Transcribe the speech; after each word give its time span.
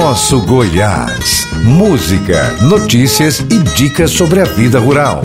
Nosso 0.00 0.40
Goiás. 0.42 1.48
Música, 1.64 2.52
notícias 2.62 3.40
e 3.40 3.58
dicas 3.74 4.12
sobre 4.12 4.40
a 4.40 4.44
vida 4.44 4.78
rural. 4.78 5.22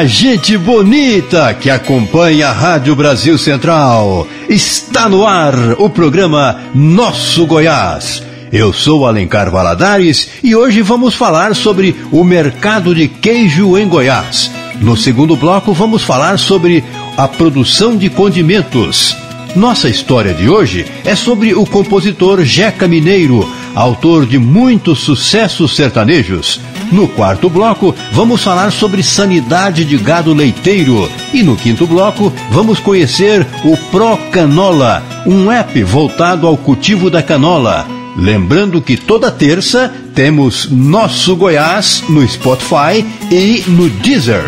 Olá, 0.00 0.06
gente 0.08 0.56
bonita 0.56 1.52
que 1.52 1.68
acompanha 1.68 2.48
a 2.48 2.52
Rádio 2.52 2.96
Brasil 2.96 3.36
Central. 3.36 4.26
Está 4.48 5.10
no 5.10 5.26
ar 5.26 5.54
o 5.78 5.90
programa 5.90 6.58
Nosso 6.74 7.44
Goiás. 7.44 8.22
Eu 8.50 8.72
sou 8.72 9.06
Alencar 9.06 9.50
Valadares 9.50 10.30
e 10.42 10.56
hoje 10.56 10.80
vamos 10.80 11.14
falar 11.14 11.54
sobre 11.54 11.94
o 12.10 12.24
mercado 12.24 12.94
de 12.94 13.08
queijo 13.08 13.76
em 13.76 13.86
Goiás. 13.86 14.50
No 14.80 14.96
segundo 14.96 15.36
bloco, 15.36 15.74
vamos 15.74 16.02
falar 16.02 16.38
sobre 16.38 16.82
a 17.14 17.28
produção 17.28 17.94
de 17.94 18.08
condimentos. 18.08 19.14
Nossa 19.54 19.86
história 19.86 20.32
de 20.32 20.48
hoje 20.48 20.86
é 21.04 21.14
sobre 21.14 21.52
o 21.52 21.66
compositor 21.66 22.42
Jeca 22.42 22.88
Mineiro, 22.88 23.46
autor 23.74 24.26
de 24.26 24.38
muitos 24.38 25.00
sucessos 25.00 25.74
sertanejos. 25.76 26.60
No 26.92 27.06
quarto 27.06 27.48
bloco, 27.48 27.94
vamos 28.12 28.42
falar 28.42 28.72
sobre 28.72 29.02
sanidade 29.02 29.84
de 29.84 29.96
gado 29.96 30.34
leiteiro. 30.34 31.08
E 31.32 31.42
no 31.42 31.56
quinto 31.56 31.86
bloco, 31.86 32.32
vamos 32.50 32.80
conhecer 32.80 33.46
o 33.64 33.76
Pro 33.90 34.16
Canola, 34.32 35.02
um 35.26 35.50
app 35.50 35.82
voltado 35.84 36.46
ao 36.46 36.56
cultivo 36.56 37.08
da 37.08 37.22
canola. 37.22 37.86
Lembrando 38.16 38.82
que 38.82 38.96
toda 38.96 39.30
terça 39.30 39.92
temos 40.14 40.68
Nosso 40.70 41.36
Goiás 41.36 42.02
no 42.08 42.26
Spotify 42.26 43.06
e 43.30 43.64
no 43.68 43.88
Deezer. 43.88 44.44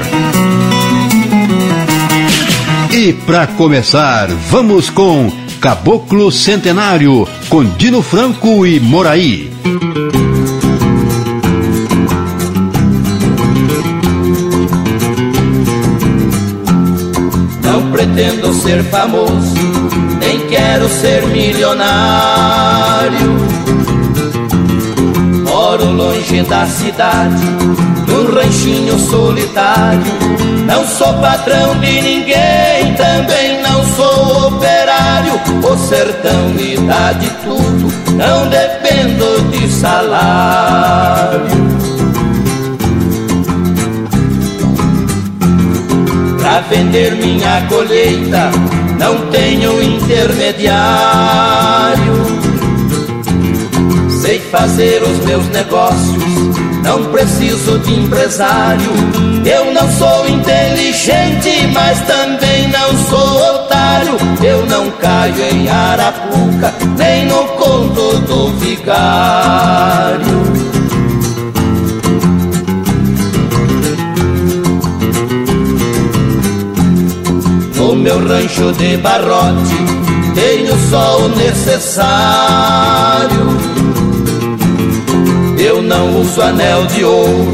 E 2.92 3.12
para 3.12 3.46
começar, 3.46 4.28
vamos 4.50 4.90
com 4.90 5.32
Caboclo 5.62 6.32
Centenário, 6.32 7.24
com 7.48 7.62
Dino 7.62 8.02
Franco 8.02 8.66
e 8.66 8.80
Moraí. 8.80 9.48
pretendo 17.92 18.52
ser 18.54 18.82
famoso, 18.84 19.54
nem 20.18 20.40
quero 20.48 20.88
ser 20.88 21.24
milionário. 21.28 21.92
Moro 25.46 25.92
longe 25.92 26.42
da 26.42 26.66
cidade, 26.66 27.44
num 28.08 28.34
ranchinho 28.34 28.98
solitário. 28.98 30.02
Não 30.66 30.84
sou 30.86 31.14
patrão 31.20 31.78
de 31.78 32.00
ninguém, 32.00 32.94
também 32.96 33.62
não 33.62 33.84
sou 33.94 34.41
operário. 35.34 35.72
O 35.72 35.78
sertão 35.78 36.48
me 36.50 36.76
dá 36.86 37.12
de 37.12 37.30
tudo, 37.44 37.92
não 38.16 38.48
dependo 38.48 39.40
de 39.50 39.68
salário. 39.72 41.46
Pra 46.38 46.60
vender 46.62 47.14
minha 47.14 47.66
colheita 47.68 48.50
não 48.98 49.18
tenho 49.30 49.82
intermediário. 49.82 50.72
Sei 54.20 54.38
fazer 54.38 55.02
os 55.02 55.18
meus 55.24 55.46
negócios, 55.48 56.22
não 56.84 57.04
preciso 57.06 57.78
de 57.80 57.94
empresário. 57.94 58.92
Eu 59.44 59.72
não 59.72 59.90
sou 59.90 60.28
inteligente, 60.28 61.66
mas 61.72 62.00
também 62.02 62.68
não 62.68 62.96
sou 63.08 63.61
Eu 64.42 64.66
não 64.66 64.90
caio 64.92 65.42
em 65.52 65.68
arapuca, 65.68 66.74
nem 66.98 67.26
no 67.26 67.44
conto 67.56 68.18
do 68.18 68.48
vigário. 68.58 70.42
No 77.76 77.94
meu 77.96 78.26
rancho 78.26 78.72
de 78.72 78.96
barrote 78.98 79.76
tenho 80.34 80.76
só 80.90 81.18
o 81.18 81.28
necessário. 81.28 82.12
Eu 85.58 85.80
não 85.80 86.20
uso 86.20 86.42
anel 86.42 86.86
de 86.86 87.04
ouro, 87.04 87.52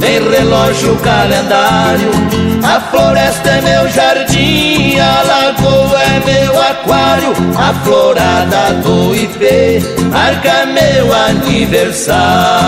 nem 0.00 0.28
relógio 0.30 0.96
calendário. 0.96 2.53
A 2.64 2.80
floresta 2.90 3.50
é 3.50 3.60
meu 3.60 3.88
jardim, 3.90 4.98
a 4.98 5.22
lagoa 5.22 6.02
é 6.02 6.20
meu 6.24 6.60
aquário. 6.60 7.32
A 7.56 7.72
florada 7.84 8.74
do 8.82 9.14
IP 9.14 9.82
marca 10.10 10.66
meu 10.66 11.12
aniversário. 11.12 12.64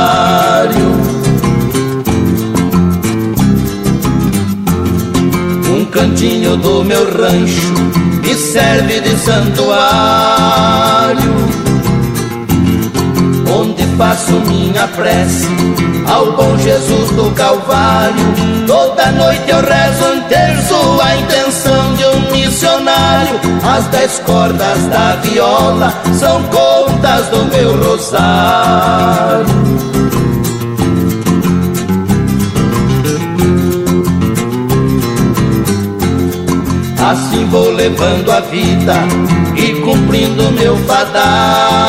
cantinho 5.96 6.56
do 6.58 6.84
meu 6.84 7.04
rancho 7.10 7.72
me 8.22 8.34
serve 8.34 9.00
de 9.00 9.16
santuário, 9.16 9.74
faço 13.96 14.32
minha 14.46 14.86
prece 14.88 15.48
ao 16.08 16.32
bom 16.32 16.56
Jesus 16.58 17.10
do 17.12 17.30
Calvário. 17.32 18.24
Toda 18.66 19.12
noite 19.12 19.48
eu 19.48 19.60
rezo 19.60 20.04
um 20.12 20.20
terço 20.22 20.74
a 21.02 21.16
intenção 21.16 21.94
de 21.94 22.04
um 22.04 22.32
missionário. 22.32 23.40
As 23.64 23.86
dez 23.86 24.18
cordas 24.20 24.86
da 24.86 25.16
viola 25.16 25.92
são 26.18 26.42
contas 26.44 27.28
do 27.28 27.44
meu 27.46 27.76
rosário. 27.82 29.46
Assim 37.10 37.44
vou 37.46 37.70
levando 37.70 38.30
a 38.32 38.40
vida 38.40 38.94
e 39.56 39.80
cumprindo 39.80 40.50
meu 40.52 40.76
fadário. 40.78 41.86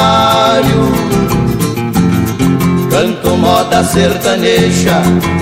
Canto 2.90 3.36
moda 3.38 3.84
sertaneja, 3.84 5.02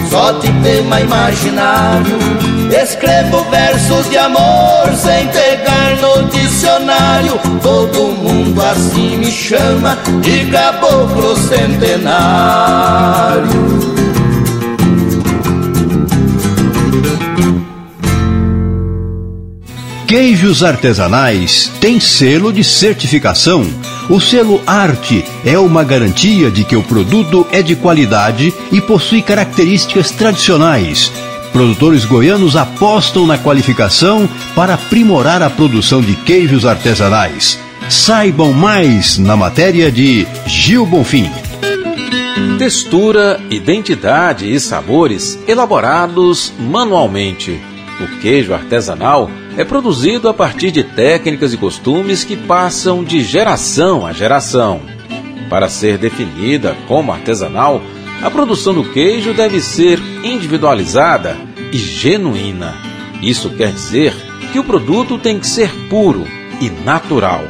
só 0.10 0.32
de 0.34 0.52
tema 0.62 1.00
imaginário. 1.02 2.18
Escrevo 2.72 3.44
versos 3.50 4.10
de 4.10 4.18
amor 4.18 4.94
sem 4.96 5.28
pegar 5.28 5.96
no 6.02 6.28
dicionário. 6.30 7.40
Todo 7.62 8.08
mundo 8.14 8.62
assim 8.62 9.18
me 9.18 9.32
chama 9.32 9.98
de 10.22 10.46
caboclo 10.52 11.38
centenário. 11.38 12.66
Queijos 20.08 20.64
artesanais 20.64 21.72
têm 21.82 22.00
selo 22.00 22.54
de 22.54 22.64
certificação. 22.64 23.66
O 24.08 24.20
selo 24.20 24.62
Arte 24.68 25.26
é 25.44 25.58
uma 25.58 25.84
garantia 25.84 26.52
de 26.52 26.64
que 26.64 26.76
o 26.76 26.84
produto 26.84 27.48
é 27.52 27.64
de 27.64 27.76
qualidade 27.76 28.54
e 28.72 28.80
possui 28.80 29.24
características 29.24 30.12
tradicionais. 30.12 31.12
Produtores 31.52 32.06
goianos 32.06 32.56
apostam 32.56 33.26
na 33.26 33.36
qualificação 33.38 34.30
para 34.56 34.76
aprimorar 34.76 35.42
a 35.42 35.50
produção 35.50 36.02
de 36.02 36.14
queijos 36.18 36.68
artesanais. 36.68 37.58
Saibam 37.90 38.54
mais 38.54 39.18
na 39.18 39.36
matéria 39.36 39.92
de 39.92 40.28
Gil 40.46 40.86
Bonfim. 40.86 41.32
Textura, 42.60 43.40
identidade 43.50 44.54
e 44.54 44.60
sabores 44.60 45.40
elaborados 45.48 46.54
manualmente. 46.60 47.60
O 48.00 48.20
queijo 48.20 48.54
artesanal 48.54 49.32
é 49.58 49.64
produzido 49.64 50.28
a 50.28 50.34
partir 50.34 50.72
de 50.72 50.84
técnicas 50.84 51.54
e 51.54 51.58
costumes 51.58 52.24
que 52.24 52.36
passam 52.36 53.04
de 53.04 53.22
geração 53.22 54.06
a 54.06 54.12
geração. 54.12 54.82
Para 55.50 55.70
ser 55.70 55.98
definida 55.98 56.76
como 56.88 57.12
artesanal, 57.12 57.82
a 58.22 58.30
produção 58.30 58.74
do 58.74 58.84
queijo 58.92 59.34
deve 59.34 59.62
ser 59.62 60.00
individualizada 60.24 61.38
e 61.72 61.78
genuína. 61.78 62.76
Isso 63.22 63.50
quer 63.52 63.72
dizer 63.72 64.14
que 64.52 64.60
o 64.60 64.64
produto 64.64 65.18
tem 65.18 65.40
que 65.40 65.48
ser 65.48 65.70
puro 65.90 66.26
e 66.60 66.70
natural. 66.70 67.44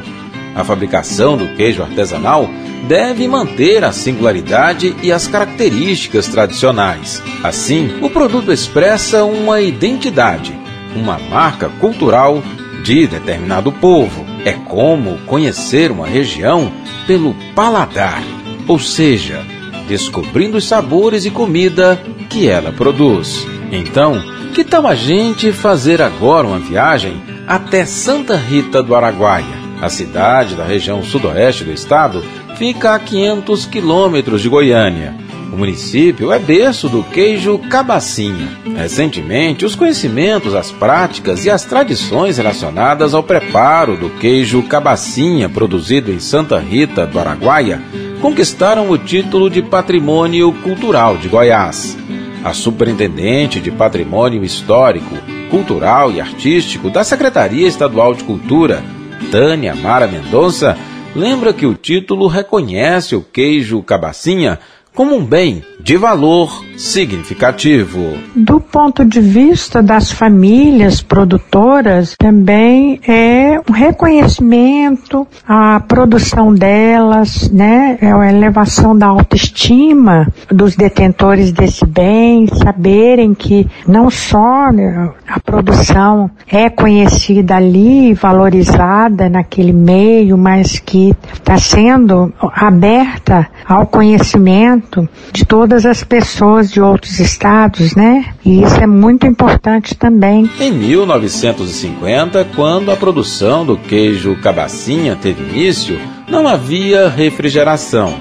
A 0.54 0.64
fabricação 0.64 1.36
do 1.36 1.48
queijo 1.54 1.82
artesanal 1.82 2.48
deve 2.88 3.26
manter 3.26 3.84
a 3.84 3.92
singularidade 3.92 4.94
e 5.02 5.10
as 5.10 5.26
características 5.26 6.28
tradicionais. 6.28 7.22
Assim, 7.42 7.98
o 8.00 8.08
produto 8.08 8.52
expressa 8.52 9.24
uma 9.24 9.60
identidade, 9.60 10.56
uma 10.96 11.18
marca 11.18 11.68
cultural 11.80 12.42
de 12.82 13.06
determinado 13.06 13.70
povo. 13.70 14.24
É 14.44 14.52
como 14.52 15.18
conhecer 15.26 15.90
uma 15.90 16.06
região 16.06 16.72
pelo 17.06 17.34
paladar, 17.54 18.22
ou 18.66 18.78
seja, 18.78 19.44
descobrindo 19.88 20.56
os 20.56 20.66
sabores 20.66 21.24
e 21.24 21.30
comida 21.30 22.00
que 22.28 22.48
ela 22.48 22.72
produz. 22.72 23.46
Então, 23.70 24.22
que 24.54 24.64
tal 24.64 24.86
a 24.86 24.94
gente 24.94 25.52
fazer 25.52 26.00
agora 26.00 26.46
uma 26.46 26.58
viagem 26.58 27.20
até 27.46 27.84
Santa 27.84 28.36
Rita 28.36 28.82
do 28.82 28.94
Araguaia? 28.94 29.66
A 29.80 29.88
cidade 29.88 30.54
da 30.54 30.64
região 30.64 31.02
sudoeste 31.02 31.64
do 31.64 31.72
estado 31.72 32.24
fica 32.56 32.94
a 32.94 32.98
500 32.98 33.66
quilômetros 33.66 34.40
de 34.40 34.48
Goiânia. 34.48 35.14
O 35.56 35.58
município 35.58 36.30
é 36.34 36.38
berço 36.38 36.86
do 36.86 37.02
queijo 37.02 37.58
cabacinha. 37.70 38.46
Recentemente, 38.76 39.64
os 39.64 39.74
conhecimentos, 39.74 40.54
as 40.54 40.70
práticas 40.70 41.46
e 41.46 41.50
as 41.50 41.64
tradições 41.64 42.36
relacionadas 42.36 43.14
ao 43.14 43.22
preparo 43.22 43.96
do 43.96 44.10
queijo 44.10 44.62
cabacinha 44.64 45.48
produzido 45.48 46.12
em 46.12 46.20
Santa 46.20 46.58
Rita 46.58 47.06
do 47.06 47.18
Araguaia 47.18 47.80
conquistaram 48.20 48.90
o 48.90 48.98
título 48.98 49.48
de 49.48 49.62
Patrimônio 49.62 50.52
Cultural 50.62 51.16
de 51.16 51.26
Goiás. 51.26 51.96
A 52.44 52.52
Superintendente 52.52 53.58
de 53.58 53.70
Patrimônio 53.70 54.44
Histórico, 54.44 55.16
Cultural 55.50 56.12
e 56.12 56.20
Artístico 56.20 56.90
da 56.90 57.02
Secretaria 57.02 57.66
Estadual 57.66 58.12
de 58.12 58.24
Cultura, 58.24 58.84
Tânia 59.30 59.74
Mara 59.74 60.06
Mendonça, 60.06 60.76
lembra 61.14 61.54
que 61.54 61.64
o 61.64 61.72
título 61.72 62.26
reconhece 62.26 63.16
o 63.16 63.22
queijo 63.22 63.82
cabacinha 63.82 64.58
como 64.96 65.14
um 65.14 65.24
bem 65.24 65.62
de 65.86 65.96
valor 65.96 66.64
significativo. 66.76 68.18
Do 68.34 68.60
ponto 68.60 69.04
de 69.04 69.20
vista 69.20 69.80
das 69.80 70.10
famílias 70.10 71.00
produtoras, 71.00 72.16
também 72.18 73.00
é 73.06 73.60
um 73.68 73.72
reconhecimento 73.72 75.24
à 75.46 75.78
produção 75.78 76.52
delas, 76.52 77.48
né? 77.52 77.98
É 78.00 78.10
a 78.10 78.28
elevação 78.28 78.98
da 78.98 79.06
autoestima 79.06 80.26
dos 80.50 80.74
detentores 80.74 81.52
desse 81.52 81.86
bem, 81.86 82.48
saberem 82.48 83.32
que 83.32 83.68
não 83.86 84.10
só 84.10 84.72
né, 84.72 85.08
a 85.28 85.38
produção 85.38 86.28
é 86.50 86.68
conhecida 86.68 87.54
ali, 87.56 88.12
valorizada 88.12 89.28
naquele 89.28 89.72
meio, 89.72 90.36
mas 90.36 90.80
que 90.80 91.14
está 91.32 91.56
sendo 91.58 92.32
aberta 92.40 93.48
ao 93.68 93.86
conhecimento 93.86 94.85
de 95.32 95.44
todas 95.44 95.84
as 95.84 96.04
pessoas 96.04 96.70
de 96.70 96.80
outros 96.80 97.18
estados, 97.20 97.94
né? 97.94 98.34
E 98.44 98.62
isso 98.62 98.76
é 98.76 98.86
muito 98.86 99.26
importante 99.26 99.94
também. 99.94 100.50
Em 100.60 100.72
1950, 100.72 102.44
quando 102.54 102.90
a 102.90 102.96
produção 102.96 103.64
do 103.64 103.76
queijo 103.76 104.36
cabacinha 104.40 105.16
teve 105.16 105.42
início, 105.42 105.98
não 106.28 106.46
havia 106.46 107.08
refrigeração. 107.08 108.14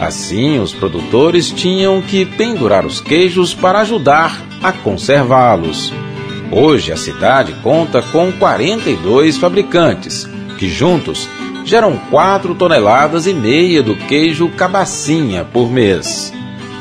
Assim, 0.00 0.58
os 0.58 0.72
produtores 0.72 1.50
tinham 1.50 2.00
que 2.00 2.24
pendurar 2.24 2.86
os 2.86 3.00
queijos 3.00 3.54
para 3.54 3.80
ajudar 3.80 4.40
a 4.62 4.72
conservá-los. 4.72 5.92
Hoje, 6.50 6.90
a 6.90 6.96
cidade 6.96 7.54
conta 7.62 8.02
com 8.02 8.32
42 8.32 9.36
fabricantes, 9.36 10.28
que 10.58 10.68
juntos 10.68 11.28
geram 11.64 11.96
4 12.10 12.54
toneladas 12.54 13.26
e 13.26 13.34
meia 13.34 13.82
do 13.82 13.94
queijo 13.94 14.48
cabacinha 14.50 15.44
por 15.44 15.70
mês. 15.70 16.32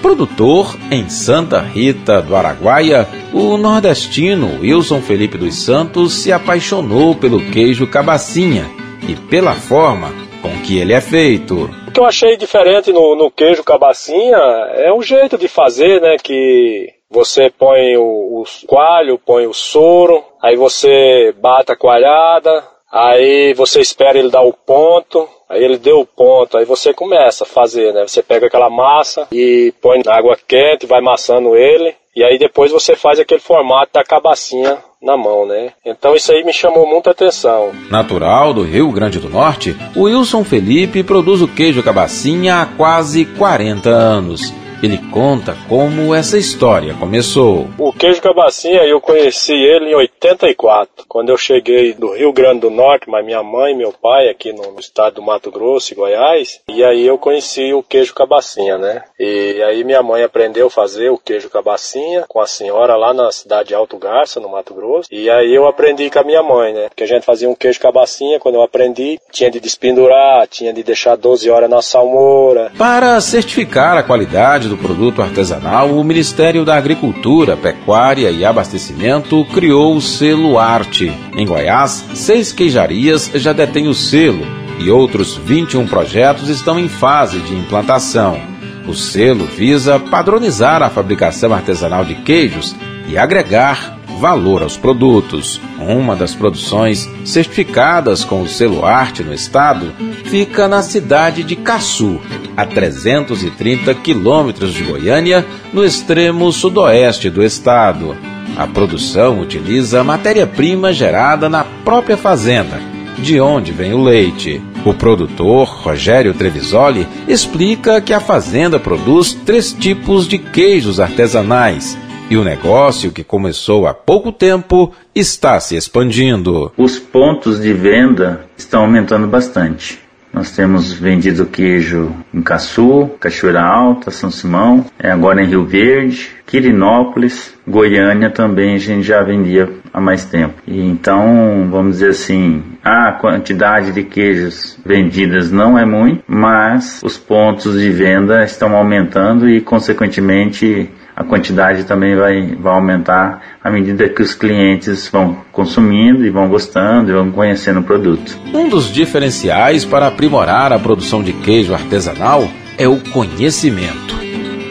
Produtor 0.01 0.77
em 0.89 1.09
Santa 1.09 1.59
Rita 1.59 2.21
do 2.21 2.35
Araguaia, 2.35 3.07
o 3.33 3.57
nordestino 3.57 4.59
Wilson 4.61 5.01
Felipe 5.01 5.37
dos 5.37 5.55
Santos 5.63 6.13
se 6.13 6.31
apaixonou 6.31 7.15
pelo 7.15 7.39
queijo 7.51 7.85
cabacinha 7.85 8.65
e 9.07 9.15
pela 9.15 9.53
forma 9.53 10.09
com 10.41 10.49
que 10.61 10.79
ele 10.79 10.93
é 10.93 11.01
feito. 11.01 11.69
O 11.87 11.91
que 11.91 11.99
eu 11.99 12.05
achei 12.05 12.37
diferente 12.37 12.93
no, 12.93 13.15
no 13.15 13.29
queijo 13.29 13.63
cabacinha 13.63 14.37
é 14.75 14.91
o 14.91 15.01
jeito 15.01 15.37
de 15.37 15.47
fazer, 15.47 15.99
né? 16.01 16.15
Que 16.21 16.93
você 17.09 17.49
põe 17.49 17.97
o, 17.97 18.41
o 18.41 18.43
coalho, 18.67 19.19
põe 19.19 19.47
o 19.47 19.53
soro, 19.53 20.23
aí 20.41 20.55
você 20.55 21.33
bate 21.41 21.71
a 21.71 21.75
coalhada, 21.75 22.63
aí 22.91 23.53
você 23.53 23.79
espera 23.79 24.17
ele 24.17 24.29
dar 24.29 24.41
o 24.41 24.53
ponto, 24.53 25.27
Aí 25.49 25.63
ele 25.63 25.79
deu 25.79 26.01
o 26.01 26.05
ponto, 26.05 26.59
aí 26.59 26.63
você 26.63 26.93
começa 26.93 27.43
a 27.43 27.47
fazer, 27.47 27.91
né? 27.91 28.07
Você 28.07 28.21
pega 28.21 28.45
aquela 28.45 28.69
massa 28.69 29.27
e 29.31 29.73
põe 29.81 29.99
na 30.05 30.15
água 30.15 30.37
quente, 30.47 30.85
vai 30.85 30.99
amassando 30.99 31.55
ele, 31.55 31.95
e 32.15 32.23
aí 32.23 32.37
depois 32.37 32.71
você 32.71 32.95
faz 32.95 33.19
aquele 33.19 33.39
formato 33.39 33.91
da 33.93 34.03
cabacinha 34.03 34.77
na 35.01 35.17
mão, 35.17 35.47
né? 35.47 35.71
Então 35.83 36.15
isso 36.15 36.31
aí 36.31 36.43
me 36.43 36.53
chamou 36.53 36.85
muita 36.85 37.09
atenção. 37.09 37.71
Natural 37.89 38.53
do 38.53 38.61
Rio 38.61 38.91
Grande 38.91 39.17
do 39.17 39.27
Norte, 39.27 39.75
o 39.95 40.03
Wilson 40.03 40.43
Felipe 40.43 41.01
produz 41.01 41.41
o 41.41 41.47
queijo 41.47 41.81
cabacinha 41.81 42.61
há 42.61 42.65
quase 42.67 43.25
40 43.25 43.89
anos. 43.89 44.53
Ele 44.81 44.97
conta 45.11 45.57
como 45.67 46.15
essa 46.15 46.37
história 46.37 46.93
começou. 46.93 47.67
O 47.77 47.91
queijo 47.91 48.21
cabacinha 48.21 48.83
eu 48.85 49.01
conheci 49.01 49.53
ele 49.53 49.91
em 49.91 49.95
84, 49.95 51.05
quando 51.07 51.29
eu 51.29 51.37
cheguei 51.37 51.93
do 51.93 52.13
Rio 52.13 52.31
Grande 52.31 52.61
do 52.61 52.69
Norte, 52.69 53.09
mas 53.09 53.25
minha 53.25 53.43
mãe 53.43 53.73
e 53.73 53.77
meu 53.77 53.91
pai 53.91 54.29
aqui 54.29 54.53
no 54.53 54.79
estado 54.79 55.15
do 55.15 55.21
Mato 55.21 55.51
Grosso 55.51 55.91
e 55.91 55.95
Goiás, 55.95 56.61
e 56.69 56.83
aí 56.83 57.05
eu 57.05 57.17
conheci 57.17 57.73
o 57.73 57.83
queijo 57.83 58.13
cabacinha, 58.13 58.77
né? 58.77 59.03
E 59.19 59.61
aí 59.63 59.83
minha 59.83 60.01
mãe 60.01 60.23
aprendeu 60.23 60.67
a 60.67 60.71
fazer 60.71 61.09
o 61.09 61.17
queijo 61.17 61.49
cabacinha 61.49 62.23
com 62.27 62.39
a 62.39 62.47
senhora 62.47 62.95
lá 62.95 63.13
na 63.13 63.31
cidade 63.31 63.69
de 63.69 63.75
Alto 63.75 63.97
Garça, 63.97 64.39
no 64.39 64.49
Mato 64.49 64.73
Grosso, 64.73 65.09
e 65.11 65.29
aí 65.29 65.53
eu 65.53 65.67
aprendi 65.67 66.09
com 66.09 66.19
a 66.19 66.23
minha 66.23 66.41
mãe, 66.41 66.73
né? 66.73 66.87
Porque 66.87 67.03
a 67.03 67.07
gente 67.07 67.25
fazia 67.25 67.49
um 67.49 67.55
queijo 67.55 67.81
cabacinha, 67.81 68.39
quando 68.39 68.55
eu 68.55 68.63
aprendi, 68.63 69.19
tinha 69.29 69.51
de 69.51 69.59
despendurar, 69.59 70.47
tinha 70.47 70.71
de 70.71 70.83
deixar 70.83 71.17
12 71.17 71.49
horas 71.49 71.69
na 71.69 71.81
salmoura. 71.81 72.71
Para 72.77 73.19
certificar 73.19 73.97
a 73.97 74.03
qualidade 74.03 74.68
do 74.69 74.77
produto 74.77 75.21
artesanal, 75.21 75.89
o 75.89 76.03
Ministério 76.03 76.63
da 76.63 76.77
Agricultura, 76.77 77.57
Pecuária 77.57 78.31
e 78.31 78.45
Abastecimento 78.45 79.43
criou 79.53 79.95
o 79.95 80.01
selo 80.01 80.57
Arte. 80.57 81.11
Em 81.35 81.45
Goiás, 81.45 82.05
seis 82.13 82.53
queijarias 82.53 83.29
já 83.35 83.51
detêm 83.51 83.87
o 83.87 83.93
selo 83.93 84.45
e 84.79 84.89
outros 84.89 85.35
21 85.35 85.87
projetos 85.87 86.47
estão 86.47 86.79
em 86.79 86.87
fase 86.87 87.39
de 87.39 87.53
implantação. 87.53 88.39
O 88.87 88.93
selo 88.93 89.45
visa 89.45 89.99
padronizar 89.99 90.81
a 90.81 90.89
fabricação 90.89 91.53
artesanal 91.53 92.05
de 92.05 92.15
queijos 92.15 92.75
e 93.07 93.17
agregar 93.17 93.98
valor 94.19 94.61
aos 94.61 94.75
produtos. 94.77 95.59
Uma 95.79 96.15
das 96.15 96.35
produções 96.35 97.09
certificadas 97.23 98.25
com 98.25 98.41
o 98.41 98.47
selo 98.47 98.85
Arte 98.85 99.23
no 99.23 99.33
estado 99.33 99.93
fica 100.25 100.67
na 100.67 100.83
cidade 100.83 101.41
de 101.41 101.55
Caçu, 101.55 102.19
a 102.55 102.65
330 102.65 103.95
quilômetros 103.95 104.73
de 104.73 104.83
Goiânia, 104.83 105.45
no 105.73 105.85
extremo 105.85 106.51
sudoeste 106.51 107.29
do 107.29 107.41
estado. 107.41 108.15
A 108.57 108.67
produção 108.67 109.39
utiliza 109.39 110.03
matéria-prima 110.03 110.91
gerada 110.91 111.47
na 111.47 111.63
própria 111.63 112.17
fazenda, 112.17 112.79
de 113.17 113.39
onde 113.39 113.71
vem 113.71 113.93
o 113.93 114.03
leite. 114.03 114.61
O 114.85 114.93
produtor, 114.93 115.67
Rogério 115.67 116.33
Trevisoli, 116.33 117.07
explica 117.27 118.01
que 118.01 118.13
a 118.13 118.19
fazenda 118.19 118.79
produz 118.79 119.33
três 119.45 119.71
tipos 119.71 120.27
de 120.27 120.37
queijos 120.37 120.99
artesanais 120.99 121.97
e 122.29 122.37
o 122.37 122.43
negócio, 122.43 123.11
que 123.11 123.23
começou 123.23 123.87
há 123.87 123.93
pouco 123.93 124.31
tempo, 124.31 124.93
está 125.15 125.59
se 125.59 125.75
expandindo. 125.75 126.71
Os 126.77 126.99
pontos 126.99 127.59
de 127.59 127.73
venda 127.73 128.45
estão 128.55 128.81
aumentando 128.81 129.27
bastante. 129.27 129.99
Nós 130.31 130.51
temos 130.55 130.93
vendido 130.93 131.47
queijo 131.47 132.13
em 132.31 132.41
Caçu, 132.41 133.09
Cachoeira 133.19 133.63
Alta, 133.63 134.11
São 134.11 134.29
Simão, 134.29 134.85
é, 134.99 135.09
agora 135.09 135.41
em 135.41 135.47
Rio 135.47 135.65
Verde, 135.65 136.29
Quirinópolis, 136.45 137.55
Goiânia 137.67 138.29
também 138.29 138.75
a 138.75 138.77
gente 138.77 139.07
já 139.07 139.23
vendia 139.23 139.67
há 139.91 139.99
mais 139.99 140.25
tempo. 140.25 140.61
E 140.67 140.79
então, 140.79 141.67
vamos 141.71 141.93
dizer 141.93 142.09
assim, 142.09 142.63
a 142.83 143.11
quantidade 143.11 143.91
de 143.91 144.03
queijos 144.03 144.77
vendidas 144.85 145.51
não 145.51 145.79
é 145.79 145.83
muito, 145.83 146.23
mas 146.27 147.01
os 147.03 147.17
pontos 147.17 147.79
de 147.79 147.89
venda 147.89 148.43
estão 148.43 148.75
aumentando 148.75 149.49
e, 149.49 149.59
consequentemente, 149.59 150.91
a 151.19 151.23
quantidade 151.25 151.83
também 151.83 152.15
vai, 152.15 152.55
vai 152.55 152.73
aumentar 152.73 153.41
à 153.61 153.69
medida 153.69 154.07
que 154.07 154.21
os 154.21 154.33
clientes 154.33 155.09
vão 155.09 155.35
consumindo 155.51 156.25
e 156.25 156.29
vão 156.29 156.47
gostando 156.47 157.11
e 157.11 157.13
vão 157.13 157.29
conhecendo 157.29 157.81
o 157.81 157.83
produto. 157.83 158.39
Um 158.53 158.69
dos 158.69 158.89
diferenciais 158.89 159.83
para 159.83 160.07
aprimorar 160.07 160.71
a 160.71 160.79
produção 160.79 161.21
de 161.21 161.33
queijo 161.33 161.73
artesanal 161.73 162.47
é 162.77 162.87
o 162.87 163.01
conhecimento. 163.11 164.15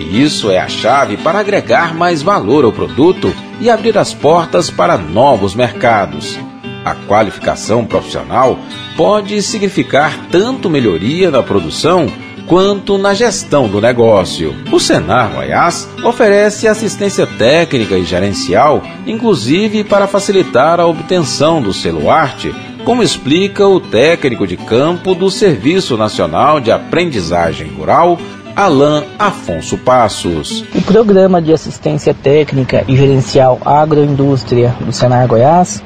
E 0.01 0.23
isso 0.23 0.51
é 0.51 0.59
a 0.59 0.69
chave 0.69 1.19
para 1.19 1.39
agregar 1.39 1.95
mais 1.95 2.23
valor 2.23 2.65
ao 2.65 2.73
produto 2.73 3.31
e 3.61 3.69
abrir 3.69 3.99
as 3.99 4.15
portas 4.15 4.71
para 4.71 4.97
novos 4.97 5.55
mercados. 5.55 6.41
A 6.83 6.95
qualificação 6.95 7.85
profissional 7.85 8.59
pode 8.97 9.43
significar 9.43 10.19
tanto 10.31 10.71
melhoria 10.71 11.31
na 11.31 11.43
produção 11.43 12.07
quanto 12.49 12.97
na 12.97 13.13
gestão 13.13 13.69
do 13.69 13.81
negócio. 13.81 14.55
O 14.73 14.81
Senar 14.81 15.31
Goiás 15.35 15.87
oferece 16.03 16.67
assistência 16.67 17.27
técnica 17.27 17.97
e 17.97 18.05
gerencial, 18.05 18.83
inclusive 19.07 19.85
para 19.85 20.07
facilitar 20.07 20.81
a 20.81 20.87
obtenção 20.87 21.61
do 21.61 21.75
selo 21.75 22.11
arte, 22.11 22.55
como 22.85 23.03
explica 23.03 23.67
o 23.67 23.79
técnico 23.79 24.47
de 24.47 24.57
campo 24.57 25.15
do 25.15 25.31
Serviço 25.31 25.97
Nacional 25.99 26.59
de 26.59 26.73
Aprendizagem 26.73 27.69
Rural, 27.69 28.19
Alain 28.57 29.05
Afonso 29.19 29.77
Passos. 29.77 30.65
O 30.75 30.81
programa 30.81 31.43
de 31.43 31.53
assistência 31.53 32.15
técnica 32.15 32.83
e 32.89 32.97
gerencial 32.97 33.61
agroindústria 33.63 34.75
do 34.81 34.91
Senar 34.91 35.29
Goiás, 35.29 35.83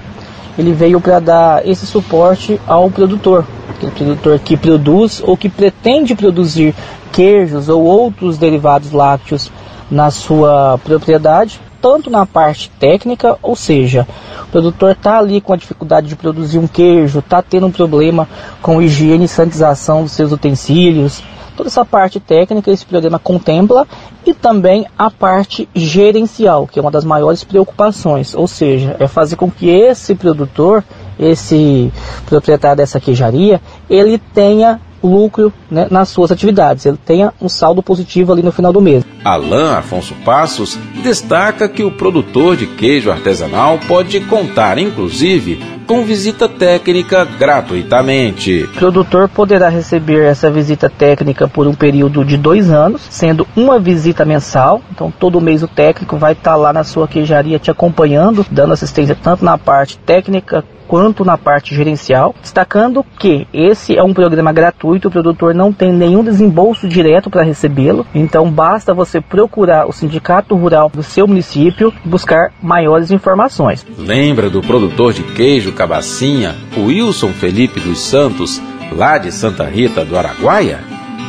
ele 0.57 0.73
veio 0.73 1.00
para 1.00 1.19
dar 1.19 1.66
esse 1.66 1.87
suporte 1.87 2.61
ao 2.66 2.88
produtor, 2.88 3.45
aquele 3.88 4.16
produtor 4.16 4.38
que 4.38 4.56
produz 4.56 5.22
ou 5.24 5.36
que 5.36 5.48
pretende 5.48 6.14
produzir 6.14 6.74
queijos 7.12 7.68
ou 7.68 7.82
outros 7.82 8.38
derivados 8.38 8.92
lácteos 8.92 9.50
na 9.90 10.10
sua 10.10 10.78
propriedade, 10.82 11.60
tanto 11.80 12.08
na 12.08 12.24
parte 12.24 12.70
técnica, 12.78 13.36
ou 13.42 13.54
seja, 13.54 14.06
o 14.44 14.46
produtor 14.50 14.92
está 14.92 15.18
ali 15.18 15.40
com 15.40 15.52
a 15.52 15.56
dificuldade 15.56 16.06
de 16.06 16.16
produzir 16.16 16.58
um 16.58 16.66
queijo, 16.66 17.18
está 17.18 17.42
tendo 17.42 17.66
um 17.66 17.72
problema 17.72 18.28
com 18.62 18.80
higiene 18.80 19.24
e 19.24 19.28
sanitização 19.28 20.02
dos 20.04 20.12
seus 20.12 20.32
utensílios, 20.32 21.22
toda 21.56 21.68
essa 21.68 21.84
parte 21.84 22.18
técnica 22.18 22.70
esse 22.70 22.86
programa 22.86 23.18
contempla 23.18 23.86
e 24.24 24.32
também 24.32 24.86
a 24.96 25.10
parte 25.10 25.68
gerencial, 25.74 26.66
que 26.66 26.78
é 26.78 26.82
uma 26.82 26.90
das 26.90 27.04
maiores 27.04 27.44
preocupações, 27.44 28.34
ou 28.34 28.46
seja, 28.46 28.96
é 28.98 29.06
fazer 29.06 29.36
com 29.36 29.50
que 29.50 29.68
esse 29.68 30.14
produtor 30.14 30.82
esse 31.19 31.92
proprietário 32.26 32.78
dessa 32.78 33.00
queijaria, 33.00 33.61
ele 33.88 34.19
tenha 34.19 34.81
lucro 35.02 35.52
né, 35.71 35.88
nas 35.90 36.09
suas 36.09 36.31
atividades, 36.31 36.87
ele 36.87 36.99
tenha 37.04 37.33
um 37.40 37.49
saldo 37.49 37.83
positivo 37.83 38.33
ali 38.33 38.42
no 38.42 38.52
final 38.52 38.73
do 38.73 38.81
mês. 38.81 39.04
Alain 39.25 39.75
Afonso 39.76 40.14
Passos 40.25 40.78
destaca 41.02 41.69
que 41.69 41.83
o 41.83 41.90
produtor 41.90 42.57
de 42.57 42.66
queijo 42.66 43.11
artesanal 43.11 43.78
pode 43.88 44.21
contar, 44.21 44.78
inclusive, 44.78 45.61
com 45.87 46.04
visita 46.04 46.49
técnica 46.49 47.25
gratuitamente. 47.25 48.64
O 48.64 48.78
produtor 48.78 49.28
poderá 49.28 49.69
receber 49.69 50.25
essa 50.25 50.50
visita 50.50 50.88
técnica 50.88 51.49
por 51.49 51.66
um 51.66 51.75
período 51.75 52.25
de 52.25 52.37
dois 52.37 52.71
anos, 52.71 53.02
sendo 53.11 53.47
uma 53.57 53.78
visita 53.78 54.25
mensal. 54.25 54.81
Então, 54.90 55.11
todo 55.11 55.40
mês 55.40 55.62
o 55.62 55.69
técnico 55.69 56.16
vai 56.16 56.33
estar 56.33 56.57
lá 56.57 56.73
na 56.73 56.85
sua 56.85 57.09
queijaria 57.09 57.59
te 57.59 57.71
acompanhando, 57.71 58.47
dando 58.50 58.73
assistência 58.73 59.16
tanto 59.21 59.45
na 59.45 59.59
parte 59.59 59.99
técnica 59.99 60.64
quanto 60.92 61.25
na 61.25 61.38
parte 61.38 61.75
gerencial, 61.75 62.34
destacando 62.42 63.02
que 63.18 63.46
esse 63.50 63.96
é 63.96 64.02
um 64.02 64.12
programa 64.12 64.52
gratuito, 64.52 65.08
o 65.08 65.11
produtor 65.11 65.54
não 65.54 65.72
tem 65.72 65.90
nenhum 65.90 66.22
desembolso 66.22 66.87
direto 66.87 67.30
para 67.30 67.42
recebê-lo, 67.42 68.06
então 68.14 68.50
basta 68.50 68.92
você 68.92 69.18
procurar 69.18 69.87
o 69.87 69.92
sindicato 69.94 70.54
rural 70.54 70.90
do 70.90 71.02
seu 71.02 71.26
município 71.26 71.94
e 72.04 72.06
buscar 72.06 72.52
maiores 72.62 73.11
informações. 73.11 73.87
Lembra 73.96 74.50
do 74.50 74.61
produtor 74.61 75.14
de 75.14 75.22
queijo 75.22 75.72
cabacinha, 75.72 76.54
Wilson 76.76 77.30
Felipe 77.30 77.80
dos 77.80 77.99
Santos, 77.99 78.61
lá 78.94 79.16
de 79.16 79.32
Santa 79.32 79.64
Rita 79.64 80.04
do 80.04 80.14
Araguaia? 80.14 80.80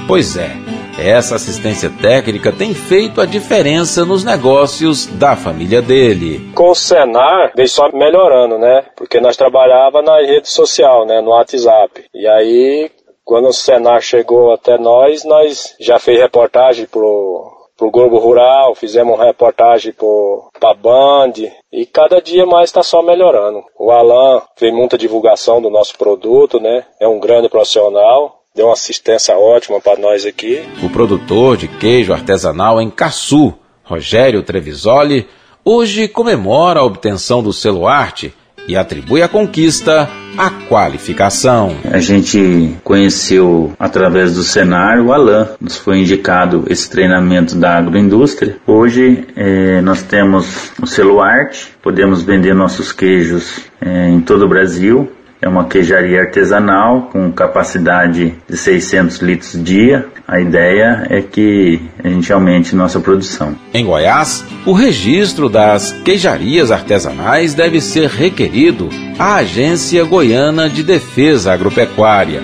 Pois 0.06 0.36
é, 0.36 0.58
essa 0.98 1.36
assistência 1.36 1.90
técnica 2.02 2.52
tem 2.52 2.74
feito 2.74 3.20
a 3.20 3.26
diferença 3.26 4.06
nos 4.06 4.24
negócios 4.24 5.06
da 5.08 5.36
família 5.36 5.82
dele. 5.82 6.52
Com 6.54 6.70
o 6.70 6.76
Senar, 6.76 7.52
veio 7.56 7.68
só 7.68 7.90
melhorando, 7.92 8.58
né? 8.58 8.86
Porque 8.96 9.20
nós 9.20 9.36
trabalhava 9.36 10.02
na 10.02 10.18
rede 10.18 10.50
social, 10.50 11.06
né? 11.06 11.22
No 11.22 11.32
WhatsApp. 11.32 12.06
E 12.14 12.28
aí, 12.28 12.92
quando 13.24 13.48
o 13.48 13.54
Senar 13.54 14.02
chegou 14.02 14.54
até 14.54 14.78
nós, 14.78 15.24
nós 15.24 15.76
já 15.80 15.98
fez 16.00 16.20
reportagem 16.20 16.86
pro, 16.86 17.52
pro 17.78 17.92
Globo 17.92 18.18
Rural, 18.18 18.76
fizemos 18.76 19.20
reportagem 19.20 19.94
pro, 19.94 20.50
pra 20.60 20.74
Band, 20.74 21.34
e 21.72 21.86
cada 21.86 22.22
dia 22.22 22.46
mais 22.46 22.70
está 22.70 22.84
só 22.84 23.02
melhorando. 23.02 23.64
O 23.78 23.92
Alan 23.92 24.42
fez 24.56 24.74
muita 24.74 24.98
divulgação 24.98 25.62
do 25.62 25.70
nosso 25.70 25.98
produto, 25.98 26.60
né? 26.60 26.86
É 27.00 27.08
um 27.08 27.20
grande 27.20 27.50
profissional, 27.50 28.43
deu 28.56 28.68
uma 28.68 28.74
assistência 28.74 29.36
ótima 29.36 29.82
para 29.82 30.00
nós 30.00 30.28
aqui. 30.28 30.62
O 30.84 30.90
produtor 30.90 31.58
de 31.58 31.68
queijo 31.68 32.14
artesanal 32.14 32.80
em 32.80 32.88
Caçu, 32.88 33.52
Rogério 33.84 34.44
Trevisoli, 34.44 35.28
hoje 35.66 36.08
comemora 36.08 36.80
a 36.80 36.84
obtenção 36.84 37.42
do 37.42 37.52
selo 37.52 37.88
arte 37.88 38.32
e 38.68 38.78
atribui 38.78 39.24
a 39.24 39.28
conquista 39.28 40.08
à 40.38 40.52
qualificação. 40.70 41.76
A 41.92 42.00
gente 42.00 42.78
conheceu 42.84 43.74
através 43.80 44.36
do 44.36 44.44
Senar 44.44 45.02
o 45.02 45.12
Alain, 45.12 45.48
nos 45.60 45.78
foi 45.78 45.98
indicado 45.98 46.64
esse 46.70 46.88
treinamento 46.88 47.56
da 47.56 47.80
agroindústria. 47.80 48.58
Hoje 48.68 49.28
eh, 49.36 49.82
nós 49.82 50.04
temos 50.04 50.72
o 50.80 50.86
selo 50.86 51.20
arte, 51.20 51.74
podemos 51.82 52.22
vender 52.22 52.54
nossos 52.54 52.92
queijos 52.92 53.62
eh, 53.82 54.10
em 54.10 54.22
todo 54.22 54.46
o 54.46 54.48
Brasil 54.48 55.12
é 55.44 55.48
uma 55.48 55.66
queijaria 55.66 56.22
artesanal 56.22 57.10
com 57.12 57.30
capacidade 57.30 58.34
de 58.48 58.58
600 58.58 59.18
litros 59.18 59.62
dia. 59.62 60.08
A 60.26 60.40
ideia 60.40 61.06
é 61.10 61.22
que 61.22 61.82
a 62.02 62.08
gente 62.08 62.32
aumente 62.32 62.74
nossa 62.74 62.98
produção. 63.02 63.54
Em 63.74 63.86
Goiás, 63.86 64.46
o 64.66 64.72
registro 64.72 65.50
das 65.50 65.92
queijarias 65.92 66.72
artesanais 66.72 67.54
deve 67.54 67.82
ser 67.82 68.08
requerido 68.08 68.88
à 69.20 69.36
Agência 69.36 70.02
Goiana 70.06 70.70
de 70.70 70.82
Defesa 70.82 71.52
Agropecuária. 71.52 72.42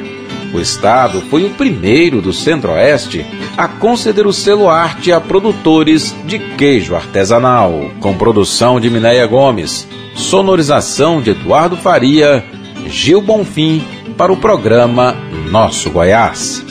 O 0.53 0.59
estado 0.59 1.21
foi 1.29 1.45
o 1.45 1.51
primeiro 1.51 2.21
do 2.21 2.33
Centro-Oeste 2.33 3.25
a 3.55 3.67
conceder 3.67 4.27
o 4.27 4.33
selo 4.33 4.67
arte 4.67 5.13
a 5.13 5.21
produtores 5.21 6.13
de 6.25 6.37
queijo 6.37 6.95
artesanal, 6.95 7.91
com 8.01 8.17
produção 8.17 8.77
de 8.77 8.89
Minéia 8.89 9.25
Gomes, 9.25 9.87
sonorização 10.15 11.21
de 11.21 11.29
Eduardo 11.29 11.77
Faria 11.77 12.43
Gil 12.89 13.21
Bonfim 13.21 13.83
para 14.17 14.31
o 14.31 14.37
programa 14.37 15.15
Nosso 15.51 15.89
Goiás. 15.89 16.63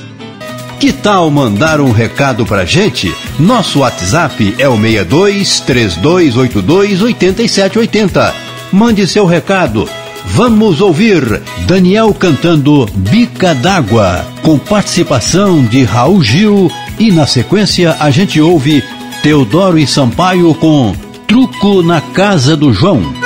Que 0.79 0.93
tal 0.93 1.29
mandar 1.31 1.81
um 1.81 1.91
recado 1.91 2.47
pra 2.47 2.65
gente? 2.65 3.13
Nosso 3.39 3.81
WhatsApp 3.81 4.55
é 4.59 4.69
o 4.69 4.77
62 4.77 5.61
3282 5.61 7.03
8780. 7.03 8.35
Mande 8.73 9.07
seu 9.07 9.27
recado. 9.27 9.89
Vamos 10.27 10.81
ouvir 10.81 11.43
Daniel 11.67 12.15
cantando 12.15 12.87
Bica 12.95 13.55
d'Água, 13.55 14.25
com 14.43 14.59
participação 14.59 15.65
de 15.65 15.83
Raul 15.83 16.23
Gil 16.23 16.71
e 16.99 17.11
na 17.11 17.27
sequência 17.27 17.97
a 17.99 18.11
gente 18.11 18.41
ouve 18.41 18.85
Teodoro 19.23 19.79
e 19.79 19.87
Sampaio 19.87 20.55
com 20.55 20.95
Truco 21.27 21.83
na 21.83 22.01
Casa 22.01 22.57
do 22.57 22.73
João. 22.73 23.18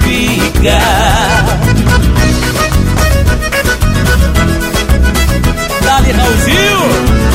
Bica. 0.00 0.78
Dali, 5.84 6.12
Raulzinho! 6.12 7.30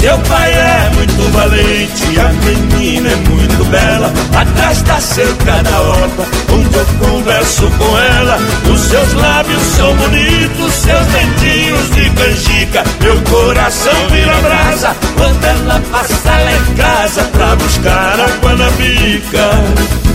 Seu 0.00 0.18
pai 0.18 0.52
é 0.52 0.90
muito 0.94 1.32
valente, 1.32 2.20
a 2.20 2.28
menina 2.44 3.08
é 3.08 3.16
muito 3.28 3.64
bela. 3.70 4.12
Atrás 4.36 4.82
da 4.82 5.00
cerca 5.00 5.62
da 5.64 5.80
horta, 5.80 6.28
onde 6.52 6.76
eu 6.76 6.86
converso 7.00 7.68
com 7.78 7.98
ela. 7.98 8.38
Os 8.72 8.80
seus 8.82 9.12
lábios 9.14 9.62
são 9.62 9.96
bonitos, 9.96 10.72
seus 10.74 11.06
dentinhos 11.06 11.90
de 11.90 12.10
canjica. 12.10 12.84
Meu 13.00 13.20
coração 13.22 14.08
vira 14.10 14.34
brasa 14.42 14.94
quando 15.16 15.44
ela 15.44 15.82
passa 15.90 16.30
lá 16.30 16.52
em 16.52 16.74
casa 16.76 17.24
pra 17.32 17.56
buscar 17.56 18.20
água 18.20 18.54
na 18.54 18.70
bica. 18.70 20.05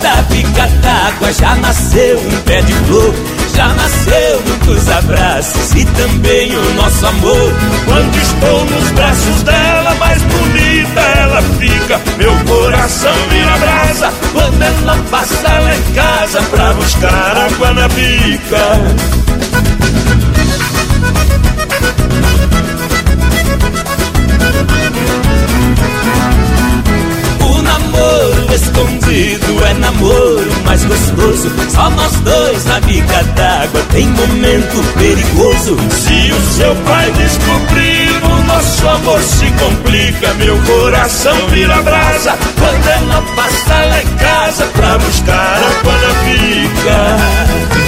Da 0.00 0.22
bica 0.22 0.66
d'água 0.82 1.08
água 1.08 1.32
já 1.32 1.54
nasceu 1.56 2.18
um 2.18 2.40
pé 2.42 2.60
de 2.62 2.72
flor, 2.72 3.14
já 3.54 3.68
nasceu 3.74 4.42
muitos 4.46 4.88
abraços 4.88 5.74
e 5.74 5.84
também 5.84 6.56
o 6.56 6.74
nosso 6.74 7.06
amor. 7.06 7.52
Quando 7.84 8.16
estou 8.16 8.64
nos 8.66 8.90
braços 8.92 9.42
dela, 9.42 9.94
mais 9.96 10.22
bonita 10.22 11.00
ela 11.00 11.42
fica. 11.58 12.00
Meu 12.16 12.34
coração 12.44 13.14
vira 13.30 13.58
brasa 13.58 14.12
quando 14.32 14.62
ela 14.62 14.96
passa 15.10 15.48
lá 15.48 15.74
em 15.74 15.94
casa 15.94 16.42
pra 16.42 16.72
buscar 16.74 17.36
água 17.36 17.72
na 17.72 17.88
bica. 17.88 19.27
Na 32.80 33.22
d'água 33.34 33.82
tem 33.90 34.06
momento 34.06 34.82
perigoso. 34.98 35.76
Se 35.90 36.32
o 36.32 36.40
seu 36.52 36.74
pai 36.76 37.10
descobrir, 37.12 38.22
o 38.22 38.44
nosso 38.44 38.88
amor 38.88 39.20
se 39.22 39.46
complica. 39.52 40.34
Meu 40.34 40.56
coração 40.62 41.36
vira 41.48 41.82
brasa 41.82 42.38
quando 42.58 42.88
ela 42.88 43.22
passa 43.34 43.74
lá 43.74 44.02
em 44.02 44.16
casa 44.16 44.64
pra 44.66 44.98
buscar 44.98 45.56
água 45.56 45.92
na 45.92 47.87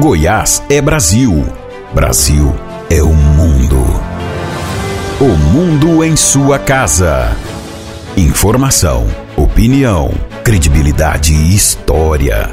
Goiás 0.00 0.62
é 0.70 0.80
Brasil. 0.80 1.44
Brasil 1.92 2.56
é 2.88 3.02
o 3.02 3.12
mundo. 3.12 3.84
O 5.20 5.36
mundo 5.36 6.02
em 6.02 6.16
sua 6.16 6.58
casa. 6.58 7.36
Informação, 8.16 9.06
opinião, 9.36 10.10
credibilidade 10.42 11.34
e 11.34 11.54
história. 11.54 12.50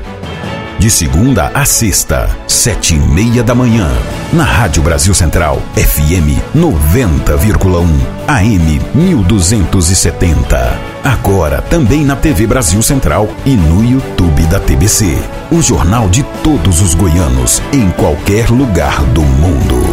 De 0.77 0.91
segunda 0.91 1.47
a 1.53 1.63
sexta, 1.63 2.29
sete 2.49 2.95
e 2.95 2.99
meia 2.99 3.41
da 3.41 3.55
manhã. 3.55 3.87
Na 4.33 4.43
Rádio 4.43 4.83
Brasil 4.83 5.13
Central, 5.13 5.61
FM 5.73 6.43
90,1, 6.53 7.87
AM 8.27 8.81
1270. 8.93 10.86
Agora 11.03 11.61
também 11.61 12.03
na 12.03 12.15
TV 12.15 12.47
Brasil 12.47 12.81
Central 12.81 13.29
e 13.45 13.51
no 13.51 13.83
YouTube 13.83 14.43
da 14.43 14.59
TBC. 14.59 15.17
O 15.51 15.61
jornal 15.61 16.09
de 16.09 16.23
todos 16.43 16.81
os 16.81 16.93
goianos, 16.93 17.61
em 17.71 17.89
qualquer 17.91 18.49
lugar 18.49 19.03
do 19.05 19.21
mundo. 19.21 19.85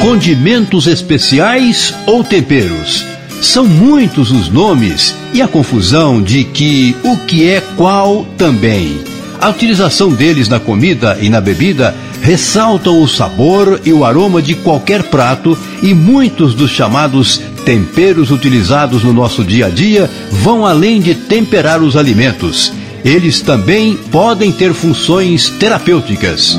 Condimentos 0.00 0.86
especiais 0.86 1.94
ou 2.06 2.22
temperos? 2.22 3.04
São 3.42 3.66
muitos 3.66 4.30
os 4.30 4.48
nomes 4.48 5.14
e 5.32 5.42
a 5.42 5.48
confusão 5.48 6.22
de 6.22 6.42
que 6.44 6.96
o 7.04 7.16
que 7.18 7.48
é 7.48 7.60
qual 7.76 8.24
também. 8.38 8.98
A 9.38 9.50
utilização 9.50 10.10
deles 10.10 10.48
na 10.48 10.58
comida 10.58 11.18
e 11.20 11.28
na 11.28 11.40
bebida 11.40 11.94
ressaltam 12.26 13.00
o 13.00 13.06
sabor 13.06 13.80
e 13.84 13.92
o 13.92 14.04
aroma 14.04 14.42
de 14.42 14.56
qualquer 14.56 15.04
prato 15.04 15.56
e 15.80 15.94
muitos 15.94 16.54
dos 16.54 16.72
chamados 16.72 17.40
temperos 17.64 18.32
utilizados 18.32 19.04
no 19.04 19.12
nosso 19.12 19.44
dia 19.44 19.66
a 19.66 19.68
dia 19.68 20.10
vão 20.32 20.66
além 20.66 21.00
de 21.00 21.14
temperar 21.14 21.80
os 21.80 21.96
alimentos. 21.96 22.72
Eles 23.04 23.40
também 23.40 23.96
podem 24.10 24.50
ter 24.50 24.74
funções 24.74 25.50
terapêuticas. 25.50 26.58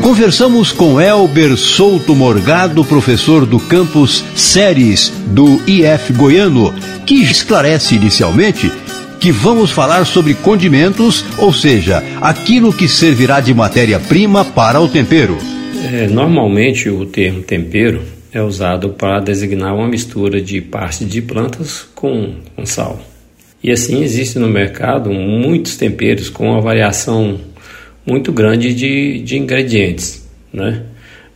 Conversamos 0.00 0.70
com 0.70 1.00
Elber 1.00 1.56
Souto 1.56 2.14
Morgado, 2.14 2.84
professor 2.84 3.44
do 3.44 3.58
campus 3.58 4.22
Séries 4.36 5.12
do 5.26 5.60
IF 5.66 6.12
Goiano, 6.12 6.72
que 7.04 7.14
esclarece 7.14 7.96
inicialmente 7.96 8.70
que 9.22 9.30
vamos 9.30 9.70
falar 9.70 10.04
sobre 10.04 10.34
condimentos, 10.34 11.24
ou 11.38 11.52
seja, 11.52 12.02
aquilo 12.20 12.72
que 12.72 12.88
servirá 12.88 13.38
de 13.38 13.54
matéria-prima 13.54 14.44
para 14.44 14.80
o 14.80 14.88
tempero. 14.88 15.38
É, 15.92 16.08
normalmente 16.08 16.90
o 16.90 17.06
termo 17.06 17.40
tempero 17.40 18.02
é 18.32 18.42
usado 18.42 18.88
para 18.88 19.20
designar 19.20 19.76
uma 19.76 19.86
mistura 19.86 20.42
de 20.42 20.60
parte 20.60 21.04
de 21.04 21.22
plantas 21.22 21.86
com, 21.94 22.34
com 22.56 22.66
sal. 22.66 23.00
E 23.62 23.70
assim 23.70 24.02
existe 24.02 24.40
no 24.40 24.48
mercado 24.48 25.08
muitos 25.12 25.76
temperos 25.76 26.28
com 26.28 26.50
uma 26.50 26.60
variação 26.60 27.38
muito 28.04 28.32
grande 28.32 28.74
de, 28.74 29.20
de 29.20 29.38
ingredientes, 29.38 30.28
né? 30.52 30.82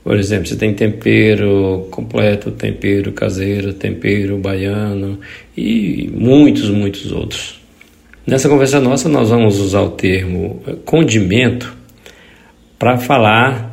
Por 0.03 0.17
exemplo, 0.17 0.49
você 0.49 0.57
tem 0.57 0.75
tempero 0.75 1.87
completo, 1.93 2.51
tempero 2.51 3.13
caseiro, 3.13 3.73
tempero 3.73 4.39
baiano 4.39 5.21
e 5.57 6.11
muitos, 6.13 6.69
muitos 6.69 7.13
outros. 7.13 7.56
Nessa 8.27 8.49
conversa 8.49 8.81
nossa, 8.81 9.09
nós 9.09 9.31
vamos 9.31 9.61
usar 9.61 9.83
o 9.83 9.91
termo 9.91 10.61
condimento 10.85 11.73
para 12.77 12.99
falar 12.99 13.73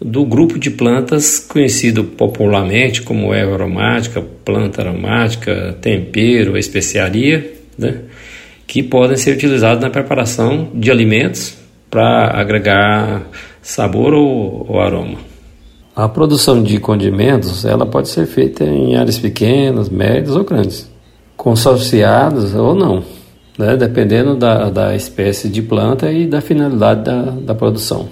do 0.00 0.24
grupo 0.24 0.58
de 0.58 0.70
plantas 0.70 1.38
conhecido 1.38 2.02
popularmente 2.02 3.00
como 3.02 3.32
erva 3.32 3.54
aromática, 3.54 4.20
planta 4.44 4.82
aromática, 4.82 5.78
tempero, 5.80 6.58
especiaria, 6.58 7.54
né? 7.78 8.00
que 8.66 8.82
podem 8.82 9.16
ser 9.16 9.36
utilizados 9.36 9.80
na 9.80 9.88
preparação 9.88 10.70
de 10.74 10.90
alimentos 10.90 11.56
para 11.88 12.40
agregar 12.40 13.22
sabor 13.62 14.14
ou, 14.14 14.66
ou, 14.68 14.80
aroma. 14.80 15.18
A 15.94 16.08
produção 16.08 16.60
de 16.60 16.80
condimentos 16.80 17.64
ela 17.64 17.86
pode 17.86 18.08
ser 18.08 18.26
feita 18.26 18.64
em 18.64 18.96
áreas 18.96 19.18
pequenas, 19.18 19.88
médias 19.88 20.34
ou 20.34 20.42
grandes, 20.42 20.90
consorciadas 21.36 22.52
ou 22.54 22.74
não, 22.74 23.04
né? 23.58 23.76
dependendo 23.76 24.36
da, 24.36 24.70
da 24.70 24.94
espécie 24.94 25.48
de 25.48 25.62
planta 25.62 26.10
e 26.10 26.26
da 26.26 26.40
finalidade 26.40 27.04
da, 27.04 27.22
da 27.22 27.54
produção. 27.54 28.08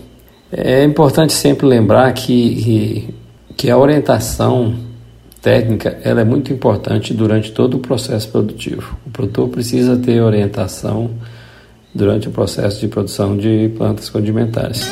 É 0.53 0.83
importante 0.85 1.33
sempre 1.33 1.67
lembrar 1.67 2.13
que, 2.13 3.09
que 3.57 3.71
a 3.71 3.79
orientação 3.79 4.75
técnica 5.41 5.99
ela 6.03 6.21
é 6.21 6.25
muito 6.25 6.53
importante 6.53 7.15
durante 7.15 7.53
todo 7.53 7.77
o 7.77 7.81
processo 7.81 8.29
produtivo. 8.29 8.97
O 9.07 9.11
produtor 9.11 9.49
precisa 9.49 9.97
ter 9.97 10.21
orientação 10.21 11.11
durante 11.95 12.29
o 12.29 12.31
processo 12.31 12.81
de 12.81 12.89
produção 12.89 13.37
de 13.37 13.71
plantas 13.77 14.09
condimentares. 14.09 14.89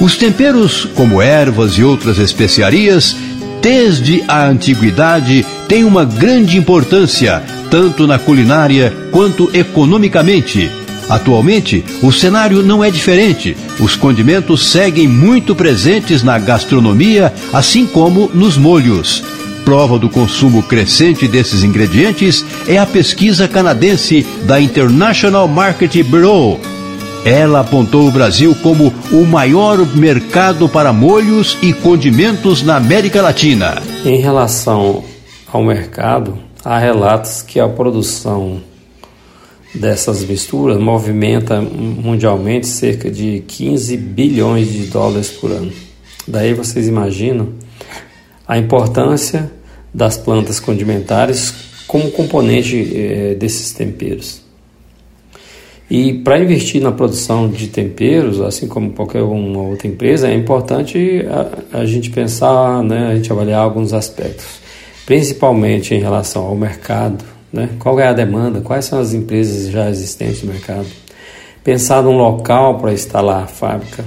Os 0.00 0.16
temperos, 0.16 0.86
como 0.96 1.20
ervas 1.20 1.72
e 1.72 1.84
outras 1.84 2.18
especiarias, 2.18 3.14
desde 3.60 4.22
a 4.26 4.46
antiguidade, 4.46 5.44
têm 5.68 5.84
uma 5.84 6.04
grande 6.04 6.56
importância, 6.56 7.42
tanto 7.70 8.06
na 8.06 8.18
culinária 8.18 8.92
quanto 9.10 9.50
economicamente. 9.54 10.70
Atualmente, 11.08 11.84
o 12.02 12.12
cenário 12.12 12.62
não 12.62 12.84
é 12.84 12.90
diferente. 12.90 13.56
Os 13.80 13.96
condimentos 13.96 14.70
seguem 14.70 15.08
muito 15.08 15.54
presentes 15.56 16.22
na 16.22 16.38
gastronomia, 16.38 17.32
assim 17.52 17.84
como 17.84 18.30
nos 18.32 18.56
molhos. 18.56 19.24
Prova 19.64 19.98
do 19.98 20.08
consumo 20.08 20.62
crescente 20.62 21.28
desses 21.28 21.62
ingredientes 21.64 22.44
é 22.66 22.78
a 22.78 22.86
pesquisa 22.86 23.46
canadense 23.46 24.26
da 24.44 24.60
International 24.60 25.46
Market 25.48 26.02
Bureau. 26.04 26.60
Ela 27.24 27.60
apontou 27.60 28.08
o 28.08 28.10
Brasil 28.10 28.56
como 28.62 28.92
o 29.12 29.26
maior 29.26 29.78
mercado 29.94 30.68
para 30.68 30.90
molhos 30.90 31.58
e 31.60 31.72
condimentos 31.74 32.62
na 32.62 32.76
América 32.76 33.20
Latina. 33.20 33.82
Em 34.06 34.18
relação 34.18 35.04
ao 35.52 35.62
mercado, 35.62 36.38
há 36.64 36.78
relatos 36.78 37.42
que 37.42 37.60
a 37.60 37.68
produção 37.68 38.62
dessas 39.74 40.24
misturas 40.24 40.78
movimenta 40.78 41.60
mundialmente 41.60 42.66
cerca 42.66 43.10
de 43.10 43.44
15 43.46 43.98
bilhões 43.98 44.72
de 44.72 44.86
dólares 44.86 45.28
por 45.28 45.50
ano. 45.50 45.72
Daí 46.26 46.54
vocês 46.54 46.88
imaginam 46.88 47.50
a 48.48 48.56
importância 48.56 49.52
das 49.92 50.16
plantas 50.16 50.58
condimentares 50.58 51.52
como 51.86 52.10
componente 52.12 52.90
eh, 52.94 53.36
desses 53.38 53.72
temperos. 53.72 54.49
E 55.90 56.14
para 56.14 56.38
investir 56.38 56.80
na 56.80 56.92
produção 56.92 57.48
de 57.48 57.66
temperos, 57.66 58.40
assim 58.40 58.68
como 58.68 58.92
qualquer 58.92 59.22
uma 59.22 59.62
outra 59.62 59.88
empresa, 59.88 60.28
é 60.28 60.34
importante 60.34 61.26
a, 61.72 61.80
a 61.80 61.84
gente 61.84 62.10
pensar, 62.10 62.82
né, 62.84 63.08
a 63.08 63.16
gente 63.16 63.32
avaliar 63.32 63.60
alguns 63.60 63.92
aspectos, 63.92 64.60
principalmente 65.04 65.94
em 65.94 65.98
relação 65.98 66.44
ao 66.44 66.54
mercado 66.54 67.24
né? 67.52 67.70
qual 67.78 67.98
é 67.98 68.06
a 68.06 68.12
demanda, 68.12 68.60
quais 68.60 68.84
são 68.84 69.00
as 69.00 69.12
empresas 69.12 69.70
já 69.70 69.88
existentes 69.88 70.42
no 70.42 70.52
mercado. 70.52 70.86
Pensar 71.64 72.02
num 72.02 72.16
local 72.16 72.78
para 72.78 72.92
instalar 72.92 73.44
a 73.44 73.46
fábrica. 73.46 74.04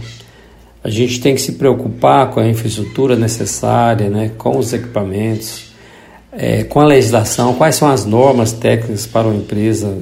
A 0.84 0.90
gente 0.90 1.22
tem 1.22 1.36
que 1.36 1.42
se 1.42 1.54
preocupar 1.54 2.30
com 2.32 2.40
a 2.40 2.48
infraestrutura 2.48 3.16
necessária, 3.16 4.10
né? 4.10 4.32
com 4.38 4.58
os 4.58 4.74
equipamentos, 4.74 5.72
é, 6.32 6.64
com 6.64 6.80
a 6.80 6.86
legislação, 6.86 7.54
quais 7.54 7.76
são 7.76 7.90
as 7.90 8.06
normas 8.06 8.52
técnicas 8.54 9.06
para 9.06 9.28
uma 9.28 9.36
empresa 9.36 9.98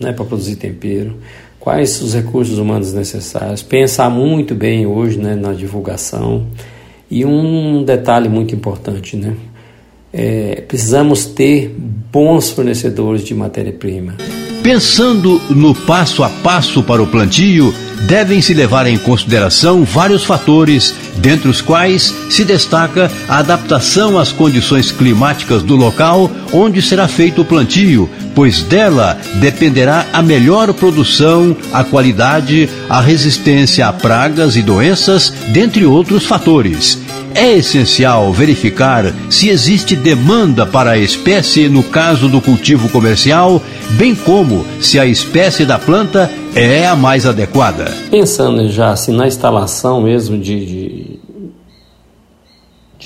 né, 0.00 0.12
para 0.12 0.24
produzir 0.24 0.56
tempero, 0.56 1.16
quais 1.58 2.00
os 2.00 2.14
recursos 2.14 2.58
humanos 2.58 2.92
necessários, 2.92 3.62
pensar 3.62 4.08
muito 4.10 4.54
bem 4.54 4.86
hoje 4.86 5.18
né, 5.18 5.34
na 5.34 5.52
divulgação. 5.52 6.46
E 7.10 7.24
um 7.24 7.84
detalhe 7.84 8.28
muito 8.28 8.54
importante, 8.54 9.16
né? 9.16 9.34
É, 10.12 10.64
precisamos 10.66 11.26
ter 11.26 11.74
bons 11.76 12.50
fornecedores 12.50 13.22
de 13.22 13.34
matéria-prima. 13.34 14.14
Pensando 14.62 15.40
no 15.50 15.74
passo 15.74 16.24
a 16.24 16.28
passo 16.28 16.82
para 16.82 17.02
o 17.02 17.06
plantio, 17.06 17.72
devem-se 18.08 18.52
levar 18.54 18.86
em 18.86 18.98
consideração 18.98 19.84
vários 19.84 20.24
fatores, 20.24 20.94
dentre 21.18 21.48
os 21.48 21.60
quais 21.60 22.14
se 22.30 22.44
destaca 22.44 23.10
a 23.28 23.38
adaptação 23.38 24.18
às 24.18 24.32
condições 24.32 24.90
climáticas 24.90 25.62
do 25.62 25.76
local 25.76 26.30
onde 26.52 26.80
será 26.82 27.08
feito 27.08 27.42
o 27.42 27.44
plantio, 27.44 28.08
pois 28.34 28.62
dela 28.62 29.18
dependerá 29.36 30.06
a 30.12 30.22
melhor 30.22 30.72
produção, 30.74 31.56
a 31.72 31.82
qualidade, 31.82 32.68
a 32.88 33.00
resistência 33.00 33.86
a 33.86 33.92
pragas 33.92 34.56
e 34.56 34.62
doenças, 34.62 35.32
dentre 35.48 35.84
outros 35.84 36.24
fatores. 36.24 36.98
É 37.34 37.52
essencial 37.52 38.32
verificar 38.32 39.12
se 39.28 39.50
existe 39.50 39.94
demanda 39.94 40.64
para 40.64 40.92
a 40.92 40.98
espécie 40.98 41.68
no 41.68 41.82
caso 41.82 42.30
do 42.30 42.40
cultivo 42.40 42.88
comercial, 42.88 43.62
bem 43.90 44.14
como 44.14 44.64
se 44.80 44.98
a 44.98 45.04
espécie 45.04 45.66
da 45.66 45.78
planta 45.78 46.30
é 46.54 46.86
a 46.86 46.96
mais 46.96 47.26
adequada. 47.26 47.94
Pensando 48.10 48.70
já 48.70 48.90
assim, 48.90 49.14
na 49.14 49.26
instalação 49.26 50.00
mesmo 50.00 50.38
de, 50.38 50.64
de, 50.64 51.05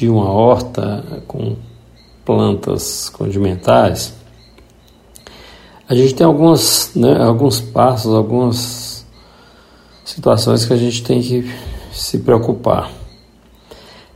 de 0.00 0.08
uma 0.08 0.30
horta 0.30 1.04
com 1.28 1.56
plantas 2.24 3.10
condimentares, 3.10 4.14
a 5.86 5.94
gente 5.94 6.14
tem 6.14 6.26
alguns, 6.26 6.92
né, 6.96 7.22
alguns 7.22 7.60
passos, 7.60 8.14
algumas 8.14 9.04
situações 10.02 10.64
que 10.64 10.72
a 10.72 10.76
gente 10.76 11.02
tem 11.02 11.20
que 11.20 11.50
se 11.92 12.20
preocupar. 12.20 12.90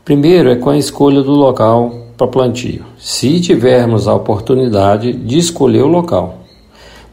Primeiro 0.07 0.49
é 0.49 0.57
com 0.57 0.70
a 0.70 0.79
escolha 0.79 1.23
do 1.23 1.33
local 1.33 1.92
para 2.16 2.29
plantio. 2.29 2.87
Se 2.99 3.38
tivermos 3.40 4.09
a 4.09 4.14
oportunidade 4.14 5.12
de 5.12 5.37
escolher 5.37 5.83
o 5.83 5.88
local. 5.88 6.38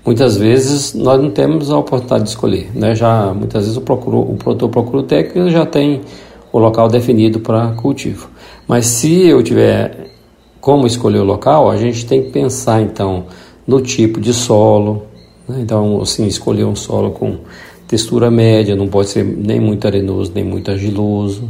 Muitas 0.05 0.37
vezes 0.37 0.93
nós 0.93 1.21
não 1.21 1.29
temos 1.29 1.69
a 1.69 1.77
oportunidade 1.77 2.23
de 2.23 2.29
escolher, 2.29 2.71
né? 2.73 2.95
Já 2.95 3.33
muitas 3.33 3.63
vezes 3.63 3.77
o, 3.77 3.81
procuro, 3.81 4.19
o 4.19 4.37
produtor 4.37 4.69
procura 4.69 4.97
o 4.99 5.03
técnico 5.03 5.49
já 5.49 5.65
tem 5.65 6.01
o 6.53 6.57
local 6.57 6.87
definido 6.87 7.41
para 7.41 7.73
cultivo. 7.73 8.29
Mas 8.71 8.85
se 8.87 9.27
eu 9.27 9.43
tiver 9.43 10.11
como 10.61 10.87
escolher 10.87 11.19
o 11.19 11.25
local, 11.25 11.69
a 11.69 11.75
gente 11.75 12.05
tem 12.05 12.23
que 12.23 12.29
pensar 12.31 12.81
então 12.81 13.25
no 13.67 13.81
tipo 13.81 14.21
de 14.21 14.33
solo, 14.33 15.03
né? 15.47 15.57
então 15.59 16.01
assim 16.01 16.25
escolher 16.25 16.63
um 16.63 16.75
solo 16.75 17.11
com 17.11 17.39
textura 17.85 18.31
média, 18.31 18.75
não 18.75 18.87
pode 18.87 19.09
ser 19.09 19.25
nem 19.25 19.59
muito 19.59 19.85
arenoso 19.85 20.31
nem 20.33 20.45
muito 20.45 20.71
argiloso 20.71 21.49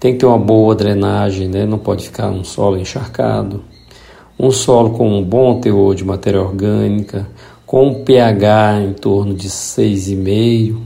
tem 0.00 0.14
que 0.14 0.20
ter 0.20 0.26
uma 0.26 0.38
boa 0.38 0.74
drenagem, 0.74 1.46
né? 1.46 1.66
não 1.66 1.78
pode 1.78 2.06
ficar 2.06 2.30
um 2.30 2.42
solo 2.42 2.78
encharcado. 2.78 3.62
Um 4.38 4.50
solo 4.50 4.92
com 4.92 5.06
um 5.06 5.22
bom 5.22 5.60
teor 5.60 5.94
de 5.94 6.02
matéria 6.02 6.40
orgânica, 6.40 7.28
com 7.66 7.88
um 7.88 8.02
pH 8.02 8.80
em 8.80 8.94
torno 8.94 9.34
de 9.34 9.50
6,5. 9.50 10.78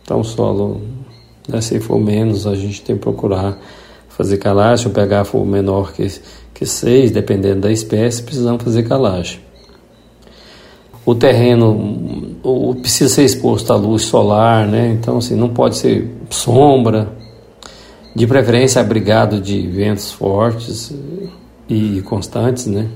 Então, 0.00 0.22
solo, 0.22 0.80
né, 1.48 1.60
se 1.60 1.80
for 1.80 1.98
menos, 1.98 2.46
a 2.46 2.54
gente 2.54 2.80
tem 2.82 2.94
que 2.94 3.02
procurar 3.02 3.58
fazer 4.16 4.38
calagem. 4.38 4.86
O 4.86 4.90
pH 4.90 5.24
for 5.26 5.44
menor 5.44 5.92
que, 5.92 6.06
que 6.54 6.64
6, 6.64 7.10
dependendo 7.10 7.62
da 7.62 7.72
espécie, 7.72 8.22
precisamos 8.22 8.62
fazer 8.62 8.82
calagem. 8.84 9.40
O 11.04 11.14
terreno 11.14 12.38
o, 12.42 12.74
precisa 12.74 13.14
ser 13.14 13.24
exposto 13.24 13.72
à 13.72 13.76
luz 13.76 14.02
solar, 14.02 14.66
né? 14.66 14.96
então 14.98 15.18
assim, 15.18 15.36
não 15.36 15.48
pode 15.50 15.76
ser 15.76 16.10
sombra, 16.30 17.08
de 18.14 18.26
preferência 18.26 18.80
abrigado 18.80 19.40
de 19.40 19.66
ventos 19.68 20.10
fortes 20.10 20.92
e 21.68 22.00
constantes, 22.02 22.66
né? 22.66 22.88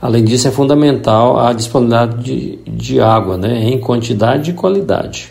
Além 0.00 0.24
disso, 0.24 0.48
é 0.48 0.50
fundamental 0.50 1.38
a 1.38 1.52
disponibilidade 1.52 2.22
de, 2.22 2.56
de 2.66 3.00
água, 3.00 3.36
né? 3.36 3.62
Em 3.62 3.78
quantidade 3.78 4.52
e 4.52 4.54
qualidade. 4.54 5.30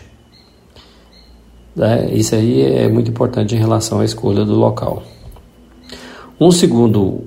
É, 1.78 2.14
isso 2.14 2.34
aí 2.34 2.62
é 2.62 2.88
muito 2.88 3.10
importante 3.10 3.54
em 3.54 3.58
relação 3.58 4.00
à 4.00 4.04
escolha 4.04 4.44
do 4.44 4.54
local. 4.54 5.02
Um 6.40 6.50
segundo 6.50 7.22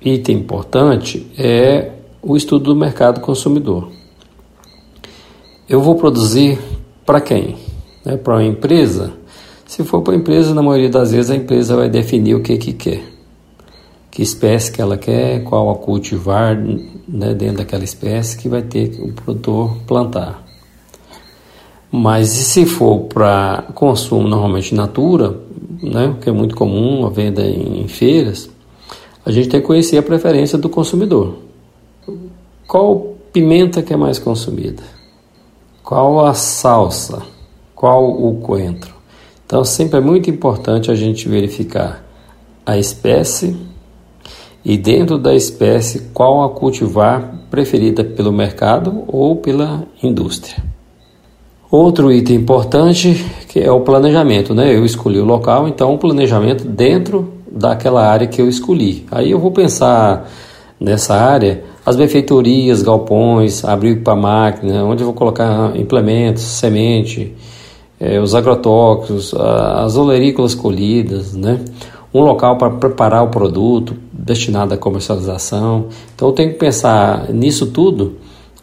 item 0.00 0.38
importante 0.38 1.26
é 1.36 1.92
o 2.22 2.36
estudo 2.36 2.72
do 2.72 2.76
mercado 2.76 3.20
consumidor. 3.20 3.90
Eu 5.68 5.80
vou 5.80 5.96
produzir 5.96 6.58
para 7.04 7.20
quem? 7.20 7.56
Né? 8.04 8.16
Para 8.16 8.34
uma 8.34 8.44
empresa 8.44 9.18
se 9.68 9.84
for 9.84 10.00
para 10.00 10.14
a 10.14 10.16
empresa, 10.16 10.54
na 10.54 10.62
maioria 10.62 10.88
das 10.88 11.12
vezes 11.12 11.30
a 11.30 11.36
empresa 11.36 11.76
vai 11.76 11.90
definir 11.90 12.34
o 12.34 12.40
que, 12.40 12.56
que 12.56 12.72
quer. 12.72 13.02
Que 14.10 14.22
espécie 14.22 14.72
que 14.72 14.80
ela 14.80 14.96
quer, 14.96 15.44
qual 15.44 15.70
a 15.70 15.76
cultivar 15.76 16.56
né, 16.56 17.34
dentro 17.34 17.58
daquela 17.58 17.84
espécie 17.84 18.38
que 18.38 18.48
vai 18.48 18.62
ter 18.62 18.98
o 18.98 19.12
produtor 19.12 19.76
plantar. 19.86 20.42
Mas 21.90 22.28
se 22.28 22.66
for 22.66 23.04
para 23.04 23.64
consumo 23.74 24.28
normalmente 24.28 24.74
natura, 24.74 25.40
né, 25.82 26.16
que 26.20 26.28
é 26.28 26.32
muito 26.32 26.54
comum 26.54 27.06
a 27.06 27.10
venda 27.10 27.42
em 27.46 27.88
feiras, 27.88 28.50
a 29.24 29.30
gente 29.30 29.48
tem 29.48 29.60
que 29.60 29.66
conhecer 29.66 29.96
a 29.96 30.02
preferência 30.02 30.58
do 30.58 30.68
consumidor. 30.68 31.36
Qual 32.66 33.14
pimenta 33.32 33.82
que 33.82 33.92
é 33.92 33.96
mais 33.96 34.18
consumida? 34.18 34.82
Qual 35.82 36.26
a 36.26 36.34
salsa? 36.34 37.22
Qual 37.74 38.10
o 38.10 38.40
coentro? 38.40 38.94
Então, 39.46 39.64
sempre 39.64 39.98
é 39.98 40.00
muito 40.02 40.28
importante 40.28 40.90
a 40.90 40.94
gente 40.94 41.26
verificar 41.26 42.04
a 42.66 42.76
espécie 42.76 43.56
e, 44.62 44.76
dentro 44.76 45.16
da 45.16 45.34
espécie, 45.34 46.10
qual 46.12 46.44
a 46.44 46.50
cultivar 46.50 47.46
preferida 47.50 48.04
pelo 48.04 48.30
mercado 48.30 49.04
ou 49.06 49.36
pela 49.36 49.86
indústria. 50.02 50.67
Outro 51.70 52.10
item 52.10 52.36
importante 52.36 53.26
que 53.48 53.60
é 53.60 53.70
o 53.70 53.80
planejamento, 53.80 54.54
né? 54.54 54.74
Eu 54.74 54.84
escolhi 54.84 55.18
o 55.18 55.24
local, 55.24 55.68
então 55.68 55.94
o 55.94 55.98
planejamento 55.98 56.66
dentro 56.66 57.32
daquela 57.50 58.06
área 58.06 58.26
que 58.26 58.40
eu 58.40 58.48
escolhi. 58.48 59.06
Aí 59.10 59.30
eu 59.30 59.38
vou 59.38 59.50
pensar 59.50 60.28
nessa 60.80 61.14
área 61.14 61.64
as 61.84 61.96
benfeitorias, 61.96 62.82
galpões, 62.82 63.64
abrigo 63.64 64.02
para 64.02 64.14
máquina, 64.14 64.84
onde 64.84 65.02
eu 65.02 65.06
vou 65.06 65.14
colocar 65.14 65.74
implementos, 65.76 66.42
semente, 66.42 67.34
é, 67.98 68.20
os 68.20 68.34
agrotóxicos, 68.34 69.34
as 69.34 69.96
olerícolas 69.96 70.54
colhidas, 70.54 71.34
né? 71.34 71.60
um 72.12 72.20
local 72.20 72.56
para 72.56 72.70
preparar 72.70 73.22
o 73.24 73.28
produto 73.28 73.94
destinado 74.12 74.74
à 74.74 74.76
comercialização. 74.76 75.86
Então 76.14 76.28
eu 76.28 76.32
tenho 76.32 76.52
que 76.52 76.58
pensar 76.58 77.32
nisso 77.32 77.66
tudo 77.66 78.16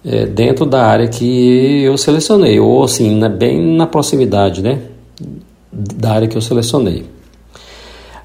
é, 0.06 0.26
dentro 0.26 0.66
da 0.66 0.86
área 0.86 1.08
que 1.08 1.84
eu 1.84 1.98
selecionei, 1.98 2.60
ou 2.60 2.84
assim, 2.84 3.18
na, 3.18 3.28
bem 3.28 3.76
na 3.76 3.88
proximidade 3.88 4.62
né? 4.62 4.82
da 5.72 6.12
área 6.12 6.28
que 6.28 6.38
eu 6.38 6.42
selecionei. 6.42 7.06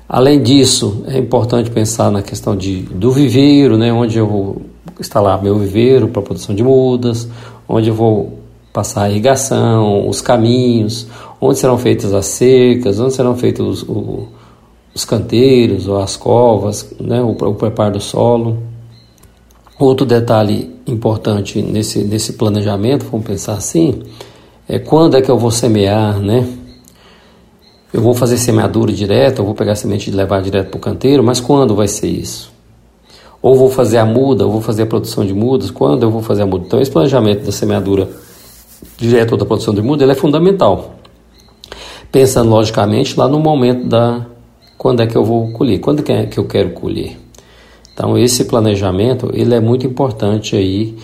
Além 0.09 0.43
disso, 0.43 1.05
é 1.07 1.19
importante 1.19 1.71
pensar 1.71 2.11
na 2.11 2.21
questão 2.21 2.57
de, 2.57 2.83
do 2.83 3.11
viveiro, 3.11 3.79
né? 3.79 3.93
onde 3.93 4.19
eu 4.19 4.27
vou 4.27 4.63
instalar 4.99 5.43
meu 5.43 5.59
viveiro 5.59 6.09
para 6.09 6.21
produção 6.21 6.55
de 6.55 6.63
mudas, 6.63 7.29
onde 7.69 7.89
eu 7.89 7.95
vou 7.95 8.39
passar 8.73 9.05
a 9.05 9.11
irrigação, 9.11 10.07
os 10.09 10.21
caminhos, 10.21 11.07
onde 11.41 11.59
serão 11.59 11.79
feitas 11.79 12.13
as 12.13 12.27
cercas, 12.27 13.01
onde 13.01 13.15
serão 13.15 13.37
feitos 13.37 13.83
os, 13.83 14.31
os 14.95 15.05
canteiros 15.05 15.89
ou 15.89 15.99
as 15.99 16.17
covas, 16.17 16.93
né, 17.01 17.23
o, 17.23 17.31
o 17.31 17.55
preparo 17.55 17.95
do 17.95 18.01
solo. 18.01 18.59
Outro 19.79 20.05
detalhe 20.05 20.70
importante 20.93 21.61
nesse, 21.63 22.03
nesse 22.05 22.35
planejamento, 22.35 23.07
vamos 23.11 23.27
pensar 23.27 23.55
assim, 23.55 24.03
é 24.69 24.79
quando 24.79 25.17
é 25.17 25.23
que 25.23 25.31
eu 25.31 25.39
vou 25.39 25.51
semear, 25.51 26.19
né? 26.21 26.47
Eu 27.93 28.01
vou 28.01 28.15
fazer 28.15 28.39
semeadura 28.39 28.93
direta, 28.93 29.41
eu 29.41 29.45
vou 29.45 29.55
pegar 29.55 29.73
a 29.73 29.75
semente 29.75 30.11
e 30.11 30.13
levar 30.13 30.41
direto 30.43 30.71
para 30.71 30.79
o 30.79 30.81
canteiro, 30.81 31.25
mas 31.25 31.41
quando 31.41 31.75
vai 31.75 31.89
ser 31.89 32.07
isso? 32.07 32.53
Ou 33.43 33.57
vou 33.57 33.71
fazer 33.71 33.99
a 33.99 34.05
muda, 34.05 34.45
ou 34.45 34.53
vou 34.53 34.61
fazer 34.61 34.83
a 34.83 34.87
produção 34.87 35.27
de 35.27 35.35
mudas, 35.35 35.71
quando 35.71 36.05
eu 36.05 36.11
vou 36.11 36.23
fazer 36.23 36.43
a 36.43 36.47
muda? 36.47 36.67
Então, 36.67 36.81
esse 36.81 36.91
planejamento 36.91 37.45
da 37.45 37.53
semeadura 37.53 38.09
direto 38.97 39.37
da 39.37 39.45
produção 39.45 39.75
de 39.75 39.83
muda, 39.83 40.05
ele 40.05 40.13
é 40.13 40.15
fundamental. 40.15 40.95
Pensando 42.13 42.51
logicamente 42.51 43.19
lá 43.19 43.27
no 43.27 43.41
momento 43.41 43.87
da 43.87 44.27
quando 44.77 45.01
é 45.03 45.07
que 45.07 45.17
eu 45.17 45.25
vou 45.25 45.53
colher, 45.53 45.79
quando 45.79 46.09
é 46.11 46.27
que 46.27 46.39
eu 46.39 46.45
quero 46.45 46.71
colher. 46.71 47.19
Então 48.01 48.17
esse 48.17 48.45
planejamento 48.45 49.31
ele 49.35 49.55
é 49.55 49.61
muito 49.61 49.87
importante 49.87 50.57
aí 50.57 50.95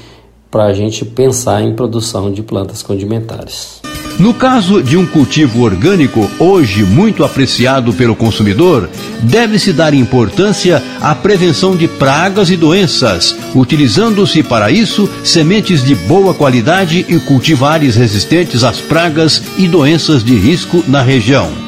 para 0.50 0.64
a 0.64 0.72
gente 0.72 1.04
pensar 1.04 1.60
em 1.62 1.74
produção 1.74 2.32
de 2.32 2.42
plantas 2.42 2.82
condimentares. 2.82 3.82
No 4.18 4.32
caso 4.32 4.82
de 4.82 4.96
um 4.96 5.04
cultivo 5.04 5.62
orgânico, 5.62 6.26
hoje 6.38 6.84
muito 6.84 7.22
apreciado 7.22 7.92
pelo 7.92 8.16
consumidor, 8.16 8.88
deve-se 9.24 9.74
dar 9.74 9.92
importância 9.92 10.82
à 10.98 11.14
prevenção 11.14 11.76
de 11.76 11.86
pragas 11.86 12.48
e 12.48 12.56
doenças, 12.56 13.36
utilizando-se 13.54 14.42
para 14.42 14.70
isso 14.70 15.06
sementes 15.22 15.84
de 15.84 15.94
boa 15.94 16.32
qualidade 16.32 17.04
e 17.10 17.20
cultivares 17.20 17.94
resistentes 17.94 18.64
às 18.64 18.80
pragas 18.80 19.42
e 19.58 19.68
doenças 19.68 20.24
de 20.24 20.34
risco 20.34 20.82
na 20.88 21.02
região 21.02 21.65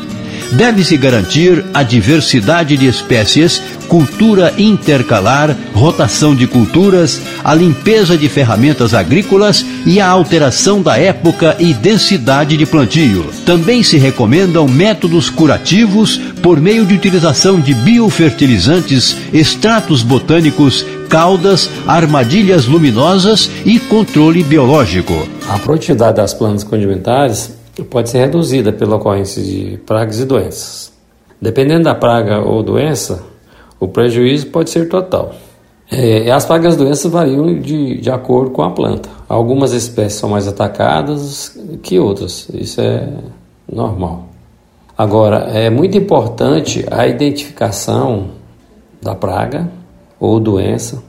deve-se 0.53 0.97
garantir 0.97 1.65
a 1.75 1.83
diversidade 1.83 2.77
de 2.77 2.87
espécies, 2.87 3.63
cultura 3.89 4.53
intercalar, 4.59 5.57
rotação 5.75 6.35
de 6.35 6.47
culturas, 6.47 7.21
a 7.43 7.55
limpeza 7.55 8.17
de 8.17 8.29
ferramentas 8.29 8.95
agrícolas 8.95 9.65
e 9.87 10.01
a 10.01 10.09
alteração 10.09 10.83
da 10.83 10.99
época 10.99 11.57
e 11.59 11.73
densidade 11.73 12.57
de 12.57 12.67
plantio. 12.67 13.27
Também 13.45 13.83
se 13.83 13.99
recomendam 13.99 14.69
métodos 14.69 15.31
curativos 15.31 16.19
por 16.43 16.61
meio 16.61 16.85
de 16.85 16.95
utilização 16.95 17.61
de 17.61 17.75
biofertilizantes, 17.75 19.17
extratos 19.33 20.03
botânicos, 20.03 20.85
caudas, 21.09 21.71
armadilhas 21.87 22.67
luminosas 22.67 23.51
e 23.65 23.79
controle 23.79 24.43
biológico. 24.43 25.27
A 25.49 25.59
produtividade 25.59 26.17
das 26.17 26.35
plantas 26.35 26.63
condimentares 26.63 27.58
pode 27.85 28.11
ser 28.11 28.19
reduzida 28.19 28.73
pela 28.73 28.97
ocorrência 28.97 29.43
de 29.43 29.79
pragas 29.87 30.21
e 30.21 30.25
doenças. 30.25 30.93
Dependendo 31.41 31.85
da 31.85 31.95
praga 31.95 32.41
ou 32.41 32.63
doença, 32.63 33.23
o 33.79 33.87
prejuízo 33.87 34.49
pode 34.49 34.71
ser 34.71 34.89
total. 34.89 35.35
É, 35.91 36.31
as 36.31 36.45
pragas 36.45 36.75
e 36.75 36.79
doenças 36.79 37.11
variam 37.11 37.61
de, 37.61 37.99
de 37.99 38.11
acordo 38.11 38.51
com 38.51 38.63
a 38.63 38.71
planta. 38.71 39.09
Algumas 39.29 39.73
espécies 39.73 40.19
são 40.19 40.31
mais 40.31 40.47
atacadas 40.47 41.59
que 41.83 41.99
outras, 41.99 42.49
isso 42.53 42.81
é 42.81 43.09
normal. 43.71 44.29
Agora, 44.97 45.49
é 45.53 45.71
muito 45.71 45.97
importante 45.97 46.85
a 46.91 47.07
identificação 47.07 48.31
da 49.01 49.15
praga 49.15 49.71
ou 50.19 50.41
doença 50.41 51.03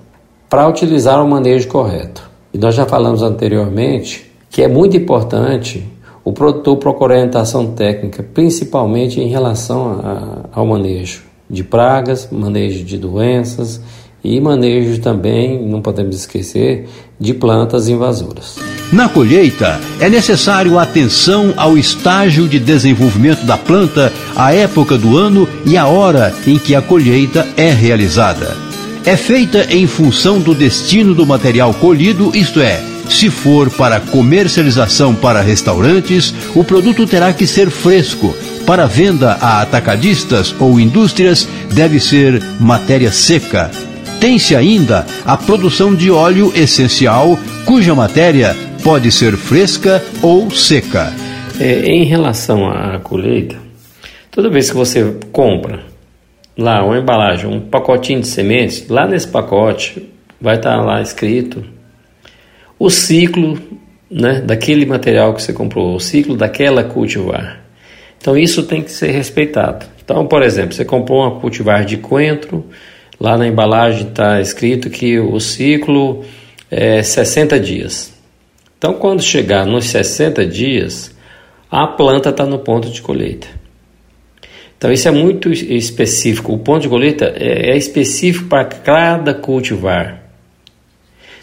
para 0.48 0.68
utilizar 0.68 1.24
o 1.24 1.28
manejo 1.28 1.68
correto. 1.68 2.30
E 2.54 2.58
nós 2.58 2.76
já 2.76 2.86
falamos 2.86 3.22
anteriormente 3.22 4.32
que 4.50 4.62
é 4.62 4.68
muito 4.68 4.96
importante 4.96 5.88
o 6.30 6.32
produtor 6.32 6.78
procura 6.78 7.16
orientação 7.16 7.72
técnica, 7.72 8.22
principalmente 8.22 9.20
em 9.20 9.28
relação 9.30 10.00
a, 10.04 10.60
ao 10.60 10.64
manejo 10.64 11.24
de 11.50 11.64
pragas, 11.64 12.30
manejo 12.32 12.84
de 12.84 13.00
doenças 13.00 13.82
e 14.24 14.40
manejo 14.40 15.02
também, 15.02 15.60
não 15.66 15.82
podemos 15.82 16.16
esquecer, 16.16 16.88
de 17.20 17.34
plantas 17.34 17.90
invasoras. 17.90 18.58
Na 18.94 19.10
colheita, 19.10 19.80
é 20.00 20.08
necessário 20.08 20.78
atenção 20.78 21.52
ao 21.58 21.76
estágio 21.76 22.48
de 22.48 22.60
desenvolvimento 22.60 23.44
da 23.44 23.58
planta, 23.58 24.14
a 24.36 24.54
época 24.54 25.00
do 25.00 25.18
ano 25.18 25.50
e 25.66 25.76
a 25.78 25.88
hora 25.88 26.32
em 26.46 26.60
que 26.60 26.76
a 26.76 26.82
colheita 26.82 27.48
é 27.58 27.72
realizada. 27.72 28.56
É 29.04 29.18
feita 29.18 29.66
em 29.74 29.88
função 29.88 30.40
do 30.40 30.54
destino 30.54 31.16
do 31.16 31.26
material 31.26 31.74
colhido, 31.74 32.32
isto 32.36 32.60
é, 32.60 32.84
se 33.10 33.30
for 33.30 33.70
para 33.72 34.00
comercialização 34.00 35.16
para 35.16 35.42
restaurantes, 35.42 36.34
o 36.56 36.64
produto 36.64 37.08
terá 37.08 37.34
que 37.34 37.48
ser 37.48 37.70
fresco. 37.70 38.36
Para 38.66 38.86
venda 38.86 39.34
a 39.42 39.62
atacadistas 39.62 40.56
ou 40.60 40.80
indústrias, 40.80 41.48
deve 41.74 42.00
ser 42.00 42.42
matéria 42.60 43.12
seca. 43.12 43.72
Tem-se 44.20 44.56
ainda 44.56 45.06
a 45.26 45.36
produção 45.36 45.96
de 45.96 46.12
óleo 46.12 46.52
essencial, 46.56 47.38
cuja 47.66 47.96
matéria 47.96 48.56
pode 48.84 49.12
ser 49.12 49.36
fresca 49.36 50.04
ou 50.22 50.52
seca. 50.52 51.12
É, 51.60 51.86
em 51.86 52.04
relação 52.04 52.70
à 52.70 53.00
colheita, 53.00 53.58
toda 54.30 54.50
vez 54.50 54.70
que 54.70 54.78
você 54.78 55.16
compra 55.32 55.84
lá 56.58 56.84
uma 56.86 56.98
embalagem, 56.98 57.50
um 57.50 57.60
pacotinho 57.60 58.22
de 58.22 58.28
sementes, 58.28 58.88
lá 58.88 59.08
nesse 59.08 59.28
pacote 59.28 60.10
vai 60.40 60.58
estar 60.58 60.78
lá 60.82 61.02
escrito 61.02 61.64
o 62.80 62.90
ciclo 62.90 63.60
né, 64.10 64.42
daquele 64.42 64.86
material 64.86 65.34
que 65.34 65.44
você 65.44 65.52
comprou, 65.52 65.96
o 65.96 66.00
ciclo 66.00 66.36
daquela 66.36 66.84
cultivar. 66.84 67.62
Então 68.18 68.38
isso 68.38 68.64
tem 68.64 68.82
que 68.82 68.92
ser 68.92 69.12
respeitado. 69.12 69.86
Então, 70.04 70.26
por 70.26 70.42
exemplo, 70.42 70.74
você 70.74 70.86
comprou 70.86 71.22
uma 71.22 71.40
cultivar 71.40 71.86
de 71.86 71.98
coentro, 71.98 72.66
lá 73.20 73.38
na 73.38 73.46
embalagem 73.46 74.08
está 74.08 74.42
escrito 74.42 74.90
que 74.90 75.20
o 75.20 75.40
ciclo 75.40 76.24
é 76.72 77.04
60 77.04 77.60
dias. 77.60 78.14
Então, 78.78 78.94
quando 78.94 79.22
chegar 79.22 79.66
nos 79.66 79.86
60 79.86 80.46
dias, 80.46 81.14
a 81.70 81.86
planta 81.86 82.30
está 82.30 82.46
no 82.46 82.60
ponto 82.60 82.90
de 82.90 83.02
colheita. 83.02 83.48
Então, 84.78 84.90
isso 84.92 85.08
é 85.08 85.12
muito 85.12 85.52
específico. 85.52 86.54
O 86.54 86.58
ponto 86.58 86.84
de 86.84 86.88
colheita 86.90 87.26
é, 87.36 87.72
é 87.72 87.78
específico 87.78 88.48
para 88.48 88.64
cada 88.64 89.34
cultivar. 89.34 90.19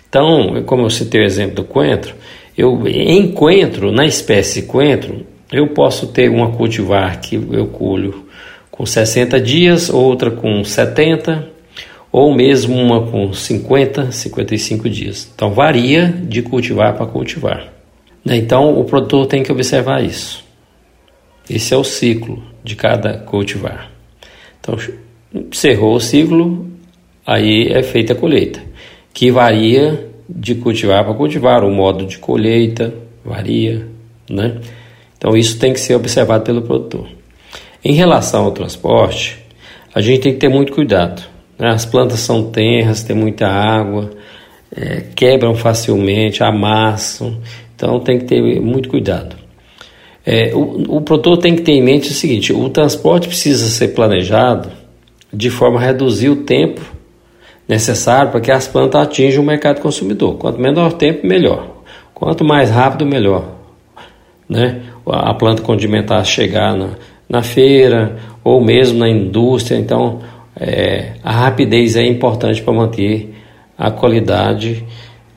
Então, 0.08 0.62
como 0.64 0.82
eu 0.84 0.90
citei 0.90 1.20
o 1.20 1.24
exemplo 1.24 1.56
do 1.56 1.64
coentro, 1.64 2.14
eu 2.56 2.86
em 2.86 3.32
coentro, 3.32 3.92
na 3.92 4.06
espécie 4.06 4.62
coentro, 4.62 5.26
eu 5.52 5.68
posso 5.68 6.08
ter 6.08 6.30
uma 6.30 6.52
cultivar 6.52 7.20
que 7.20 7.36
eu 7.36 7.66
colho 7.66 8.26
com 8.70 8.86
60 8.86 9.40
dias, 9.40 9.90
outra 9.90 10.30
com 10.30 10.64
70, 10.64 11.48
ou 12.10 12.34
mesmo 12.34 12.74
uma 12.74 13.06
com 13.06 13.32
50, 13.32 14.10
55 14.10 14.88
dias. 14.88 15.30
Então 15.34 15.52
varia 15.52 16.08
de 16.08 16.42
cultivar 16.42 16.94
para 16.94 17.06
cultivar. 17.06 17.72
Né? 18.24 18.36
Então 18.36 18.78
o 18.78 18.84
produtor 18.84 19.26
tem 19.26 19.42
que 19.42 19.52
observar 19.52 20.02
isso. 20.02 20.44
Esse 21.48 21.74
é 21.74 21.76
o 21.76 21.84
ciclo 21.84 22.42
de 22.64 22.74
cada 22.74 23.18
cultivar. 23.18 23.90
Então 24.60 24.76
cerrou 25.52 25.94
o 25.94 26.00
ciclo, 26.00 26.66
aí 27.24 27.68
é 27.68 27.82
feita 27.82 28.14
a 28.14 28.16
colheita 28.16 28.65
que 29.16 29.30
varia 29.30 30.10
de 30.28 30.56
cultivar 30.56 31.02
para 31.02 31.14
cultivar, 31.14 31.64
o 31.64 31.70
modo 31.70 32.04
de 32.04 32.18
colheita 32.18 32.92
varia, 33.24 33.88
né? 34.28 34.60
Então 35.16 35.34
isso 35.34 35.58
tem 35.58 35.72
que 35.72 35.80
ser 35.80 35.94
observado 35.94 36.44
pelo 36.44 36.60
produtor. 36.60 37.08
Em 37.82 37.94
relação 37.94 38.44
ao 38.44 38.50
transporte, 38.50 39.38
a 39.94 40.02
gente 40.02 40.20
tem 40.20 40.34
que 40.34 40.38
ter 40.38 40.50
muito 40.50 40.70
cuidado. 40.70 41.22
Né? 41.58 41.70
As 41.70 41.86
plantas 41.86 42.20
são 42.20 42.50
tenras, 42.50 43.04
tem 43.04 43.16
muita 43.16 43.46
água, 43.46 44.10
é, 44.70 45.04
quebram 45.16 45.54
facilmente, 45.54 46.42
amassam, 46.42 47.40
então 47.74 47.98
tem 48.00 48.18
que 48.18 48.26
ter 48.26 48.60
muito 48.60 48.90
cuidado. 48.90 49.34
É, 50.26 50.54
o, 50.54 50.96
o 50.96 51.00
produtor 51.00 51.38
tem 51.38 51.56
que 51.56 51.62
ter 51.62 51.72
em 51.72 51.82
mente 51.82 52.10
o 52.10 52.14
seguinte: 52.14 52.52
o 52.52 52.68
transporte 52.68 53.28
precisa 53.28 53.66
ser 53.68 53.94
planejado 53.94 54.70
de 55.32 55.48
forma 55.48 55.80
a 55.80 55.82
reduzir 55.82 56.28
o 56.28 56.44
tempo 56.44 56.95
necessário 57.68 58.30
para 58.30 58.40
que 58.40 58.50
as 58.50 58.68
plantas 58.68 59.02
atinjam 59.02 59.42
o 59.42 59.46
mercado 59.46 59.80
consumidor. 59.80 60.36
Quanto 60.36 60.60
menor 60.60 60.92
tempo, 60.92 61.26
melhor. 61.26 61.68
Quanto 62.14 62.44
mais 62.44 62.70
rápido, 62.70 63.04
melhor. 63.04 63.44
Né? 64.48 64.82
A 65.06 65.34
planta 65.34 65.62
condimentar 65.62 66.22
chegar 66.24 66.76
na, 66.76 66.90
na 67.28 67.42
feira 67.42 68.16
ou 68.42 68.62
mesmo 68.62 68.98
na 68.98 69.08
indústria. 69.08 69.76
Então, 69.76 70.20
é, 70.58 71.12
a 71.22 71.32
rapidez 71.32 71.96
é 71.96 72.06
importante 72.06 72.62
para 72.62 72.72
manter 72.72 73.34
a 73.76 73.90
qualidade 73.90 74.84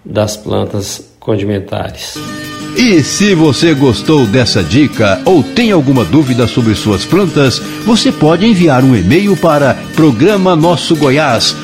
das 0.06 0.38
plantas 0.38 1.16
condimentares. 1.20 2.16
E 2.76 3.04
se 3.04 3.36
você 3.36 3.74
gostou 3.74 4.26
dessa 4.26 4.64
dica 4.64 5.22
ou 5.26 5.44
tem 5.44 5.72
alguma 5.72 6.06
dúvida 6.06 6.48
sobre 6.48 6.76
suas 6.76 7.04
plantas, 7.06 7.62
você 7.86 8.12
pode 8.12 8.46
enviar 8.46 8.84
um 8.84 8.96
e-mail 8.96 9.36
para 9.36 9.76
programa 9.96 10.56
nosso 10.56 10.96
Goiás 10.96 11.56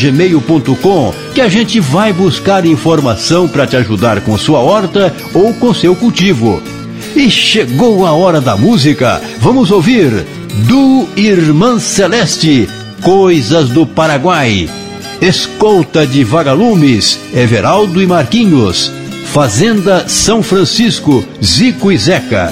gmail.com 0.00 1.14
que 1.34 1.40
a 1.40 1.48
gente 1.48 1.80
vai 1.80 2.12
buscar 2.12 2.64
informação 2.64 3.48
para 3.48 3.66
te 3.66 3.76
ajudar 3.76 4.20
com 4.20 4.38
sua 4.38 4.60
horta 4.60 5.12
ou 5.34 5.52
com 5.54 5.74
seu 5.74 5.96
cultivo. 5.96 6.62
E 7.14 7.30
chegou 7.30 8.06
a 8.06 8.12
hora 8.12 8.40
da 8.40 8.56
música. 8.56 9.20
Vamos 9.40 9.70
ouvir 9.70 10.26
do 10.68 11.08
Irmã 11.16 11.78
Celeste, 11.78 12.68
Coisas 13.02 13.68
do 13.70 13.86
Paraguai. 13.86 14.68
Escolta 15.20 16.06
de 16.06 16.22
Vagalumes, 16.22 17.18
Everaldo 17.34 18.02
e 18.02 18.06
Marquinhos. 18.06 18.92
Fazenda 19.36 20.08
São 20.08 20.42
Francisco, 20.42 21.22
Zico 21.44 21.92
e 21.92 21.98
Zeca. 21.98 22.50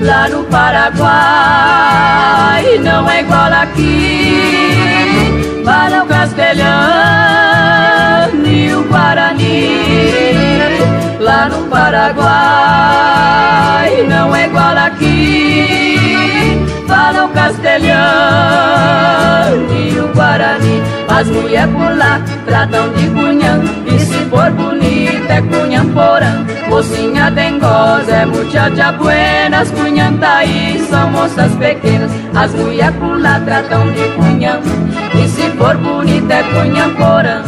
Lá 0.00 0.28
no 0.30 0.42
Paraguai 0.46 1.06
não 2.82 3.08
é 3.08 3.20
igual 3.20 3.52
aqui. 3.52 4.42
Para 5.64 6.02
o 6.02 6.06
castelhano 6.08 6.66
e 8.48 8.74
o 8.74 8.82
Guarani 8.82 10.02
Paraguai 11.72 12.51
não 14.08 14.34
é 14.34 14.46
igual 14.46 14.76
aqui. 14.76 15.98
Falam 16.86 17.28
castelhano 17.30 17.92
e 19.72 19.98
o 19.98 20.08
Guarani. 20.14 20.82
As 21.08 21.28
mulheres 21.28 21.72
por 21.72 21.96
lá 21.96 22.20
tratam 22.46 22.92
de 22.92 23.06
cunhã. 23.08 23.60
E 23.86 23.98
se 23.98 24.18
for 24.30 24.50
bonita 25.02 25.34
é 25.34 25.42
cunhã 25.42 25.84
porã. 25.92 26.46
Mocinha 26.68 27.30
dengosa 27.30 28.12
é 28.12 28.26
muchacha 28.26 28.92
buenas. 28.92 29.70
Cunhã 29.70 30.12
taí 30.18 30.84
são 30.88 31.10
moças 31.10 31.52
pequenas. 31.56 32.10
As 32.34 32.54
mulheres 32.54 32.96
por 32.96 33.20
lá 33.20 33.40
tratam 33.40 33.90
de 33.92 34.08
cunhã. 34.16 34.60
E 35.14 35.28
se 35.28 35.50
for 35.56 35.76
bonita 35.76 36.34
é 36.34 36.42
cunhã 36.42 36.94
porã. 36.94 37.42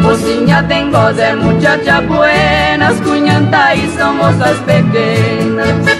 Mocinha 0.00 0.62
dengosa 0.62 1.22
é 1.22 1.34
muchacha 1.34 2.00
buenas, 2.02 3.00
cunhanta 3.00 3.74
e 3.74 3.88
são 3.96 4.14
moças 4.14 4.58
pequenas. 4.60 5.97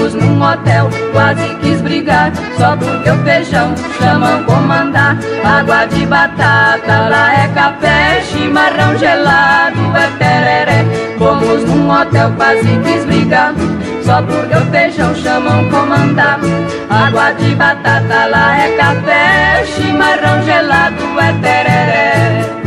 Fomos 0.00 0.14
num 0.14 0.42
hotel, 0.42 0.88
quase 1.12 1.46
quis 1.56 1.82
brigar. 1.82 2.32
Só 2.56 2.74
porque 2.74 3.10
o 3.10 3.18
feijão 3.18 3.74
chamam 4.00 4.42
comandar. 4.44 5.18
Água 5.44 5.84
de 5.84 6.06
batata, 6.06 7.08
lá 7.10 7.34
é 7.34 7.48
café. 7.48 8.22
Chimarrão 8.22 8.96
gelado, 8.96 9.78
é 9.94 10.06
tereré. 10.18 10.86
Fomos 11.18 11.64
num 11.64 11.90
hotel, 11.90 12.32
quase 12.34 12.80
quis 12.82 13.04
brigar. 13.04 13.52
Só 14.02 14.22
porque 14.22 14.56
o 14.56 14.70
feijão 14.70 15.14
chamam 15.16 15.68
comandar. 15.68 16.40
Água 16.88 17.32
de 17.32 17.54
batata, 17.54 18.24
lá 18.24 18.56
é 18.56 18.76
café. 18.78 19.66
Chimarrão 19.66 20.42
gelado, 20.44 21.04
é 21.20 21.32
tereré. 21.42 22.59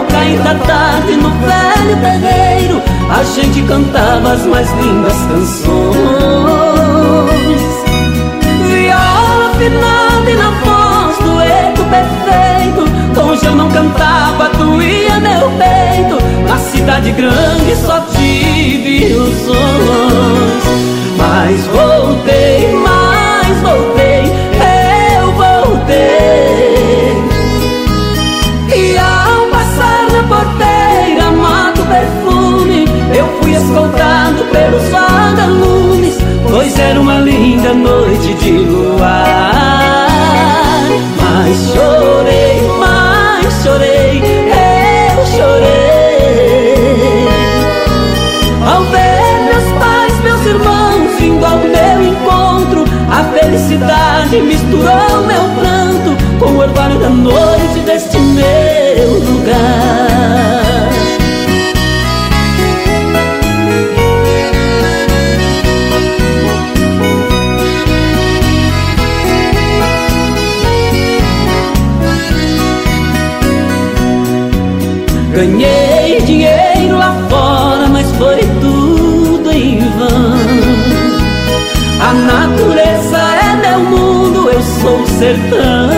Ao 0.00 0.06
cair 0.06 0.38
da 0.40 0.54
tarde 0.54 1.16
no 1.16 1.30
velho 1.30 1.96
terreiro. 2.00 2.82
A 3.10 3.22
gente 3.22 3.62
cantava 3.62 4.32
as 4.32 4.46
mais 4.46 4.70
lindas 4.72 5.16
canções. 5.28 5.70
Viola 8.66 9.50
afinada 9.50 10.30
e 10.30 10.36
na 10.36 10.50
voz 10.64 11.18
dueto 11.18 11.84
perfeito. 11.84 13.20
Longe 13.20 13.46
eu 13.46 13.54
não 13.54 13.70
cantava, 13.70 14.48
doía 14.56 15.20
meu 15.20 15.50
peito. 15.50 16.18
Na 16.48 16.56
cidade 16.56 17.12
grande 17.12 17.76
só 17.76 18.00
tive 18.12 19.06
ilusões. 19.06 19.60
Mas 21.18 21.66
voltei, 21.66 22.74
mas 22.74 23.58
voltei, 23.60 24.22
pelos 34.52 34.88
vagalumes 34.88 36.18
Pois 36.50 36.76
era 36.78 37.00
uma 37.00 37.20
linda 37.20 37.72
noite 37.72 38.34
de 38.34 38.50
luar. 38.50 39.52
Mas 41.16 41.56
chorei, 41.72 42.60
mas 42.80 43.62
chorei, 43.62 44.18
eu 44.18 45.26
chorei. 45.26 46.78
Ao 48.66 48.82
ver 48.82 49.44
meus 49.44 49.72
pais, 49.78 50.20
meus 50.24 50.44
irmãos 50.44 51.20
vindo 51.20 51.44
ao 51.44 51.58
meu 51.58 52.02
encontro 52.02 52.84
A 53.10 53.22
felicidade 53.32 54.40
misturou 54.42 55.24
meu 55.26 55.44
pranto 55.54 56.16
Com 56.40 56.50
o 56.52 56.58
orvalho 56.58 56.98
da 56.98 57.10
noite 57.10 57.78
deste 57.86 58.18
meu 58.18 59.20
lugar 59.20 60.19
Ganhei 75.32 76.20
dinheiro 76.22 76.98
lá 76.98 77.16
fora, 77.28 77.88
mas 77.88 78.10
foi 78.16 78.40
tudo 78.60 79.52
em 79.52 79.78
vão. 79.78 80.40
A 82.00 82.12
natureza 82.12 83.18
é 83.18 83.56
meu 83.68 83.80
mundo, 83.80 84.50
eu 84.50 84.60
sou 84.60 85.00
o 85.00 85.06
sertão. 85.06 85.90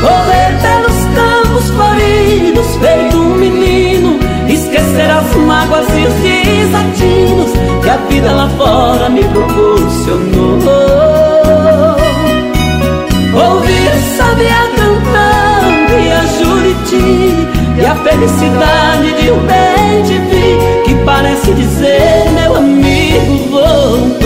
Correr 0.00 0.58
pelos 0.60 0.98
campos 1.14 1.70
floridos, 1.70 2.76
feito 2.80 3.16
um 3.16 3.36
menino, 3.36 4.18
esquecer 4.48 5.08
as 5.08 5.36
mágoas 5.36 5.86
e 5.90 6.06
os 6.06 6.14
desatinos 6.14 7.52
que 7.82 7.88
a 7.88 7.96
vida 8.08 8.32
lá 8.32 8.48
fora 8.58 9.08
me 9.08 9.22
proporcionou. 9.22 10.58
Ouvir 13.34 13.90
sabiá 14.16 14.75
Juriti 16.86 17.48
E 17.78 17.84
a 17.84 17.94
felicidade 17.96 19.14
de 19.20 19.30
um 19.30 19.40
bem 19.40 20.02
te 20.04 20.18
vi 20.30 20.84
Que 20.84 20.94
parece 21.04 21.52
dizer 21.52 22.30
meu 22.32 22.56
amigo 22.56 23.50
voltou. 23.50 24.16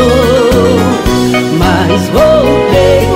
Mas 1.59 2.09
voltei, 2.09 3.07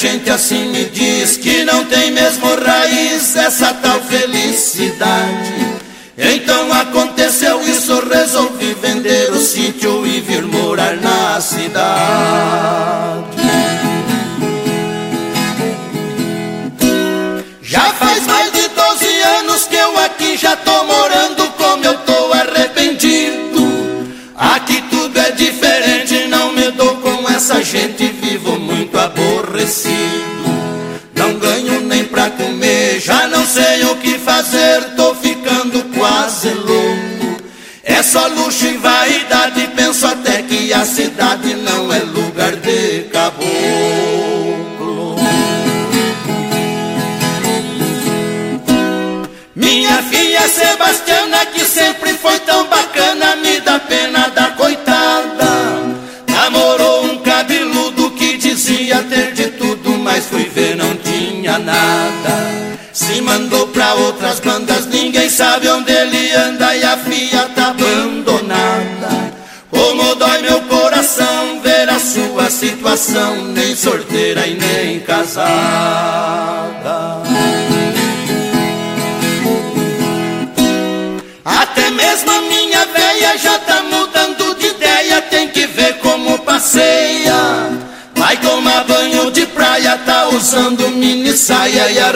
gente 0.00 0.30
assim. 0.30 0.69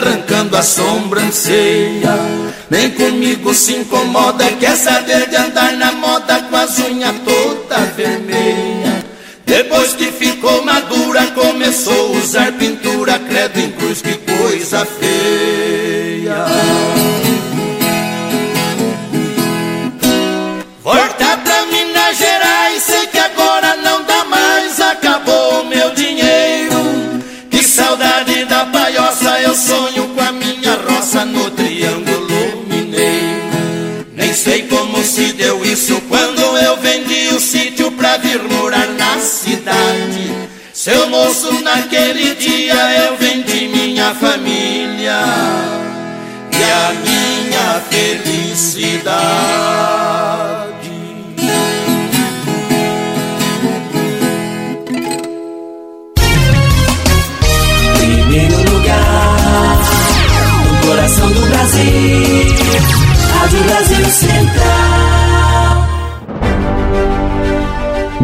arrancando 0.05 0.55
a 0.55 0.63
sobrancelha. 0.63 2.15
Nem 2.69 2.91
comigo 2.91 3.53
se 3.53 3.73
incomoda, 3.73 4.45
quer 4.59 4.75
saber 4.75 5.27
de 5.29 5.35
andar 5.35 5.73
na 5.73 5.91
moda 5.93 6.41
com 6.49 6.55
as 6.55 6.77
unhas 6.79 7.15
todas 7.25 7.34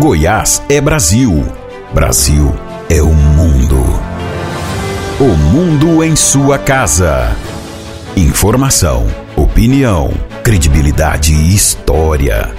Goiás 0.01 0.63
é 0.67 0.81
Brasil. 0.81 1.45
Brasil 1.93 2.51
é 2.89 3.03
o 3.03 3.13
mundo. 3.13 3.77
O 5.19 5.37
mundo 5.37 6.03
em 6.03 6.15
sua 6.15 6.57
casa. 6.57 7.37
Informação, 8.17 9.05
opinião, 9.35 10.11
credibilidade 10.43 11.35
e 11.35 11.53
história. 11.53 12.51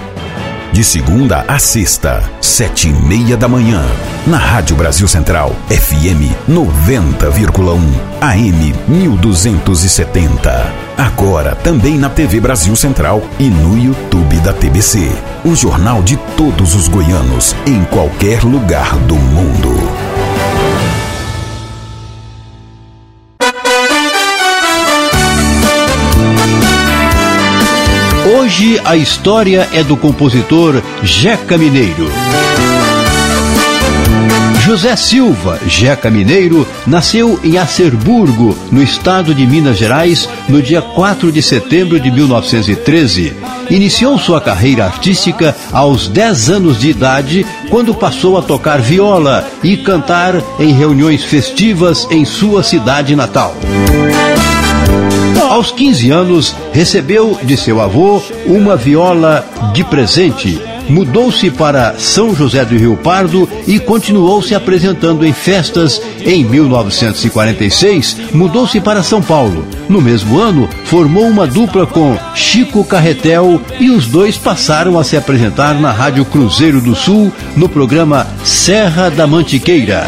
De 0.72 0.82
segunda 0.82 1.44
a 1.46 1.58
sexta, 1.58 2.22
sete 2.40 2.88
e 2.88 2.92
meia 2.94 3.36
da 3.36 3.46
manhã. 3.46 3.84
Na 4.26 4.38
Rádio 4.38 4.74
Brasil 4.74 5.06
Central, 5.06 5.54
FM 5.68 6.32
90,1, 6.48 7.78
AM 8.22 8.74
1270. 8.88 10.72
Agora 10.96 11.54
também 11.56 11.98
na 11.98 12.08
TV 12.08 12.40
Brasil 12.40 12.74
Central 12.74 13.22
e 13.38 13.50
no 13.50 13.76
YouTube 13.76 14.36
da 14.38 14.54
TBC. 14.54 15.10
O 15.44 15.54
jornal 15.54 16.02
de 16.02 16.16
todos 16.38 16.74
os 16.74 16.88
goianos, 16.88 17.54
em 17.66 17.84
qualquer 17.84 18.42
lugar 18.42 18.96
do 19.00 19.16
mundo. 19.16 19.91
Hoje 28.52 28.78
a 28.84 28.94
história 28.94 29.66
é 29.72 29.82
do 29.82 29.96
compositor 29.96 30.82
Jeca 31.02 31.56
Mineiro. 31.56 32.06
José 34.60 34.94
Silva, 34.94 35.58
Jeca 35.66 36.10
Mineiro, 36.10 36.68
nasceu 36.86 37.40
em 37.42 37.56
Acerburgo, 37.56 38.54
no 38.70 38.82
estado 38.82 39.34
de 39.34 39.46
Minas 39.46 39.78
Gerais, 39.78 40.28
no 40.50 40.60
dia 40.60 40.82
4 40.82 41.32
de 41.32 41.40
setembro 41.42 41.98
de 41.98 42.10
1913. 42.10 43.32
Iniciou 43.70 44.18
sua 44.18 44.38
carreira 44.38 44.84
artística 44.84 45.56
aos 45.72 46.06
10 46.06 46.50
anos 46.50 46.78
de 46.78 46.90
idade, 46.90 47.46
quando 47.70 47.94
passou 47.94 48.36
a 48.36 48.42
tocar 48.42 48.82
viola 48.82 49.48
e 49.64 49.78
cantar 49.78 50.34
em 50.60 50.74
reuniões 50.74 51.24
festivas 51.24 52.06
em 52.10 52.26
sua 52.26 52.62
cidade 52.62 53.16
natal. 53.16 53.56
Aos 55.52 55.70
15 55.70 56.10
anos, 56.10 56.56
recebeu 56.72 57.38
de 57.42 57.58
seu 57.58 57.78
avô 57.78 58.22
uma 58.46 58.74
viola 58.74 59.46
de 59.74 59.84
presente 59.84 60.58
mudou-se 60.88 61.50
para 61.50 61.94
São 61.98 62.34
José 62.34 62.64
do 62.64 62.76
Rio 62.76 62.96
Pardo 62.96 63.48
e 63.66 63.78
continuou 63.78 64.42
se 64.42 64.54
apresentando 64.54 65.26
em 65.26 65.32
festas. 65.32 66.00
Em 66.24 66.44
1946, 66.44 68.16
mudou-se 68.32 68.80
para 68.80 69.02
São 69.02 69.20
Paulo. 69.20 69.66
No 69.88 70.00
mesmo 70.00 70.38
ano, 70.38 70.68
formou 70.84 71.26
uma 71.26 71.46
dupla 71.46 71.86
com 71.86 72.16
Chico 72.34 72.84
Carretel 72.84 73.60
e 73.78 73.90
os 73.90 74.06
dois 74.06 74.38
passaram 74.38 74.98
a 74.98 75.04
se 75.04 75.16
apresentar 75.16 75.74
na 75.74 75.90
Rádio 75.90 76.24
Cruzeiro 76.24 76.80
do 76.80 76.94
Sul 76.94 77.32
no 77.56 77.68
programa 77.68 78.26
Serra 78.44 79.10
da 79.10 79.26
Mantiqueira. 79.26 80.06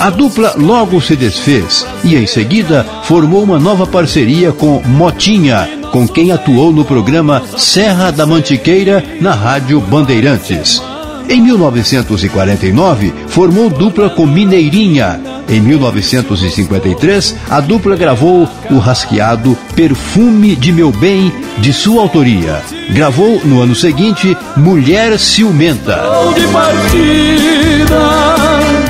A 0.00 0.10
dupla 0.10 0.54
logo 0.56 1.00
se 1.00 1.16
desfez 1.16 1.86
e 2.02 2.16
em 2.16 2.26
seguida 2.26 2.84
formou 3.04 3.42
uma 3.42 3.58
nova 3.58 3.86
parceria 3.86 4.52
com 4.52 4.82
Motinha, 4.84 5.68
com 5.94 6.08
quem 6.08 6.32
atuou 6.32 6.72
no 6.72 6.84
programa 6.84 7.40
Serra 7.56 8.10
da 8.10 8.26
Mantiqueira 8.26 9.00
na 9.20 9.32
Rádio 9.32 9.80
Bandeirantes. 9.80 10.82
Em 11.28 11.40
1949, 11.40 13.14
formou 13.28 13.70
dupla 13.70 14.10
com 14.10 14.26
Mineirinha. 14.26 15.20
Em 15.48 15.60
1953, 15.60 17.36
a 17.48 17.60
dupla 17.60 17.94
gravou 17.94 18.48
o 18.72 18.78
rasqueado 18.78 19.56
Perfume 19.76 20.56
de 20.56 20.72
Meu 20.72 20.90
Bem, 20.90 21.32
de 21.58 21.72
sua 21.72 22.02
autoria. 22.02 22.60
Gravou 22.90 23.40
no 23.44 23.60
ano 23.60 23.76
seguinte 23.76 24.36
Mulher 24.56 25.16
Ciumenta. 25.16 26.02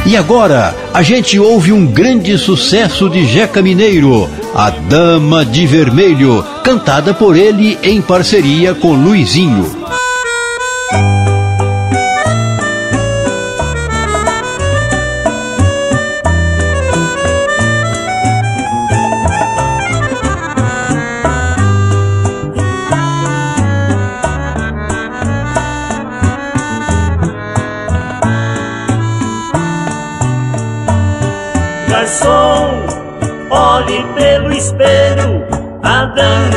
E 0.07 0.16
agora, 0.16 0.74
a 0.94 1.02
gente 1.02 1.38
ouve 1.38 1.70
um 1.70 1.84
grande 1.84 2.38
sucesso 2.38 3.11
de 3.11 3.26
Jeca 3.26 3.61
Mineiro, 3.61 4.30
A 4.57 4.70
Dama 4.70 5.44
de 5.44 5.66
Vermelho, 5.66 6.40
cantada 6.62 7.12
por 7.12 7.36
ele 7.36 7.76
em 7.82 8.00
parceria 8.00 8.72
com 8.72 8.94
Luizinho. 8.94 9.66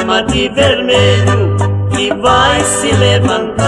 Dama 0.07 0.23
de 0.23 0.47
vermelho 0.47 1.57
que 1.91 2.13
vai 2.13 2.63
se 2.63 2.93
levantar. 2.93 3.67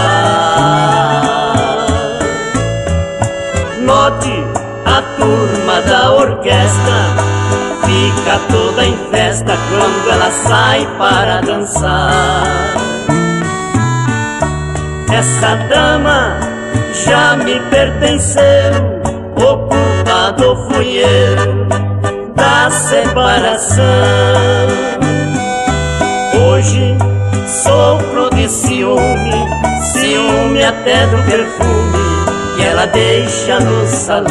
Note 3.82 4.42
a 4.86 5.02
turma 5.18 5.82
da 5.82 6.14
orquestra 6.14 7.04
fica 7.84 8.40
toda 8.50 8.86
em 8.86 8.96
festa 9.10 9.52
quando 9.68 10.10
ela 10.10 10.30
sai 10.30 10.88
para 10.96 11.42
dançar. 11.42 12.42
Essa 15.12 15.56
dama 15.68 16.38
já 17.04 17.36
me 17.36 17.60
pertenceu, 17.68 18.72
o 19.36 19.58
culpado 19.68 20.56
fui 20.70 21.00
eu 21.00 21.66
da 22.34 22.70
separação. 22.70 24.89
Hoje 26.60 26.94
sofro 27.46 28.28
de 28.36 28.46
ciúme, 28.46 29.48
ciúme 29.94 30.62
até 30.62 31.06
do 31.06 31.16
perfume 31.24 31.98
que 32.54 32.62
ela 32.62 32.84
deixa 32.84 33.58
no 33.60 33.86
salão. 33.86 34.28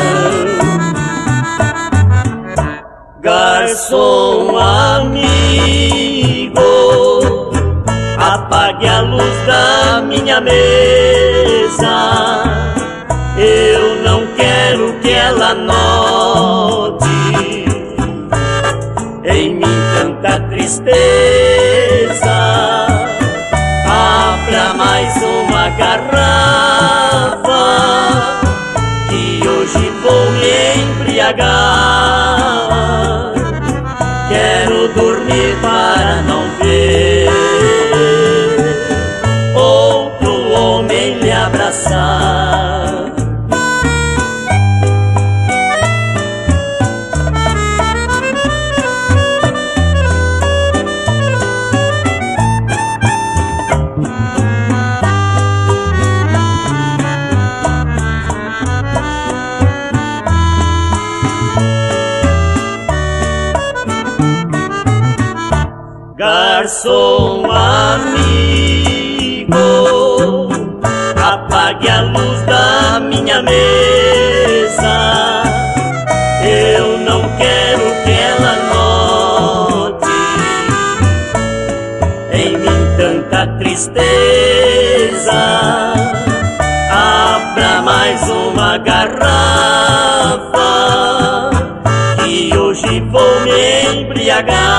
Garçom 3.20 4.60
amigo, 4.60 5.42
apague 8.20 8.88
a 8.88 9.02
luz 9.02 9.48
da 9.48 10.04
minha 10.04 10.40
mesa. 10.40 10.54
Eu 13.40 14.04
não 14.04 14.28
quero 14.36 14.94
que 15.00 15.10
ela 15.10 15.56
note 15.56 17.10
em 19.26 19.56
mim 19.56 19.80
tanta 19.96 20.40
tristeza. 20.42 21.79
Tristeza. 83.80 85.32
Abra 86.92 87.82
mais 87.82 88.30
uma 88.30 88.78
garrafa 88.78 90.50
que 92.24 92.58
hoje 92.58 93.00
vou 93.02 93.42
me 93.42 94.02
embriagar. 94.02 94.79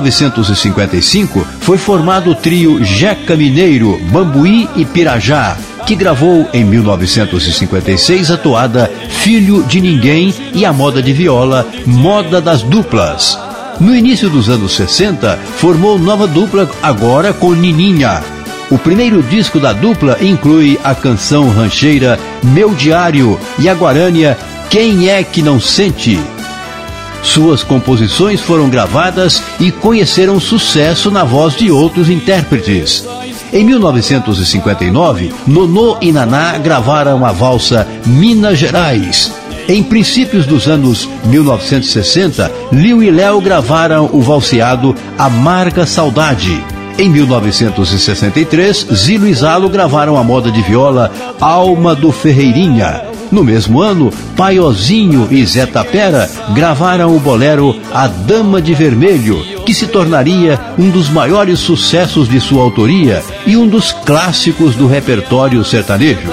1955, 0.00 1.46
foi 1.60 1.76
formado 1.76 2.30
o 2.30 2.34
trio 2.34 2.82
Jeca 2.82 3.36
Mineiro, 3.36 3.98
Bambuí 4.10 4.68
e 4.76 4.84
Pirajá, 4.84 5.56
que 5.86 5.94
gravou 5.94 6.48
em 6.52 6.64
1956 6.64 8.30
a 8.30 8.36
toada 8.36 8.90
Filho 9.08 9.62
de 9.64 9.80
Ninguém 9.80 10.34
e 10.54 10.64
a 10.64 10.72
moda 10.72 11.02
de 11.02 11.12
viola 11.12 11.66
Moda 11.86 12.40
das 12.40 12.62
Duplas. 12.62 13.38
No 13.80 13.94
início 13.94 14.30
dos 14.30 14.48
anos 14.48 14.74
60, 14.76 15.36
formou 15.56 15.98
nova 15.98 16.26
dupla 16.26 16.70
agora 16.82 17.32
com 17.32 17.52
Nininha. 17.52 18.22
O 18.70 18.78
primeiro 18.78 19.22
disco 19.22 19.60
da 19.60 19.72
dupla 19.72 20.16
inclui 20.20 20.78
a 20.82 20.94
canção 20.94 21.50
rancheira 21.50 22.18
Meu 22.42 22.74
Diário 22.74 23.38
e 23.58 23.68
a 23.68 23.74
guarânia 23.74 24.38
Quem 24.70 25.10
é 25.10 25.22
que 25.22 25.42
não 25.42 25.60
sente? 25.60 26.18
Suas 27.22 27.62
composições 27.62 28.40
foram 28.40 28.68
gravadas 28.68 29.42
e 29.60 29.70
conheceram 29.70 30.40
sucesso 30.40 31.10
na 31.10 31.24
voz 31.24 31.54
de 31.54 31.70
outros 31.70 32.10
intérpretes. 32.10 33.06
Em 33.52 33.64
1959, 33.64 35.32
Nonô 35.46 35.96
e 36.00 36.10
Naná 36.10 36.58
gravaram 36.58 37.24
a 37.24 37.32
valsa 37.32 37.86
Minas 38.04 38.58
Gerais. 38.58 39.32
Em 39.68 39.82
princípios 39.82 40.44
dos 40.44 40.66
anos 40.66 41.08
1960, 41.24 42.50
Liu 42.72 43.02
e 43.02 43.10
Léo 43.10 43.40
gravaram 43.40 44.10
o 44.12 44.20
valseado 44.20 44.94
Amarga 45.16 45.86
Saudade. 45.86 46.62
Em 46.98 47.08
1963, 47.08 48.86
Zilo 48.92 49.26
e 49.26 49.34
Zalo 49.34 49.68
gravaram 49.68 50.16
a 50.16 50.24
moda 50.24 50.50
de 50.50 50.60
viola 50.62 51.10
Alma 51.40 51.94
do 51.94 52.10
Ferreirinha. 52.10 53.11
No 53.32 53.42
mesmo 53.42 53.80
ano, 53.80 54.12
Paiozinho 54.36 55.26
e 55.30 55.44
Zé 55.44 55.66
Tapera 55.66 56.30
gravaram 56.54 57.16
o 57.16 57.18
bolero 57.18 57.74
A 57.92 58.06
Dama 58.06 58.62
de 58.62 58.74
Vermelho 58.74 59.52
que 59.64 59.72
se 59.72 59.86
tornaria 59.86 60.58
um 60.78 60.90
dos 60.90 61.08
maiores 61.08 61.58
sucessos 61.60 62.28
de 62.28 62.40
sua 62.40 62.62
autoria 62.62 63.22
e 63.46 63.56
um 63.56 63.66
dos 63.66 63.92
clássicos 63.92 64.74
do 64.74 64.86
repertório 64.86 65.64
sertanejo. 65.64 66.28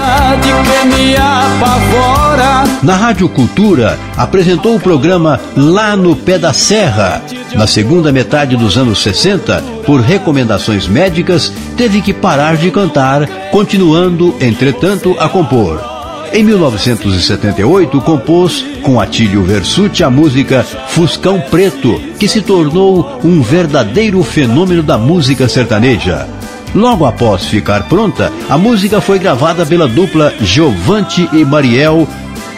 Na 2.83 2.95
Rádio 2.95 3.29
Cultura, 3.29 3.99
apresentou 4.17 4.75
o 4.75 4.79
programa 4.79 5.39
Lá 5.55 5.95
no 5.95 6.15
Pé 6.15 6.37
da 6.37 6.53
Serra. 6.53 7.21
Na 7.53 7.67
segunda 7.67 8.11
metade 8.11 8.55
dos 8.55 8.77
anos 8.77 9.01
60, 9.01 9.63
por 9.85 10.01
recomendações 10.01 10.87
médicas, 10.87 11.51
teve 11.75 12.01
que 12.01 12.13
parar 12.13 12.57
de 12.57 12.71
cantar, 12.71 13.27
continuando, 13.51 14.35
entretanto, 14.39 15.15
a 15.19 15.27
compor. 15.27 15.98
Em 16.31 16.43
1978, 16.43 17.99
compôs 18.01 18.63
com 18.83 18.99
Atílio 18.99 19.43
Versuti 19.43 20.03
a 20.03 20.11
música 20.11 20.63
Fuscão 20.63 21.41
Preto, 21.41 21.99
que 22.19 22.27
se 22.27 22.41
tornou 22.41 23.19
um 23.23 23.41
verdadeiro 23.41 24.21
fenômeno 24.21 24.83
da 24.83 24.97
música 24.97 25.47
sertaneja. 25.47 26.27
Logo 26.75 27.05
após 27.05 27.45
ficar 27.45 27.87
pronta, 27.89 28.31
a 28.47 28.57
música 28.57 29.01
foi 29.01 29.17
gravada 29.17 29.65
pela 29.65 29.87
dupla 29.87 30.31
Giovante 30.39 31.27
e 31.33 31.43
Mariel 31.43 32.07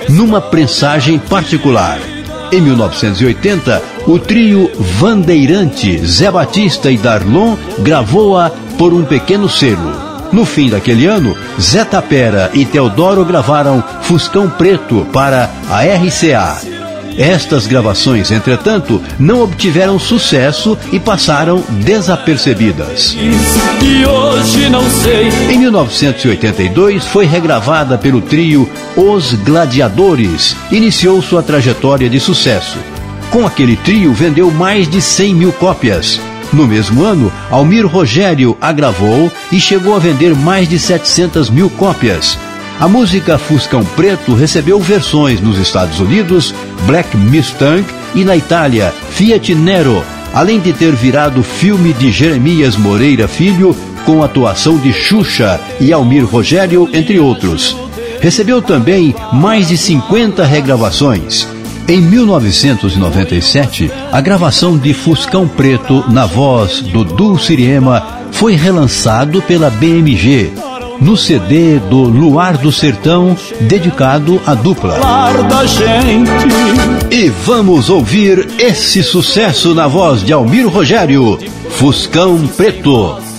numa 0.10 0.42
prensagem 0.42 1.18
particular. 1.18 2.00
Em 2.52 2.60
1980, 2.60 3.82
o 4.06 4.20
trio 4.20 4.70
Vandeirante, 4.78 6.06
Zé 6.06 6.30
Batista 6.30 6.92
e 6.92 6.98
Darlon 6.98 7.56
gravou-a 7.80 8.52
por 8.78 8.94
um 8.94 9.06
pequeno 9.06 9.48
selo. 9.48 10.01
No 10.32 10.46
fim 10.46 10.70
daquele 10.70 11.06
ano, 11.06 11.36
Zé 11.60 11.84
Tapera 11.84 12.50
e 12.54 12.66
Teodoro 12.66 13.26
gravaram 13.26 13.84
Fuscão 14.02 14.50
Preto 14.50 15.06
para 15.12 15.50
a 15.70 15.82
RCA. 15.84 16.82
Estas 17.18 17.68
gravações, 17.68 18.32
entretanto, 18.32 19.02
não 19.20 19.44
obtiveram 19.44 20.00
sucesso 20.00 20.78
e 20.92 21.00
passaram 21.00 21.64
desapercebidas. 21.70 23.16
E 23.82 24.06
hoje 24.06 24.70
não 24.70 24.90
sei. 24.90 25.30
Em 25.50 25.58
1982, 25.58 27.06
foi 27.06 27.26
regravada 27.26 27.98
pelo 27.98 28.22
trio 28.22 28.70
Os 28.96 29.34
Gladiadores. 29.34 30.56
Iniciou 30.72 31.22
sua 31.22 31.44
trajetória 31.44 32.10
de 32.10 32.20
sucesso. 32.20 32.78
Com 33.30 33.46
aquele 33.46 33.76
trio, 33.76 34.14
vendeu 34.14 34.50
mais 34.52 34.90
de 34.90 35.02
100 35.02 35.36
mil 35.36 35.52
cópias. 35.54 36.20
No 36.54 36.68
mesmo 36.68 37.04
ano, 37.04 37.32
Almir 37.50 37.88
Rogério 37.88 38.58
a 38.60 38.72
gravou 38.72 39.32
e 39.52 39.60
chegou 39.60 39.96
a 39.96 40.00
vender 40.00 40.36
mais 40.36 40.68
de 40.68 40.78
700 40.78 41.50
mil 41.50 41.70
cópias. 41.70 42.38
A 42.80 42.88
música 42.88 43.38
Fuscão 43.38 43.86
Preto 43.86 44.34
recebeu 44.34 44.80
versões 44.80 45.40
nos 45.40 45.58
Estados 45.58 46.00
Unidos, 46.00 46.54
Black 46.86 47.16
Mustang 47.16 47.86
e 48.16 48.26
na 48.26 48.36
Itália, 48.36 48.94
Fiat 49.12 49.54
Nero, 49.54 50.04
além 50.34 50.60
de 50.60 50.74
ter 50.74 50.92
virado 50.94 51.44
filme 51.44 51.94
de 51.94 52.12
Jeremias 52.12 52.76
Moreira 52.76 53.28
Filho 53.28 53.76
com 54.06 54.24
atuação 54.24 54.78
de 54.78 54.92
Xuxa 54.92 55.60
e 55.80 55.94
Almir 55.94 56.26
Rogério, 56.26 56.90
entre 56.92 57.20
outros. 57.20 57.78
Recebeu 58.20 58.62
também 58.62 59.16
mais 59.32 59.68
de 59.68 59.78
50 59.78 60.44
regravações. 60.44 61.48
Em 61.92 62.00
1997, 62.00 63.92
a 64.14 64.22
gravação 64.22 64.78
de 64.78 64.94
Fuscão 64.94 65.46
Preto 65.46 66.06
na 66.10 66.26
voz 66.26 66.80
do 66.80 67.04
Dulciriema 67.04 68.22
foi 68.32 68.54
relançado 68.54 69.42
pela 69.42 69.70
BMG 69.70 70.54
no 71.02 71.18
CD 71.18 71.80
do 71.80 71.98
Luar 71.98 72.58
do 72.58 72.72
Sertão, 72.72 73.36
dedicado 73.60 74.42
à 74.46 74.54
dupla. 74.54 74.98
E 77.12 77.28
vamos 77.28 77.90
ouvir 77.90 78.48
esse 78.58 79.04
sucesso 79.04 79.76
na 79.76 79.86
voz 79.86 80.24
de 80.24 80.32
Almir 80.32 80.70
Rogério, 80.70 81.38
Fuscão 81.72 82.48
Preto. 82.56 83.31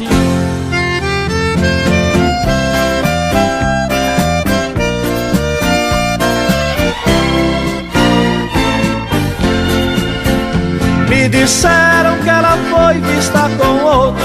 Disseram 11.33 12.19
que 12.19 12.29
ela 12.29 12.57
foi 12.71 13.01
vista 13.01 13.51
com 13.59 13.85
outro. 13.85 14.25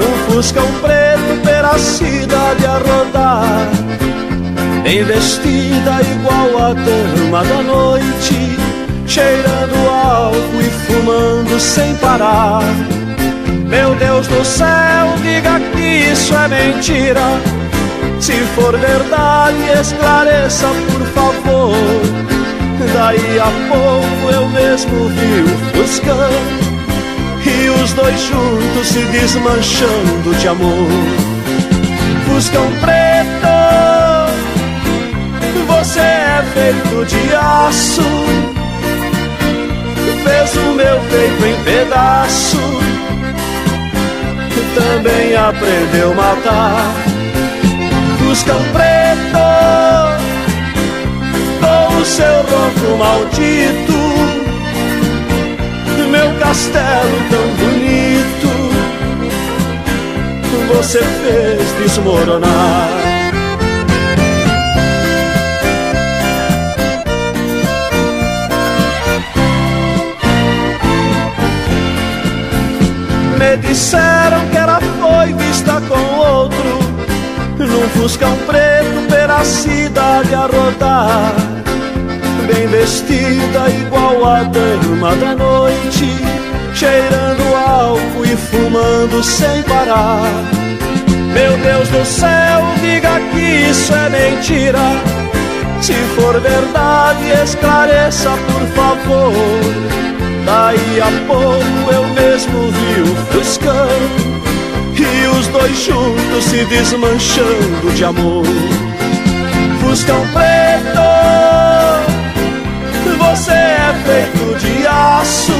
Um 0.00 0.32
fuscão 0.32 0.66
preto 0.80 1.42
pela 1.44 1.76
cidade 1.76 2.64
a 2.64 2.78
rodar 2.78 3.68
Bem 4.84 5.04
vestida 5.04 6.00
igual 6.00 6.62
a 6.62 6.72
dama 6.72 7.44
da 7.44 7.62
noite. 7.62 8.56
Cheirando 9.06 9.90
álcool 9.90 10.60
e 10.60 10.70
fumando 10.86 11.60
sem 11.60 11.94
parar. 11.96 12.62
Meu 13.66 13.94
Deus 13.96 14.26
do 14.28 14.44
céu, 14.44 15.12
diga 15.20 15.60
que 15.72 16.12
isso 16.12 16.32
é 16.34 16.48
mentira. 16.48 17.20
Se 18.20 18.34
for 18.54 18.76
verdade, 18.78 19.58
esclareça 19.80 20.68
por 20.90 21.06
favor 21.08 22.37
Daí 22.86 23.40
a 23.40 23.50
pouco 23.68 24.32
eu 24.32 24.48
mesmo 24.50 25.08
vi 25.08 25.42
o 25.42 25.82
Fuscão 25.82 26.30
E 27.44 27.68
os 27.70 27.92
dois 27.92 28.20
juntos 28.20 28.86
se 28.86 29.00
desmanchando 29.06 30.34
de 30.38 30.46
amor. 30.46 30.88
Fuscão 32.26 32.70
preto 32.80 33.48
Você 35.66 36.00
é 36.00 36.44
feito 36.54 37.04
de 37.06 37.34
aço. 37.34 38.02
Fez 40.22 40.56
o 40.56 40.72
meu 40.74 41.00
peito 41.10 41.46
em 41.46 41.64
pedaço. 41.64 42.58
Também 44.74 45.34
aprendeu 45.36 46.12
a 46.12 46.14
matar. 46.14 46.94
Fuscão 48.18 48.62
preto 48.72 49.37
seu 52.08 52.36
ronco 52.42 52.96
maldito. 52.98 53.98
Meu 56.10 56.32
castelo 56.38 57.18
tão 57.30 57.46
bonito. 57.56 58.48
Você 60.74 61.00
fez 61.00 61.82
desmoronar. 61.82 62.88
Me 73.38 73.56
disseram 73.58 74.48
que 74.50 74.56
ela 74.56 74.80
foi 74.80 75.32
vista 75.34 75.80
com 75.82 76.16
outro. 76.16 76.78
Num 77.58 77.88
fuscão 78.00 78.34
preto 78.46 79.08
pela 79.10 79.44
cidade 79.44 80.34
a 80.34 80.46
rodar 80.46 81.57
bem 82.48 82.66
vestida 82.66 83.68
igual 83.68 84.24
a 84.24 84.42
dama 84.44 85.14
da 85.16 85.34
noite, 85.34 86.06
cheirando 86.74 87.54
álcool 87.54 88.24
e 88.24 88.36
fumando 88.36 89.22
sem 89.22 89.62
parar. 89.64 90.22
Meu 91.32 91.56
Deus 91.58 91.88
do 91.90 92.04
céu, 92.04 92.62
diga 92.80 93.20
que 93.30 93.70
isso 93.70 93.92
é 93.92 94.08
mentira. 94.08 94.78
Se 95.82 95.92
for 96.16 96.40
verdade, 96.40 97.30
esclareça 97.44 98.30
por 98.30 98.66
favor. 98.74 99.32
Daí 100.44 101.00
a 101.00 101.26
pouco 101.26 101.92
eu 101.92 102.04
mesmo 102.14 102.72
vi 102.72 103.02
o 103.02 103.16
Fuscão 103.30 103.88
e 104.96 105.38
os 105.38 105.46
dois 105.48 105.78
juntos 105.84 106.44
se 106.44 106.64
desmanchando 106.64 107.92
de 107.94 108.04
amor. 108.04 108.46
Fuscão 109.80 110.26
preto 110.32 110.67
você 113.30 113.52
é 113.52 113.94
feito 114.06 114.58
de 114.58 114.86
aço. 114.86 115.52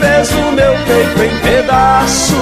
Fez 0.00 0.30
o 0.32 0.52
meu 0.52 0.74
peito 0.86 1.22
em 1.22 1.38
pedaço. 1.40 2.36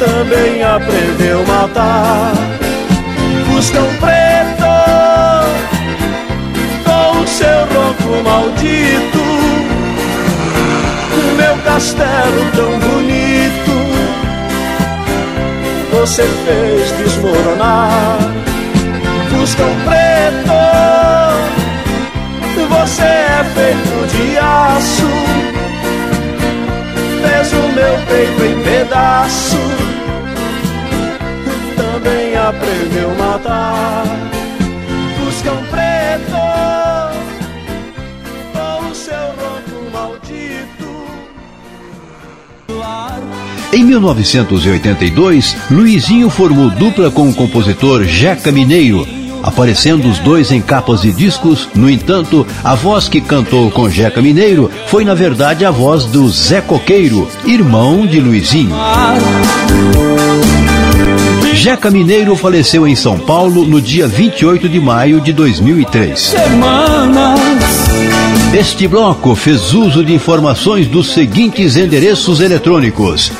Também 0.00 0.62
aprendeu 0.62 1.42
a 1.42 1.46
matar. 1.46 2.32
Fuscão 3.46 3.86
preto 4.00 4.66
Com 6.84 7.20
o 7.20 7.26
seu 7.26 7.60
ronco 7.72 8.22
maldito. 8.28 9.26
Meu 11.36 11.56
castelo 11.64 12.50
tão 12.54 12.78
bonito. 12.80 13.76
Você 15.92 16.22
fez 16.22 16.96
desmoronar. 16.98 18.18
Fuscão 19.30 19.70
preto 19.84 20.95
você 22.80 23.02
é 23.02 23.44
feito 23.54 24.06
de 24.12 24.38
aço. 24.38 25.08
Fez 27.22 27.52
o 27.52 27.68
meu 27.72 27.98
peito 28.06 28.44
em 28.44 28.62
pedaço. 28.62 29.56
Também 31.76 32.36
aprendeu 32.36 33.10
a 33.12 33.14
matar 33.14 34.04
os 35.26 35.42
cão 35.42 35.56
preto 35.70 36.36
com 38.52 38.90
o 38.90 38.94
seu 38.94 39.14
ronco 39.14 39.90
maldito. 39.92 41.06
Claro. 42.66 43.22
Em 43.72 43.84
1982, 43.84 45.56
Luizinho 45.70 46.28
formou 46.28 46.70
dupla 46.70 47.10
com 47.10 47.28
o 47.28 47.34
compositor 47.34 48.04
Jeca 48.04 48.52
Mineiro 48.52 49.15
aparecendo 49.46 50.08
os 50.08 50.18
dois 50.18 50.52
em 50.52 50.60
capas 50.60 51.02
de 51.02 51.12
discos. 51.12 51.68
No 51.74 51.88
entanto, 51.88 52.46
a 52.62 52.74
voz 52.74 53.08
que 53.08 53.20
cantou 53.20 53.70
com 53.70 53.88
Jeca 53.88 54.20
Mineiro 54.20 54.70
foi, 54.88 55.04
na 55.04 55.14
verdade, 55.14 55.64
a 55.64 55.70
voz 55.70 56.04
do 56.04 56.28
Zé 56.28 56.60
Coqueiro, 56.60 57.26
irmão 57.46 58.06
de 58.06 58.20
Luizinho. 58.20 58.76
Jeca 61.54 61.90
Mineiro 61.90 62.36
faleceu 62.36 62.86
em 62.86 62.94
São 62.94 63.18
Paulo 63.18 63.64
no 63.64 63.80
dia 63.80 64.06
28 64.06 64.68
de 64.68 64.78
maio 64.78 65.20
de 65.20 65.32
2003. 65.32 66.34
Este 68.52 68.86
bloco 68.86 69.34
fez 69.34 69.72
uso 69.74 70.04
de 70.04 70.14
informações 70.14 70.86
dos 70.86 71.12
seguintes 71.12 71.76
endereços 71.76 72.40
eletrônicos: 72.40 73.32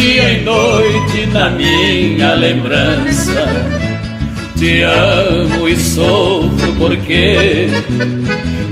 Dia 0.06 0.34
e 0.34 0.44
noite 0.44 1.26
na 1.32 1.50
minha 1.50 2.34
lembrança. 2.34 3.44
Te 4.56 4.82
amo 4.82 5.68
e 5.68 5.76
sofro 5.76 6.72
porque 6.78 7.66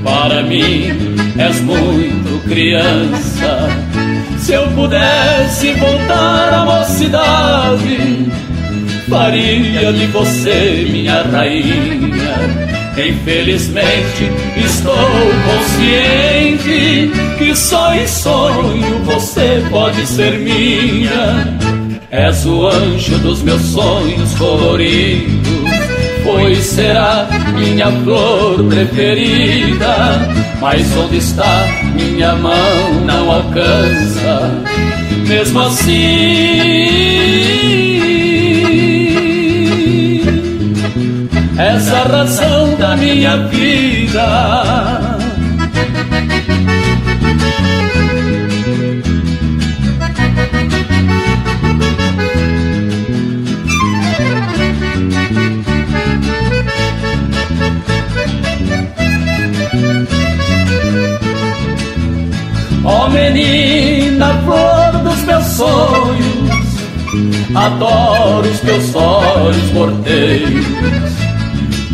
para 0.05 0.43
mim 0.45 1.17
és 1.37 1.61
muito 1.61 2.49
criança. 2.49 3.69
Se 4.39 4.53
eu 4.53 4.69
pudesse 4.69 5.73
voltar 5.73 6.55
à 6.55 6.65
mocidade, 6.65 8.31
faria 9.09 9.93
de 9.93 10.07
você 10.07 10.87
minha 10.89 11.23
rainha 11.23 12.84
Infelizmente 12.97 14.31
estou 14.57 14.95
consciente 15.45 17.11
que 17.37 17.57
só 17.57 17.93
em 17.93 18.07
sonho 18.07 19.01
você 19.05 19.65
pode 19.69 20.07
ser 20.07 20.39
minha. 20.39 21.59
És 22.11 22.47
o 22.47 22.69
anjo 22.69 23.19
dos 23.19 23.43
meus 23.43 23.63
sonhos 23.63 24.33
coloridos, 24.35 25.49
pois 26.23 26.59
será 26.59 27.27
minha 27.59 27.91
flor 27.91 28.63
preferida. 28.69 30.29
Mas 30.61 30.97
onde 30.97 31.17
está 31.17 31.67
minha 31.95 32.37
mão 32.37 33.01
não 33.05 33.33
alcança, 33.33 34.63
mesmo 35.27 35.61
assim. 35.61 36.95
Essa 41.57 42.03
razão 42.09 42.75
da 42.77 42.97
minha 42.97 43.37
vida. 43.49 44.25
Oh, 62.87 63.09
menina, 63.09 64.35
flor 64.45 65.03
dos 65.03 65.23
meus 65.23 65.45
sonhos, 65.47 66.51
adoro 67.55 68.49
os 68.49 68.61
teus 68.61 68.95
olhos 68.95 69.73
morteiros 69.73 71.14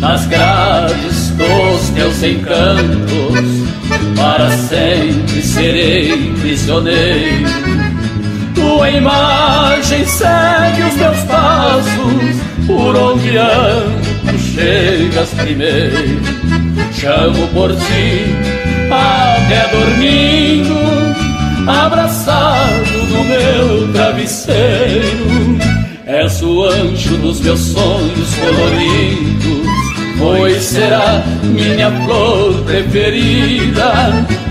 nas 0.01 0.25
grades 0.25 1.29
dos 1.37 1.89
teus 1.91 2.23
encantos, 2.23 3.39
para 4.17 4.49
sempre 4.49 5.41
serei 5.43 6.33
prisioneiro. 6.41 7.47
Tua 8.55 8.89
imagem 8.89 10.03
segue 10.05 10.83
os 10.89 10.95
meus 10.95 11.19
passos, 11.19 12.41
por 12.65 12.95
onde 12.97 13.37
ando, 13.37 14.39
chegas 14.39 15.29
primeiro. 15.35 16.19
Chamo 16.91 17.47
por 17.49 17.71
ti, 17.75 18.25
até 18.89 19.67
dormindo, 19.67 20.75
abraçado 21.67 23.07
no 23.09 23.23
meu 23.23 23.93
travesseiro. 23.93 25.59
És 26.07 26.41
o 26.41 26.65
anjo 26.65 27.17
dos 27.17 27.39
meus 27.39 27.59
sonhos 27.59 28.35
coloridos 28.35 29.60
pois 30.21 30.63
será 30.63 31.23
minha 31.43 31.91
flor 32.05 32.63
preferida. 32.63 33.91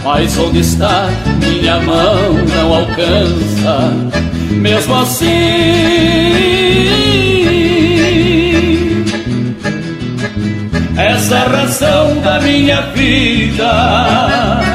Mas 0.05 0.37
onde 0.39 0.61
está 0.61 1.09
minha 1.39 1.79
mão 1.81 2.33
não 2.55 2.75
alcança, 2.75 3.93
mesmo 4.51 4.95
assim. 4.95 5.31
Essa 10.97 11.35
é 11.35 11.47
razão 11.47 12.21
da 12.21 12.41
minha 12.41 12.81
vida. 12.93 14.70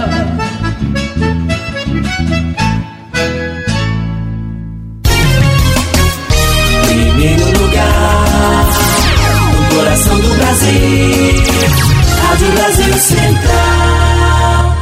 Rádio 12.21 12.51
Brasil 12.51 12.93
Central. 12.97 14.75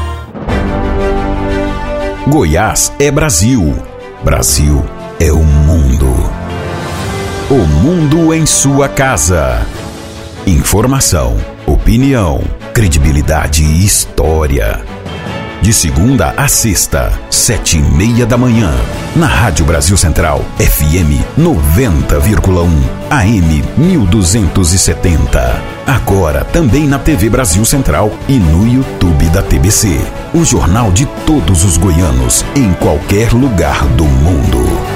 Goiás 2.27 2.91
é 2.99 3.11
Brasil. 3.11 3.75
Brasil 4.23 4.83
é 5.19 5.31
o 5.31 5.43
mundo. 5.43 6.13
O 7.49 7.55
mundo 7.55 8.33
em 8.33 8.45
sua 8.45 8.89
casa. 8.89 9.65
Informação, 10.45 11.37
opinião, 11.65 12.41
credibilidade 12.73 13.63
e 13.63 13.85
história. 13.85 14.92
De 15.63 15.71
segunda 15.71 16.33
a 16.35 16.45
sexta, 16.49 17.17
sete 17.29 17.77
e 17.77 17.81
meia 17.81 18.25
da 18.25 18.37
manhã. 18.37 18.69
Na 19.15 19.27
Rádio 19.27 19.65
Brasil 19.65 19.95
Central, 19.95 20.43
FM 20.59 21.23
90,1, 21.39 22.67
AM 23.09 23.63
1270. 23.77 25.63
Agora 25.87 26.43
também 26.43 26.85
na 26.85 26.99
TV 26.99 27.29
Brasil 27.29 27.63
Central 27.63 28.11
e 28.27 28.33
no 28.39 28.67
YouTube 28.67 29.29
da 29.29 29.41
TBC. 29.41 30.01
O 30.33 30.43
jornal 30.43 30.91
de 30.91 31.05
todos 31.25 31.63
os 31.63 31.77
goianos, 31.77 32.43
em 32.57 32.73
qualquer 32.73 33.31
lugar 33.31 33.85
do 33.85 34.03
mundo. 34.03 34.92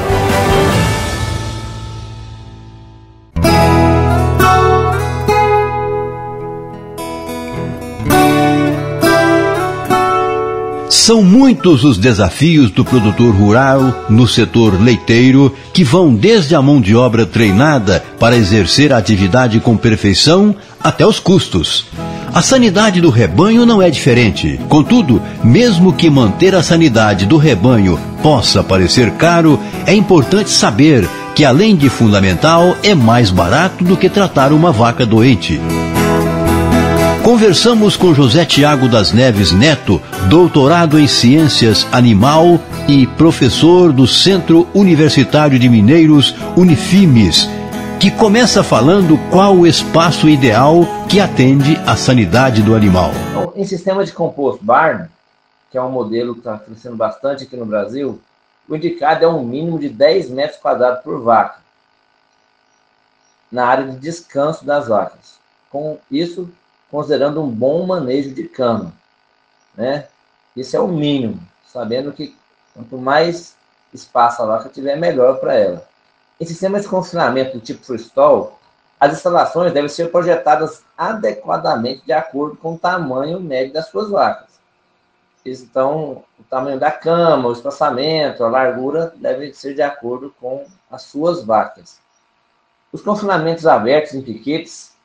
São 11.08 11.24
muitos 11.24 11.86
os 11.86 11.98
desafios 11.98 12.70
do 12.70 12.84
produtor 12.84 13.34
rural 13.34 14.06
no 14.10 14.28
setor 14.28 14.78
leiteiro 14.78 15.56
que 15.72 15.82
vão 15.82 16.14
desde 16.14 16.54
a 16.54 16.62
mão 16.62 16.82
de 16.82 16.98
obra 16.98 17.26
treinada 17.26 18.04
para 18.20 18.36
exercer 18.36 18.92
a 18.92 18.98
atividade 18.98 19.62
com 19.62 19.78
perfeição 19.78 20.54
até 20.84 21.08
os 21.08 21.18
custos. 21.18 21.86
A 22.34 22.42
sanidade 22.42 23.00
do 23.00 23.10
rebanho 23.10 23.66
não 23.66 23.82
é 23.82 23.90
diferente. 23.90 24.60
Contudo, 24.68 25.22
mesmo 25.42 25.94
que 25.94 26.10
manter 26.10 26.54
a 26.54 26.62
sanidade 26.62 27.26
do 27.26 27.38
rebanho 27.38 27.98
possa 28.22 28.62
parecer 28.62 29.12
caro, 29.12 29.58
é 29.86 29.94
importante 29.94 30.50
saber 30.50 31.08
que, 31.34 31.46
além 31.46 31.78
de 31.78 31.88
fundamental, 31.88 32.76
é 32.84 32.94
mais 32.94 33.32
barato 33.32 33.82
do 33.82 33.96
que 33.96 34.10
tratar 34.10 34.52
uma 34.52 34.74
vaca 34.74 35.06
doente. 35.06 35.58
Conversamos 37.28 37.98
com 37.98 38.14
José 38.14 38.46
Tiago 38.46 38.88
das 38.88 39.12
Neves 39.12 39.52
Neto, 39.52 40.02
doutorado 40.30 40.98
em 40.98 41.10
Ciências 41.10 41.86
Animal 41.92 42.58
e 42.88 43.06
professor 43.06 43.92
do 43.92 44.08
Centro 44.08 44.66
Universitário 44.74 45.60
de 45.60 45.68
Mineiros, 45.68 46.34
Unifimes, 46.56 47.46
que 48.00 48.10
começa 48.10 48.64
falando 48.64 49.20
qual 49.30 49.58
o 49.58 49.68
espaço 49.68 50.30
ideal 50.30 50.84
que 51.10 51.20
atende 51.20 51.76
à 51.86 51.98
sanidade 51.98 52.62
do 52.62 52.74
animal. 52.74 53.12
Então, 53.32 53.52
em 53.58 53.66
sistema 53.66 54.06
de 54.06 54.14
composto 54.14 54.64
barn, 54.64 55.10
que 55.70 55.78
é 55.78 55.84
um 55.84 55.92
modelo 55.92 56.32
que 56.32 56.40
está 56.40 56.58
crescendo 56.58 56.96
bastante 56.96 57.44
aqui 57.44 57.58
no 57.58 57.66
Brasil, 57.66 58.22
o 58.70 58.74
indicado 58.74 59.26
é 59.26 59.28
um 59.28 59.44
mínimo 59.44 59.78
de 59.78 59.90
10 59.90 60.30
metros 60.30 60.62
quadrados 60.62 61.04
por 61.04 61.22
vaca, 61.22 61.58
na 63.52 63.66
área 63.66 63.84
de 63.84 63.98
descanso 63.98 64.64
das 64.64 64.88
vacas. 64.88 65.36
Com 65.70 65.98
isso, 66.10 66.50
considerando 66.92 67.42
um 67.42 67.50
bom 67.50 67.86
manejo 67.86 68.34
de 68.34 68.44
cama. 68.44 68.94
Né? 69.76 70.08
Isso 70.56 70.76
é 70.76 70.80
o 70.80 70.88
mínimo, 70.88 71.40
sabendo 71.66 72.12
que 72.12 72.36
quanto 72.74 72.98
mais 72.98 73.56
espaço 73.94 74.42
a 74.42 74.46
vaca 74.46 74.70
tiver, 74.70 74.96
melhor 74.96 75.40
para 75.40 75.56
ela. 75.56 75.88
Em 76.40 76.46
sistemas 76.46 76.84
de 76.84 76.88
confinamento 76.88 77.58
do 77.58 77.64
tipo 77.64 77.84
freestall, 77.84 78.60
as 79.00 79.14
instalações 79.14 79.74
devem 79.74 79.90
ser 79.90 80.12
projetadas 80.12 80.84
adequadamente 80.98 82.06
de 82.06 82.14
acordo 82.14 82.56
com 82.58 82.74
o 82.74 82.80
tamanho 82.80 83.40
médio 83.40 83.74
das 83.74 83.88
suas 83.88 84.10
vacas. 84.10 84.48
Então, 85.46 86.24
o 86.38 86.44
tamanho 86.50 86.80
da 86.80 86.92
cama, 86.92 87.48
o 87.48 87.54
espaçamento, 87.54 88.44
a 88.44 88.50
largura 88.50 89.14
devem 89.16 89.54
ser 89.54 89.76
de 89.76 89.82
acordo 89.82 90.34
com 90.42 90.66
as 90.92 91.04
suas 91.04 91.44
vacas. 91.44 92.00
Os 92.92 93.02
confinamentos 93.02 93.66
abertos 93.66 94.14
em 94.14 94.22
piquetes, 94.22 94.97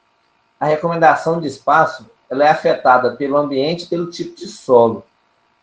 a 0.62 0.66
recomendação 0.66 1.40
de 1.40 1.48
espaço 1.48 2.08
ela 2.30 2.44
é 2.44 2.48
afetada 2.48 3.16
pelo 3.16 3.36
ambiente 3.36 3.82
e 3.82 3.86
pelo 3.88 4.08
tipo 4.12 4.36
de 4.36 4.46
solo, 4.46 5.04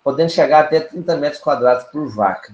podendo 0.04 0.30
chegar 0.30 0.60
até 0.60 0.82
30 0.82 1.16
metros 1.16 1.42
quadrados 1.42 1.86
por 1.86 2.06
vaca. 2.10 2.54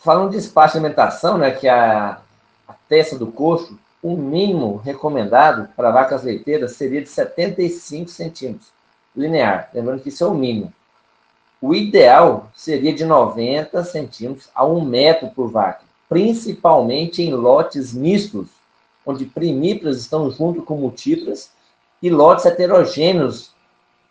Falando 0.00 0.30
de 0.30 0.38
espaço 0.38 0.72
de 0.72 0.78
alimentação, 0.78 1.36
né, 1.36 1.50
que 1.50 1.68
é 1.68 1.70
a, 1.70 2.18
a 2.66 2.72
testa 2.88 3.18
do 3.18 3.26
coxo, 3.26 3.78
o 4.02 4.16
mínimo 4.16 4.76
recomendado 4.78 5.68
para 5.76 5.90
vacas 5.90 6.22
leiteiras 6.22 6.72
seria 6.76 7.02
de 7.02 7.08
75 7.10 8.08
centímetros 8.08 8.72
linear. 9.14 9.68
Lembrando 9.74 10.00
que 10.00 10.08
isso 10.08 10.24
é 10.24 10.26
o 10.26 10.34
mínimo. 10.34 10.72
O 11.60 11.74
ideal 11.74 12.50
seria 12.54 12.94
de 12.94 13.04
90 13.04 13.84
centímetros 13.84 14.48
a 14.54 14.64
1 14.64 14.82
metro 14.82 15.28
por 15.28 15.50
vaca, 15.50 15.82
principalmente 16.08 17.20
em 17.20 17.34
lotes 17.34 17.92
mistos, 17.92 18.53
onde 19.06 19.26
primíparas 19.26 19.98
estão 19.98 20.30
junto 20.30 20.62
com 20.62 20.76
multíparas, 20.76 21.52
e 22.02 22.10
lotes 22.10 22.44
heterogêneos 22.44 23.54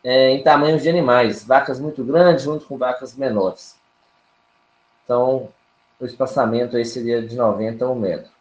é, 0.03 0.31
em 0.31 0.43
tamanhos 0.43 0.81
de 0.81 0.89
animais, 0.89 1.43
vacas 1.43 1.79
muito 1.79 2.03
grandes 2.03 2.43
junto 2.43 2.65
com 2.65 2.77
vacas 2.77 3.15
menores. 3.15 3.75
Então, 5.03 5.49
o 5.99 6.05
espaçamento 6.05 6.75
aí 6.75 6.85
seria 6.85 7.21
de 7.21 7.35
90 7.35 7.85
a 7.85 7.89
1 7.89 7.95
metro. 7.95 8.31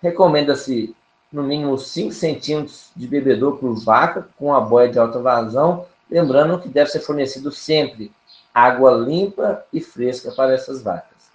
Recomenda-se 0.00 0.94
no 1.32 1.42
mínimo 1.42 1.78
5 1.78 2.12
centímetros 2.12 2.90
de 2.94 3.08
bebedor 3.08 3.58
por 3.58 3.74
vaca 3.74 4.28
com 4.36 4.54
a 4.54 4.60
boia 4.60 4.88
de 4.88 4.98
alta 4.98 5.18
vazão, 5.18 5.86
lembrando 6.10 6.60
que 6.60 6.68
deve 6.68 6.90
ser 6.90 7.00
fornecido 7.00 7.50
sempre 7.50 8.12
água 8.52 8.90
limpa 8.90 9.64
e 9.72 9.80
fresca 9.80 10.30
para 10.32 10.52
essas 10.52 10.82
vacas. 10.82 11.30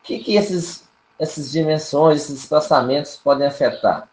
O 0.00 0.06
que, 0.06 0.18
que 0.18 0.36
esses, 0.36 0.83
essas 1.18 1.50
dimensões, 1.50 2.22
esses 2.22 2.40
espaçamentos 2.40 3.16
podem 3.16 3.46
afetar? 3.46 4.08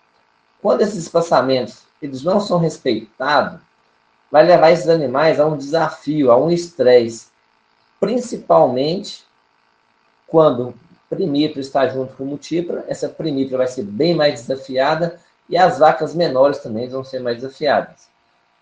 Quando 0.61 0.81
esses 0.81 0.97
espaçamentos 0.97 1.83
eles 2.01 2.23
não 2.23 2.39
são 2.39 2.57
respeitados, 2.57 3.59
vai 4.31 4.45
levar 4.45 4.71
esses 4.71 4.87
animais 4.87 5.39
a 5.39 5.45
um 5.45 5.57
desafio, 5.57 6.31
a 6.31 6.37
um 6.37 6.49
estresse, 6.49 7.27
principalmente 7.99 9.23
quando 10.27 10.73
primípara 11.09 11.59
está 11.59 11.87
junto 11.87 12.15
com 12.15 12.23
multípara, 12.23 12.85
essa 12.87 13.09
primípara 13.09 13.57
vai 13.57 13.67
ser 13.67 13.83
bem 13.83 14.15
mais 14.15 14.41
desafiada 14.41 15.19
e 15.49 15.57
as 15.57 15.79
vacas 15.79 16.15
menores 16.15 16.59
também 16.59 16.87
vão 16.87 17.03
ser 17.03 17.19
mais 17.19 17.37
desafiadas. 17.37 18.09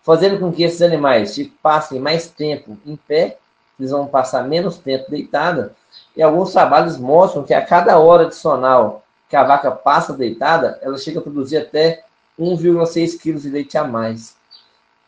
Fazendo 0.02 0.40
com 0.40 0.52
que 0.52 0.64
esses 0.64 0.82
animais 0.82 1.38
passem 1.62 2.00
mais 2.00 2.28
tempo 2.28 2.76
em 2.84 2.96
pé, 2.96 3.38
eles 3.80 3.90
vão 3.90 4.06
passar 4.06 4.44
menos 4.44 4.78
tempo 4.78 5.10
deitada, 5.10 5.74
e 6.16 6.22
alguns 6.22 6.52
trabalhos 6.52 6.96
mostram 6.96 7.42
que 7.42 7.54
a 7.54 7.64
cada 7.64 7.98
hora 7.98 8.24
adicional 8.24 9.02
que 9.28 9.36
a 9.36 9.44
vaca 9.44 9.70
passa 9.70 10.12
deitada, 10.12 10.78
ela 10.82 10.98
chega 10.98 11.20
a 11.20 11.22
produzir 11.22 11.56
até 11.56 12.04
1,6 12.38 13.20
kg 13.20 13.38
de 13.38 13.48
leite 13.48 13.78
a 13.78 13.84
mais. 13.84 14.36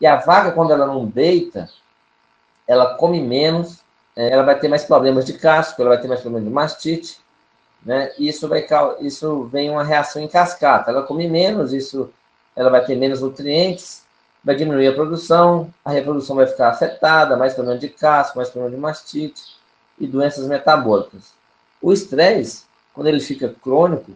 E 0.00 0.06
a 0.06 0.16
vaca, 0.16 0.52
quando 0.52 0.72
ela 0.72 0.86
não 0.86 1.06
deita, 1.06 1.68
ela 2.66 2.94
come 2.94 3.20
menos 3.20 3.82
é, 4.16 4.30
ela 4.30 4.42
vai 4.42 4.58
ter 4.58 4.68
mais 4.68 4.84
problemas 4.84 5.24
de 5.24 5.34
casco, 5.34 5.80
ela 5.80 5.90
vai 5.90 6.00
ter 6.00 6.08
mais 6.08 6.20
problemas 6.20 6.48
de 6.48 6.54
mastite, 6.54 7.18
né? 7.84 8.12
Isso 8.18 8.48
vai 8.48 8.66
isso 9.00 9.44
vem 9.44 9.70
uma 9.70 9.82
reação 9.82 10.22
em 10.22 10.28
cascata. 10.28 10.90
Ela 10.90 11.02
come 11.02 11.28
menos, 11.28 11.72
isso 11.72 12.10
ela 12.54 12.70
vai 12.70 12.84
ter 12.84 12.96
menos 12.96 13.20
nutrientes, 13.22 14.01
vai 14.44 14.56
diminuir 14.56 14.88
a 14.88 14.94
produção, 14.94 15.72
a 15.84 15.90
reprodução 15.90 16.36
vai 16.36 16.46
ficar 16.46 16.68
afetada, 16.70 17.36
mais 17.36 17.54
problema 17.54 17.78
de 17.78 17.88
casco, 17.88 18.36
mais 18.36 18.50
problema 18.50 18.74
de 18.74 18.80
mastite 18.80 19.42
e 19.98 20.06
doenças 20.06 20.46
metabólicas. 20.46 21.32
O 21.80 21.92
estresse, 21.92 22.64
quando 22.92 23.06
ele 23.06 23.20
fica 23.20 23.54
crônico, 23.62 24.12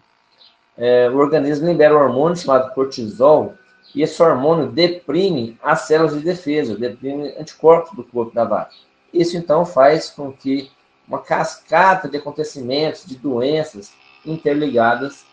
é, 0.76 1.08
o 1.08 1.16
organismo 1.16 1.66
libera 1.66 1.96
um 1.96 2.00
hormônio 2.00 2.36
chamado 2.36 2.74
cortisol, 2.74 3.54
e 3.94 4.02
esse 4.02 4.22
hormônio 4.22 4.70
deprime 4.70 5.58
as 5.62 5.82
células 5.82 6.14
de 6.14 6.20
defesa, 6.20 6.76
deprime 6.76 7.34
anticorpos 7.38 7.96
do 7.96 8.04
corpo 8.04 8.34
da 8.34 8.44
vaca. 8.44 8.72
Isso 9.12 9.36
então 9.36 9.64
faz 9.64 10.10
com 10.10 10.32
que 10.32 10.70
uma 11.08 11.20
cascata 11.20 12.08
de 12.08 12.16
acontecimentos, 12.16 13.06
de 13.06 13.16
doenças 13.16 13.92
interligadas 14.24 15.24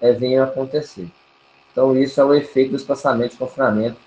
é, 0.00 0.12
venham 0.12 0.44
a 0.44 0.46
acontecer. 0.46 1.10
Então, 1.72 1.96
isso 1.98 2.20
é 2.20 2.24
o 2.24 2.32
efeito 2.32 2.70
do 2.70 2.76
espaçamento 2.76 3.32
de 3.32 3.38
confinamento 3.38 3.98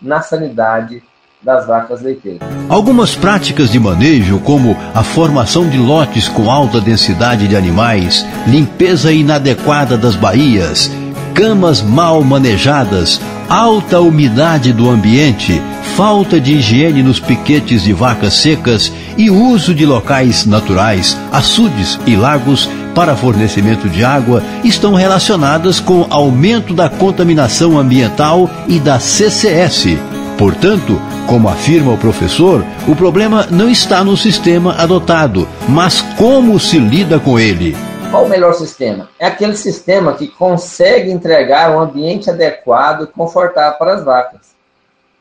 na 0.00 0.20
sanidade 0.20 1.02
das 1.42 1.66
vacas 1.66 2.02
leiteiras. 2.02 2.46
Algumas 2.68 3.14
práticas 3.14 3.70
de 3.70 3.78
manejo, 3.78 4.38
como 4.40 4.76
a 4.94 5.02
formação 5.02 5.68
de 5.68 5.78
lotes 5.78 6.28
com 6.28 6.50
alta 6.50 6.80
densidade 6.80 7.46
de 7.46 7.56
animais, 7.56 8.26
limpeza 8.46 9.12
inadequada 9.12 9.96
das 9.96 10.16
baías, 10.16 10.90
camas 11.34 11.80
mal 11.80 12.22
manejadas, 12.24 13.20
alta 13.48 14.00
umidade 14.00 14.72
do 14.72 14.90
ambiente, 14.90 15.62
falta 15.96 16.40
de 16.40 16.54
higiene 16.54 17.02
nos 17.02 17.20
piquetes 17.20 17.82
de 17.82 17.92
vacas 17.92 18.34
secas 18.34 18.92
e 19.16 19.30
uso 19.30 19.74
de 19.74 19.86
locais 19.86 20.44
naturais, 20.44 21.16
açudes 21.32 21.98
e 22.06 22.16
lagos 22.16 22.68
para 22.94 23.16
fornecimento 23.16 23.88
de 23.88 24.04
água 24.04 24.42
estão 24.64 24.94
relacionadas 24.94 25.80
com 25.80 26.06
aumento 26.10 26.74
da 26.74 26.88
contaminação 26.88 27.78
ambiental 27.78 28.48
e 28.66 28.78
da 28.78 28.98
CCS. 28.98 29.98
Portanto, 30.38 31.00
como 31.28 31.48
afirma 31.48 31.92
o 31.92 31.98
professor, 31.98 32.64
o 32.86 32.94
problema 32.94 33.46
não 33.50 33.68
está 33.68 34.04
no 34.04 34.16
sistema 34.16 34.74
adotado, 34.80 35.48
mas 35.68 36.00
como 36.16 36.58
se 36.60 36.78
lida 36.78 37.18
com 37.18 37.38
ele. 37.38 37.76
Qual 38.10 38.24
o 38.24 38.28
melhor 38.28 38.54
sistema? 38.54 39.08
É 39.18 39.26
aquele 39.26 39.56
sistema 39.56 40.14
que 40.14 40.28
consegue 40.28 41.10
entregar 41.10 41.70
um 41.74 41.80
ambiente 41.80 42.30
adequado 42.30 43.04
e 43.04 43.06
confortável 43.08 43.78
para 43.78 43.94
as 43.94 44.04
vacas. 44.04 44.54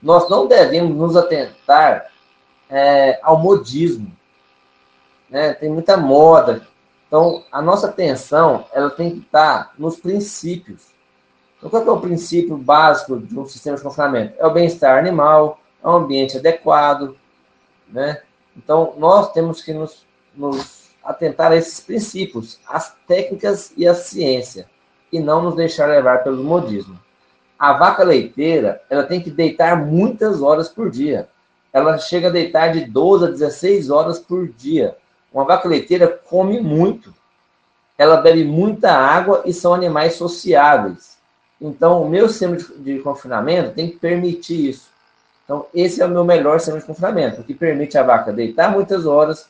Nós 0.02 0.30
não 0.30 0.48
devemos 0.48 0.96
nos 0.96 1.18
atentar 1.18 2.06
é, 2.70 3.20
ao 3.22 3.38
modismo. 3.40 4.12
Né? 5.30 5.54
Tem 5.54 5.70
muita 5.70 5.98
moda. 5.98 6.62
Então, 7.08 7.44
a 7.52 7.62
nossa 7.62 7.88
atenção 7.88 8.66
ela 8.74 8.90
tem 8.90 9.12
que 9.12 9.20
estar 9.20 9.74
nos 9.78 9.98
princípios. 9.98 10.88
Então, 11.58 11.70
qual 11.70 11.88
é 11.88 11.92
o 11.92 12.02
princípio 12.02 12.58
básico 12.58 13.18
de 13.20 13.38
um 13.38 13.46
sistema 13.46 13.78
de 13.78 13.84
confinamento? 13.84 14.34
É 14.38 14.46
o 14.46 14.54
bem-estar 14.54 14.98
animal, 14.98 15.60
é 15.84 15.88
um 15.88 15.94
ambiente 15.96 16.38
adequado. 16.38 17.16
Né? 17.88 18.22
Então, 18.56 18.94
nós 18.98 19.32
temos 19.32 19.62
que 19.62 19.74
nos, 19.74 20.06
nos 20.36 20.90
atentar 21.04 21.52
a 21.52 21.56
esses 21.56 21.80
princípios, 21.80 22.60
as 22.68 22.94
técnicas 23.08 23.72
e 23.78 23.88
a 23.88 23.96
ciência, 23.96 24.70
e 25.12 25.20
não 25.20 25.42
nos 25.42 25.56
deixar 25.56 25.88
levar 25.88 26.24
pelo 26.24 26.44
modismo. 26.44 27.00
A 27.58 27.74
vaca 27.74 28.04
leiteira, 28.04 28.82
ela 28.90 29.04
tem 29.04 29.22
que 29.22 29.32
deitar 29.32 29.84
muitas 29.84 30.42
horas 30.42 30.70
por 30.70 30.92
dia. 30.92 31.30
Ela 31.72 31.98
chega 31.98 32.28
a 32.28 32.32
deitar 32.32 32.72
de 32.74 32.86
12 32.86 33.26
a 33.26 33.30
16 33.30 33.90
horas 33.90 34.20
por 34.20 34.48
dia. 34.48 34.96
Uma 35.34 35.46
vaca 35.46 35.68
leiteira 35.68 36.08
come 36.08 36.60
muito. 36.60 37.14
Ela 37.98 38.18
bebe 38.18 38.44
muita 38.44 38.92
água 38.92 39.44
e 39.46 39.54
são 39.54 39.74
animais 39.74 40.16
sociáveis. 40.16 41.18
Então, 41.60 42.04
o 42.04 42.10
meu 42.10 42.30
sistema 42.30 42.56
de, 42.56 42.66
de 42.80 43.00
confinamento 43.00 43.74
tem 43.74 43.90
que 43.90 43.98
permitir 43.98 44.70
isso. 44.70 44.90
Então, 45.44 45.66
esse 45.74 46.02
é 46.02 46.06
o 46.06 46.10
meu 46.10 46.24
melhor 46.24 46.60
sistema 46.60 46.80
de 46.80 46.86
confinamento, 46.86 47.44
que 47.44 47.54
permite 47.54 47.98
a 47.98 48.04
vaca 48.04 48.34
deitar 48.34 48.72
muitas 48.72 49.06
horas, 49.06 49.48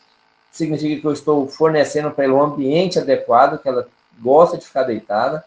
significa 0.52 1.02
que 1.02 1.08
eu 1.08 1.12
estou 1.12 1.48
fornecendo 1.48 2.12
para 2.12 2.26
ela 2.26 2.36
um 2.36 2.44
ambiente 2.44 3.00
adequado, 3.00 3.60
que 3.60 3.68
ela 3.68 3.88
gosta 4.20 4.58
de 4.58 4.66
ficar 4.66 4.84
deitada, 4.84 5.44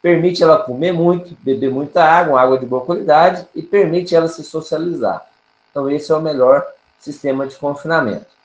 permite 0.00 0.42
ela 0.42 0.58
comer 0.58 0.92
muito, 0.92 1.36
beber 1.40 1.70
muita 1.70 2.04
água, 2.04 2.40
água 2.40 2.58
de 2.58 2.66
boa 2.66 2.84
qualidade, 2.84 3.46
e 3.54 3.60
permite 3.60 4.14
ela 4.14 4.28
se 4.28 4.44
socializar. 4.44 5.26
Então, 5.70 5.90
esse 5.90 6.10
é 6.10 6.14
o 6.14 6.22
melhor 6.22 6.64
sistema 6.98 7.46
de 7.46 7.56
confinamento. 7.56 8.37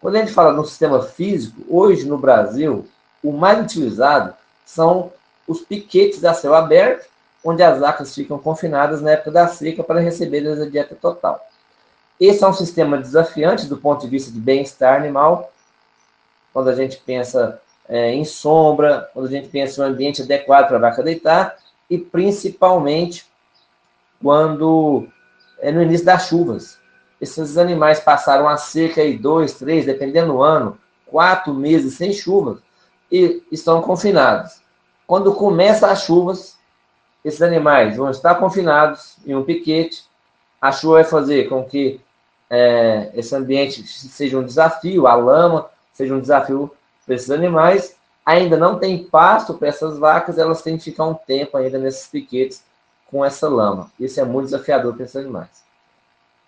Quando 0.00 0.16
a 0.16 0.20
gente 0.20 0.32
fala 0.32 0.52
no 0.52 0.64
sistema 0.64 1.02
físico, 1.02 1.62
hoje 1.68 2.06
no 2.06 2.16
Brasil, 2.16 2.86
o 3.22 3.32
mais 3.32 3.62
utilizado 3.62 4.34
são 4.64 5.12
os 5.46 5.60
piquetes 5.60 6.24
a 6.24 6.32
céu 6.32 6.54
aberto, 6.54 7.06
onde 7.44 7.62
as 7.62 7.78
vacas 7.78 8.14
ficam 8.14 8.38
confinadas 8.38 9.02
na 9.02 9.10
época 9.12 9.30
da 9.30 9.48
seca 9.48 9.84
para 9.84 10.00
receber 10.00 10.46
a 10.46 10.68
dieta 10.68 10.94
total. 10.94 11.46
Esse 12.18 12.42
é 12.42 12.46
um 12.48 12.52
sistema 12.52 12.98
desafiante 12.98 13.66
do 13.66 13.76
ponto 13.76 14.02
de 14.02 14.08
vista 14.08 14.30
de 14.30 14.38
bem-estar 14.38 14.96
animal, 14.96 15.52
quando 16.52 16.68
a 16.68 16.74
gente 16.74 16.96
pensa 16.98 17.60
é, 17.88 18.12
em 18.12 18.24
sombra, 18.24 19.10
quando 19.12 19.26
a 19.26 19.30
gente 19.30 19.48
pensa 19.48 19.80
em 19.80 19.84
um 19.84 19.88
ambiente 19.88 20.22
adequado 20.22 20.68
para 20.68 20.76
a 20.76 20.80
vaca 20.80 21.02
deitar, 21.02 21.56
e 21.88 21.98
principalmente 21.98 23.26
quando 24.22 25.08
é 25.58 25.70
no 25.70 25.82
início 25.82 26.06
das 26.06 26.26
chuvas. 26.26 26.79
Esses 27.20 27.58
animais 27.58 28.00
passaram 28.00 28.48
a 28.48 28.56
seca 28.56 29.02
aí 29.02 29.18
dois, 29.18 29.54
três, 29.54 29.84
dependendo 29.84 30.32
do 30.32 30.42
ano, 30.42 30.78
quatro 31.06 31.52
meses 31.52 31.94
sem 31.94 32.12
chuvas 32.12 32.58
e 33.10 33.42
estão 33.50 33.82
confinados. 33.82 34.60
Quando 35.06 35.34
começa 35.34 35.90
as 35.90 36.04
chuvas, 36.04 36.56
esses 37.24 37.42
animais 37.42 37.96
vão 37.96 38.10
estar 38.10 38.36
confinados 38.36 39.16
em 39.26 39.34
um 39.34 39.44
piquete. 39.44 40.04
A 40.60 40.72
chuva 40.72 40.94
vai 40.94 41.04
fazer 41.04 41.48
com 41.48 41.64
que 41.64 42.00
é, 42.48 43.10
esse 43.14 43.34
ambiente 43.34 43.86
seja 43.86 44.38
um 44.38 44.44
desafio, 44.44 45.06
a 45.06 45.14
lama 45.14 45.68
seja 45.92 46.14
um 46.14 46.20
desafio 46.20 46.70
para 47.04 47.14
esses 47.14 47.30
animais. 47.30 47.96
Ainda 48.24 48.56
não 48.56 48.78
tem 48.78 49.04
pasto 49.04 49.54
para 49.54 49.68
essas 49.68 49.98
vacas, 49.98 50.38
elas 50.38 50.62
têm 50.62 50.78
que 50.78 50.84
ficar 50.84 51.04
um 51.06 51.14
tempo 51.14 51.56
ainda 51.56 51.78
nesses 51.78 52.06
piquetes 52.06 52.62
com 53.10 53.24
essa 53.24 53.48
lama. 53.48 53.90
Isso 53.98 54.20
é 54.20 54.24
muito 54.24 54.46
desafiador 54.46 54.94
para 54.94 55.04
esses 55.04 55.16
animais. 55.16 55.69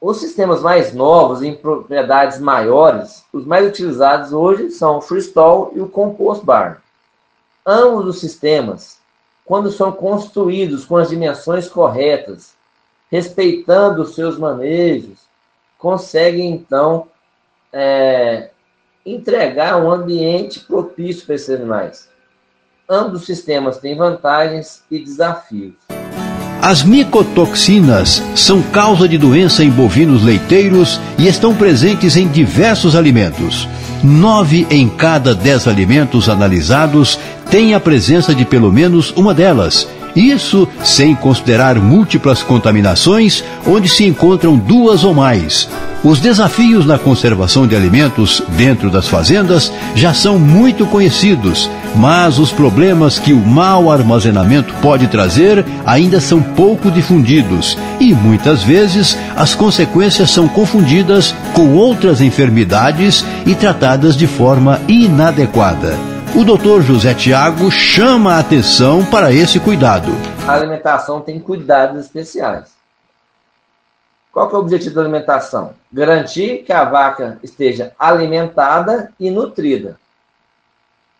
Os 0.02 0.16
sistemas 0.16 0.60
mais 0.60 0.92
novos, 0.92 1.42
em 1.42 1.54
propriedades 1.54 2.40
maiores, 2.40 3.24
os 3.32 3.46
mais 3.46 3.68
utilizados 3.68 4.32
hoje 4.32 4.72
são 4.72 4.98
o 4.98 5.00
freestall 5.00 5.70
e 5.76 5.80
o 5.80 5.88
compost 5.88 6.44
barn. 6.44 6.78
Ambos 7.64 8.06
os 8.06 8.18
sistemas, 8.18 8.98
quando 9.44 9.70
são 9.70 9.92
construídos 9.92 10.84
com 10.84 10.96
as 10.96 11.08
dimensões 11.08 11.68
corretas, 11.68 12.56
respeitando 13.12 14.02
os 14.02 14.16
seus 14.16 14.36
manejos, 14.36 15.20
conseguem 15.78 16.50
então 16.50 17.06
é, 17.72 18.50
entregar 19.06 19.80
um 19.80 19.88
ambiente 19.88 20.58
propício 20.58 21.26
para 21.26 21.36
esses 21.36 21.50
animais. 21.54 22.08
Ambos 22.90 23.20
os 23.20 23.26
sistemas 23.26 23.78
têm 23.78 23.96
vantagens 23.96 24.82
e 24.90 24.98
desafios. 24.98 25.91
As 26.62 26.84
micotoxinas 26.84 28.22
são 28.36 28.62
causa 28.62 29.08
de 29.08 29.18
doença 29.18 29.64
em 29.64 29.68
bovinos 29.68 30.22
leiteiros 30.22 31.00
e 31.18 31.26
estão 31.26 31.56
presentes 31.56 32.16
em 32.16 32.28
diversos 32.28 32.94
alimentos. 32.94 33.66
Nove 34.00 34.64
em 34.70 34.88
cada 34.88 35.34
dez 35.34 35.66
alimentos 35.66 36.28
analisados 36.28 37.18
têm 37.50 37.74
a 37.74 37.80
presença 37.80 38.32
de 38.32 38.44
pelo 38.44 38.72
menos 38.72 39.12
uma 39.16 39.34
delas. 39.34 39.88
Isso 40.14 40.68
sem 40.84 41.14
considerar 41.14 41.76
múltiplas 41.76 42.42
contaminações, 42.42 43.42
onde 43.66 43.88
se 43.88 44.04
encontram 44.04 44.56
duas 44.56 45.04
ou 45.04 45.14
mais. 45.14 45.68
Os 46.04 46.18
desafios 46.18 46.84
na 46.84 46.98
conservação 46.98 47.64
de 47.64 47.76
alimentos 47.76 48.42
dentro 48.56 48.90
das 48.90 49.06
fazendas 49.06 49.72
já 49.94 50.12
são 50.12 50.36
muito 50.36 50.84
conhecidos, 50.84 51.70
mas 51.94 52.40
os 52.40 52.50
problemas 52.50 53.20
que 53.20 53.32
o 53.32 53.38
mau 53.38 53.88
armazenamento 53.88 54.74
pode 54.82 55.06
trazer 55.06 55.64
ainda 55.86 56.20
são 56.20 56.42
pouco 56.42 56.90
difundidos 56.90 57.78
e 58.00 58.12
muitas 58.12 58.64
vezes 58.64 59.16
as 59.36 59.54
consequências 59.54 60.30
são 60.30 60.48
confundidas 60.48 61.32
com 61.54 61.68
outras 61.74 62.20
enfermidades 62.20 63.24
e 63.46 63.54
tratadas 63.54 64.16
de 64.16 64.26
forma 64.26 64.80
inadequada. 64.88 66.11
O 66.34 66.44
Dr. 66.46 66.80
José 66.80 67.14
Tiago 67.14 67.70
chama 67.70 68.32
a 68.32 68.38
atenção 68.38 69.04
para 69.04 69.30
esse 69.30 69.60
cuidado. 69.60 70.08
A 70.48 70.54
alimentação 70.54 71.20
tem 71.20 71.38
cuidados 71.38 72.06
especiais. 72.06 72.72
Qual 74.32 74.50
é 74.50 74.54
o 74.54 74.60
objetivo 74.60 74.94
da 74.94 75.02
alimentação? 75.02 75.74
Garantir 75.92 76.62
que 76.64 76.72
a 76.72 76.86
vaca 76.86 77.38
esteja 77.42 77.92
alimentada 77.98 79.12
e 79.20 79.30
nutrida. 79.30 80.00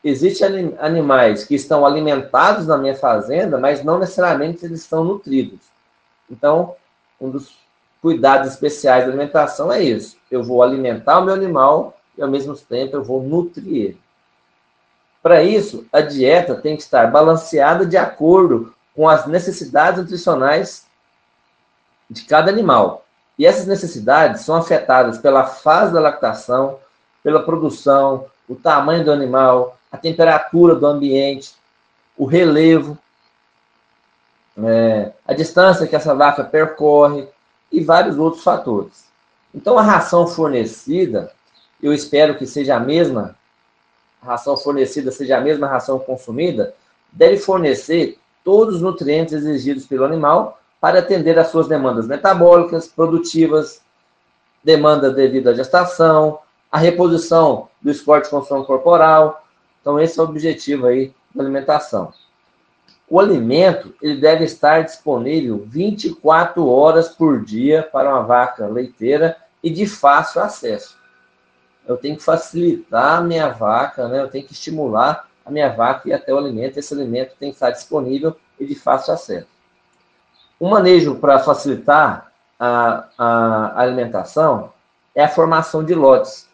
Existem 0.03 0.75
animais 0.81 1.45
que 1.45 1.57
estão 1.57 1.85
alimentados 1.85 2.67
na 2.67 2.79
minha 2.79 2.97
fazenda, 2.97 3.59
mas 3.59 3.85
não 3.85 3.99
necessariamente 3.99 4.65
eles 4.65 4.81
estão 4.81 5.05
nutridos. 5.05 5.61
Então, 6.31 6.75
um 7.21 7.29
dos 7.29 7.55
cuidados 8.01 8.49
especiais 8.49 9.05
da 9.05 9.11
alimentação 9.11 9.71
é 9.71 9.83
isso. 9.83 10.17
Eu 10.31 10.43
vou 10.43 10.63
alimentar 10.63 11.19
o 11.19 11.25
meu 11.27 11.35
animal 11.35 11.99
e, 12.17 12.23
ao 12.23 12.31
mesmo 12.31 12.57
tempo, 12.57 12.97
eu 12.97 13.05
vou 13.05 13.23
nutrir 13.23 13.75
ele. 13.75 14.03
Para 15.23 15.43
isso, 15.43 15.87
a 15.93 16.01
dieta 16.01 16.57
tem 16.57 16.77
que 16.77 16.83
estar 16.83 17.11
balanceada 17.11 17.87
de 17.87 17.97
acordo 17.97 18.75
com 18.95 19.09
as 19.09 19.27
necessidades 19.27 20.01
nutricionais 20.01 20.85
de 22.11 22.25
cada 22.25 22.51
animal. 22.51 23.05
E 23.39 23.47
essas 23.47 23.67
necessidades 23.67 24.43
são 24.43 24.57
afetadas 24.57 25.19
pela 25.19 25.47
fase 25.47 25.93
da 25.93 26.01
lactação, 26.01 26.79
pela 27.23 27.43
produção, 27.43 28.27
o 28.49 28.55
tamanho 28.55 29.05
do 29.05 29.13
animal, 29.13 29.79
a 29.91 29.97
temperatura 29.97 30.75
do 30.75 30.87
ambiente, 30.87 31.55
o 32.17 32.27
relevo, 32.27 32.99
é, 34.59 35.13
a 35.27 35.33
distância 35.33 35.87
que 35.87 35.97
essa 35.97 36.15
vaca 36.15 36.45
percorre 36.45 37.27
e 37.71 37.83
vários 37.83 38.19
outros 38.19 38.43
fatores. 38.43 39.07
Então, 39.55 39.79
a 39.79 39.83
ração 39.83 40.27
fornecida, 40.27 41.33
eu 41.83 41.93
espero 41.93 42.37
que 42.37 42.47
seja 42.47 42.77
a 42.77 42.81
mesma, 42.81 43.37
ração 44.23 44.57
fornecida 44.57 45.11
seja 45.11 45.39
a 45.39 45.41
mesma 45.41 45.67
ração 45.67 45.99
consumida, 45.99 46.75
deve 47.11 47.37
fornecer 47.39 48.19
todos 48.45 48.77
os 48.77 48.83
nutrientes 48.83 49.35
exigidos 49.35 49.87
pelo 49.87 50.05
animal 50.05 50.61
para 50.81 50.99
atender 50.99 51.39
às 51.39 51.49
suas 51.49 51.69
demandas 51.69 52.07
metabólicas, 52.07 52.89
produtivas, 52.89 53.83
demanda 54.65 55.11
devido 55.11 55.49
à 55.49 55.55
gestação, 55.55 56.39
a 56.71 56.79
reposição 56.79 57.69
do 57.81 57.91
esporte 57.91 58.25
de 58.25 58.31
construção 58.31 58.65
corporal. 58.65 59.45
Então, 59.81 60.01
esse 60.01 60.19
é 60.19 60.23
o 60.23 60.27
objetivo 60.27 60.87
aí 60.87 61.13
da 61.35 61.43
alimentação. 61.43 62.13
O 63.09 63.21
alimento 63.21 63.95
ele 64.01 64.17
deve 64.17 64.45
estar 64.45 64.83
disponível 64.83 65.65
24 65.67 66.67
horas 66.67 67.11
por 67.11 67.45
dia 67.45 67.83
para 67.93 68.09
uma 68.09 68.23
vaca 68.23 68.67
leiteira 68.67 69.37
e 69.63 69.69
de 69.69 69.87
fácil 69.87 70.41
acesso. 70.41 70.97
Eu 71.87 71.97
tenho 71.97 72.17
que 72.17 72.23
facilitar 72.23 73.19
a 73.19 73.21
minha 73.21 73.49
vaca, 73.49 74.09
né? 74.09 74.21
eu 74.21 74.29
tenho 74.29 74.47
que 74.47 74.53
estimular 74.53 75.29
a 75.45 75.51
minha 75.51 75.69
vaca 75.69 76.09
e 76.09 76.13
até 76.13 76.33
o 76.33 76.39
alimento. 76.39 76.79
Esse 76.79 76.95
alimento 76.95 77.35
tem 77.39 77.51
que 77.51 77.57
estar 77.57 77.71
disponível 77.71 78.37
e 78.59 78.67
de 78.67 78.75
fácil 78.75 79.15
acesso. 79.15 79.49
Um 80.61 80.71
manejo 80.71 81.17
para 81.17 81.41
facilitar 81.41 82.33
a, 82.59 83.09
a 83.19 83.81
alimentação 83.81 84.73
é 85.15 85.25
a 85.25 85.29
formação 85.29 85.85
de 85.85 85.95
lotes. 85.95 86.49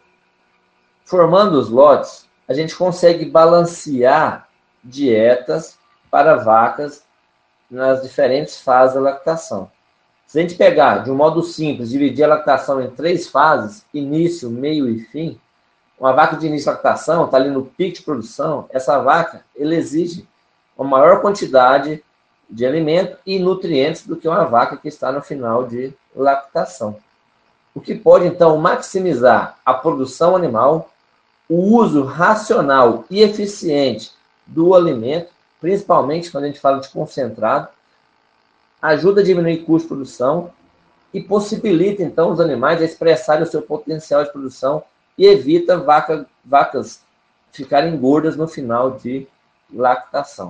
Formando 1.05 1.59
os 1.59 1.69
lotes, 1.69 2.27
a 2.47 2.53
gente 2.53 2.75
consegue 2.75 3.25
balancear 3.25 4.47
dietas 4.83 5.77
para 6.09 6.35
vacas 6.35 7.03
nas 7.69 8.01
diferentes 8.01 8.59
fases 8.59 8.95
da 8.95 9.01
lactação. 9.01 9.71
Se 10.29 10.37
a 10.37 10.43
gente 10.43 10.53
pegar 10.53 10.99
de 10.99 11.09
um 11.09 11.15
modo 11.15 11.41
simples, 11.41 11.89
dividir 11.89 12.23
a 12.23 12.27
lactação 12.27 12.79
em 12.79 12.87
três 12.91 13.27
fases, 13.27 13.83
início, 13.91 14.47
meio 14.47 14.87
e 14.87 14.99
fim, 14.99 15.39
uma 15.99 16.13
vaca 16.13 16.37
de 16.37 16.45
início 16.45 16.65
de 16.65 16.69
lactação 16.69 17.25
está 17.25 17.37
ali 17.37 17.49
no 17.49 17.65
pico 17.65 17.95
de 17.95 18.03
produção, 18.03 18.67
essa 18.69 18.99
vaca 18.99 19.43
ele 19.55 19.75
exige 19.75 20.27
uma 20.77 20.87
maior 20.87 21.19
quantidade 21.19 22.03
de 22.47 22.63
alimento 22.63 23.17
e 23.25 23.39
nutrientes 23.39 24.05
do 24.05 24.15
que 24.15 24.27
uma 24.27 24.45
vaca 24.45 24.77
que 24.77 24.87
está 24.87 25.11
no 25.11 25.19
final 25.19 25.65
de 25.65 25.91
lactação. 26.15 26.97
O 27.73 27.81
que 27.81 27.95
pode, 27.95 28.27
então, 28.27 28.55
maximizar 28.55 29.57
a 29.65 29.73
produção 29.73 30.35
animal, 30.35 30.91
o 31.49 31.75
uso 31.75 32.03
racional 32.03 33.03
e 33.09 33.23
eficiente 33.23 34.11
do 34.45 34.75
alimento, 34.75 35.31
principalmente 35.59 36.29
quando 36.29 36.43
a 36.43 36.47
gente 36.47 36.59
fala 36.59 36.79
de 36.79 36.89
concentrado, 36.89 37.69
ajuda 38.81 39.21
a 39.21 39.23
diminuir 39.23 39.57
custo 39.59 39.87
de 39.87 39.95
produção 39.95 40.49
e 41.13 41.21
possibilita, 41.21 42.03
então, 42.03 42.31
os 42.31 42.39
animais 42.39 42.81
a 42.81 42.85
expressarem 42.85 43.43
o 43.43 43.47
seu 43.47 43.61
potencial 43.61 44.23
de 44.23 44.31
produção 44.31 44.83
e 45.17 45.25
evita 45.25 45.77
vaca, 45.77 46.25
vacas 46.45 47.01
ficarem 47.51 47.97
gordas 47.97 48.35
no 48.35 48.47
final 48.47 48.91
de 48.91 49.27
lactação. 49.73 50.49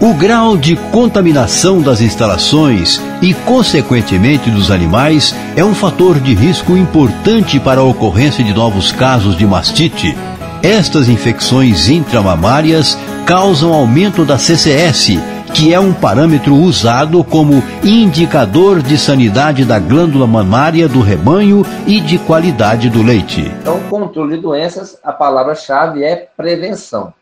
O 0.00 0.14
grau 0.14 0.56
de 0.56 0.76
contaminação 0.90 1.82
das 1.82 2.00
instalações 2.00 3.00
e, 3.20 3.34
consequentemente, 3.34 4.50
dos 4.50 4.70
animais 4.70 5.34
é 5.56 5.64
um 5.64 5.74
fator 5.74 6.18
de 6.18 6.34
risco 6.34 6.76
importante 6.76 7.60
para 7.60 7.80
a 7.80 7.84
ocorrência 7.84 8.42
de 8.42 8.54
novos 8.54 8.92
casos 8.92 9.36
de 9.36 9.46
mastite. 9.46 10.14
Estas 10.62 11.08
infecções 11.08 11.88
intramamárias 11.88 12.96
causam 13.26 13.72
aumento 13.72 14.24
da 14.24 14.38
CCS, 14.38 15.18
que 15.54 15.74
é 15.74 15.80
um 15.80 15.92
parâmetro 15.92 16.54
usado 16.54 17.22
como 17.24 17.62
indicador 17.84 18.82
de 18.82 18.96
sanidade 18.96 19.64
da 19.64 19.78
glândula 19.78 20.26
mamária 20.26 20.88
do 20.88 21.00
rebanho 21.00 21.62
e 21.86 22.00
de 22.00 22.18
qualidade 22.18 22.88
do 22.88 23.02
leite. 23.02 23.42
Então, 23.60 23.80
controle 23.88 24.36
de 24.36 24.42
doenças, 24.42 24.98
a 25.02 25.12
palavra-chave 25.12 26.04
é 26.04 26.16
prevenção. 26.16 27.12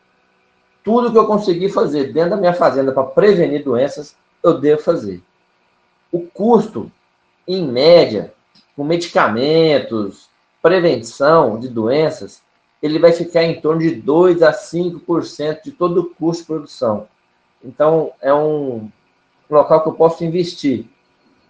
Tudo 0.84 1.10
que 1.10 1.18
eu 1.18 1.26
conseguir 1.26 1.70
fazer 1.70 2.12
dentro 2.12 2.30
da 2.30 2.36
minha 2.36 2.54
fazenda 2.54 2.92
para 2.92 3.04
prevenir 3.04 3.64
doenças, 3.64 4.14
eu 4.42 4.58
devo 4.58 4.82
fazer. 4.82 5.22
O 6.12 6.20
custo, 6.20 6.90
em 7.46 7.66
média, 7.66 8.32
com 8.76 8.84
medicamentos, 8.84 10.28
prevenção 10.62 11.58
de 11.58 11.68
doenças, 11.68 12.42
ele 12.82 12.98
vai 12.98 13.12
ficar 13.12 13.42
em 13.42 13.60
torno 13.60 13.80
de 13.80 13.90
2 13.90 14.42
a 14.42 14.52
5% 14.52 15.62
de 15.64 15.72
todo 15.72 16.00
o 16.00 16.14
custo 16.14 16.42
de 16.42 16.46
produção. 16.46 17.06
Então, 17.62 18.12
é 18.20 18.32
um 18.32 18.90
local 19.50 19.82
que 19.82 19.88
eu 19.88 19.94
posso 19.94 20.24
investir, 20.24 20.86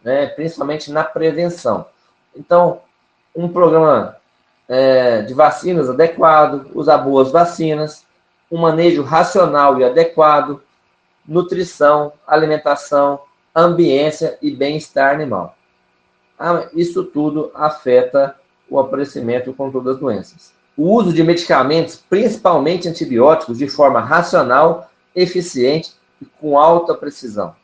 né, 0.02 0.26
principalmente 0.26 0.90
na 0.90 1.04
prevenção. 1.04 1.86
Então, 2.34 2.80
um 3.34 3.48
programa 3.48 4.16
é, 4.68 5.22
de 5.22 5.34
vacinas 5.34 5.88
adequado, 5.88 6.70
usar 6.74 6.98
boas 6.98 7.30
vacinas, 7.30 8.04
um 8.50 8.58
manejo 8.58 9.02
racional 9.02 9.78
e 9.78 9.84
adequado, 9.84 10.62
nutrição, 11.26 12.12
alimentação, 12.26 13.20
ambiência 13.54 14.38
e 14.40 14.50
bem-estar 14.50 15.14
animal. 15.14 15.54
Ah, 16.38 16.68
isso 16.72 17.04
tudo 17.04 17.50
afeta 17.54 18.36
o 18.70 18.78
aparecimento 18.78 19.48
e 19.48 19.50
o 19.50 19.54
controle 19.54 19.86
das 19.86 19.98
doenças. 19.98 20.52
O 20.76 20.92
uso 20.92 21.12
de 21.12 21.24
medicamentos, 21.24 21.96
principalmente 21.96 22.88
antibióticos, 22.88 23.58
de 23.58 23.68
forma 23.68 24.00
racional, 24.00 24.88
eficiente 25.14 25.97
e 26.20 26.24
com 26.24 26.58
alta 26.58 26.94
precisão. 26.94 27.54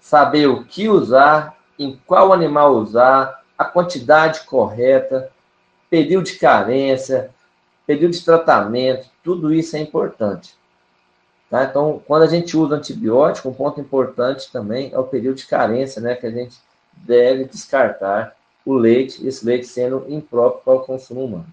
Saber 0.00 0.46
o 0.46 0.64
que 0.64 0.88
usar, 0.88 1.56
em 1.78 1.98
qual 2.06 2.32
animal 2.32 2.74
usar, 2.74 3.42
a 3.56 3.64
quantidade 3.64 4.40
correta, 4.42 5.30
período 5.88 6.26
de 6.26 6.38
carência, 6.38 7.30
período 7.86 8.12
de 8.12 8.24
tratamento, 8.24 9.08
tudo 9.22 9.52
isso 9.52 9.76
é 9.76 9.80
importante. 9.80 10.54
Tá? 11.48 11.64
Então, 11.64 12.02
quando 12.06 12.22
a 12.22 12.26
gente 12.26 12.56
usa 12.56 12.76
antibiótico, 12.76 13.48
um 13.48 13.54
ponto 13.54 13.80
importante 13.80 14.50
também 14.50 14.90
é 14.92 14.98
o 14.98 15.04
período 15.04 15.36
de 15.36 15.46
carência, 15.46 16.00
né, 16.02 16.14
que 16.14 16.26
a 16.26 16.30
gente 16.30 16.56
deve 16.92 17.44
descartar 17.44 18.34
o 18.64 18.72
leite, 18.74 19.26
esse 19.26 19.44
leite 19.44 19.66
sendo 19.66 20.04
impróprio 20.08 20.62
para 20.64 20.74
o 20.74 20.80
consumo 20.80 21.24
humano. 21.24 21.46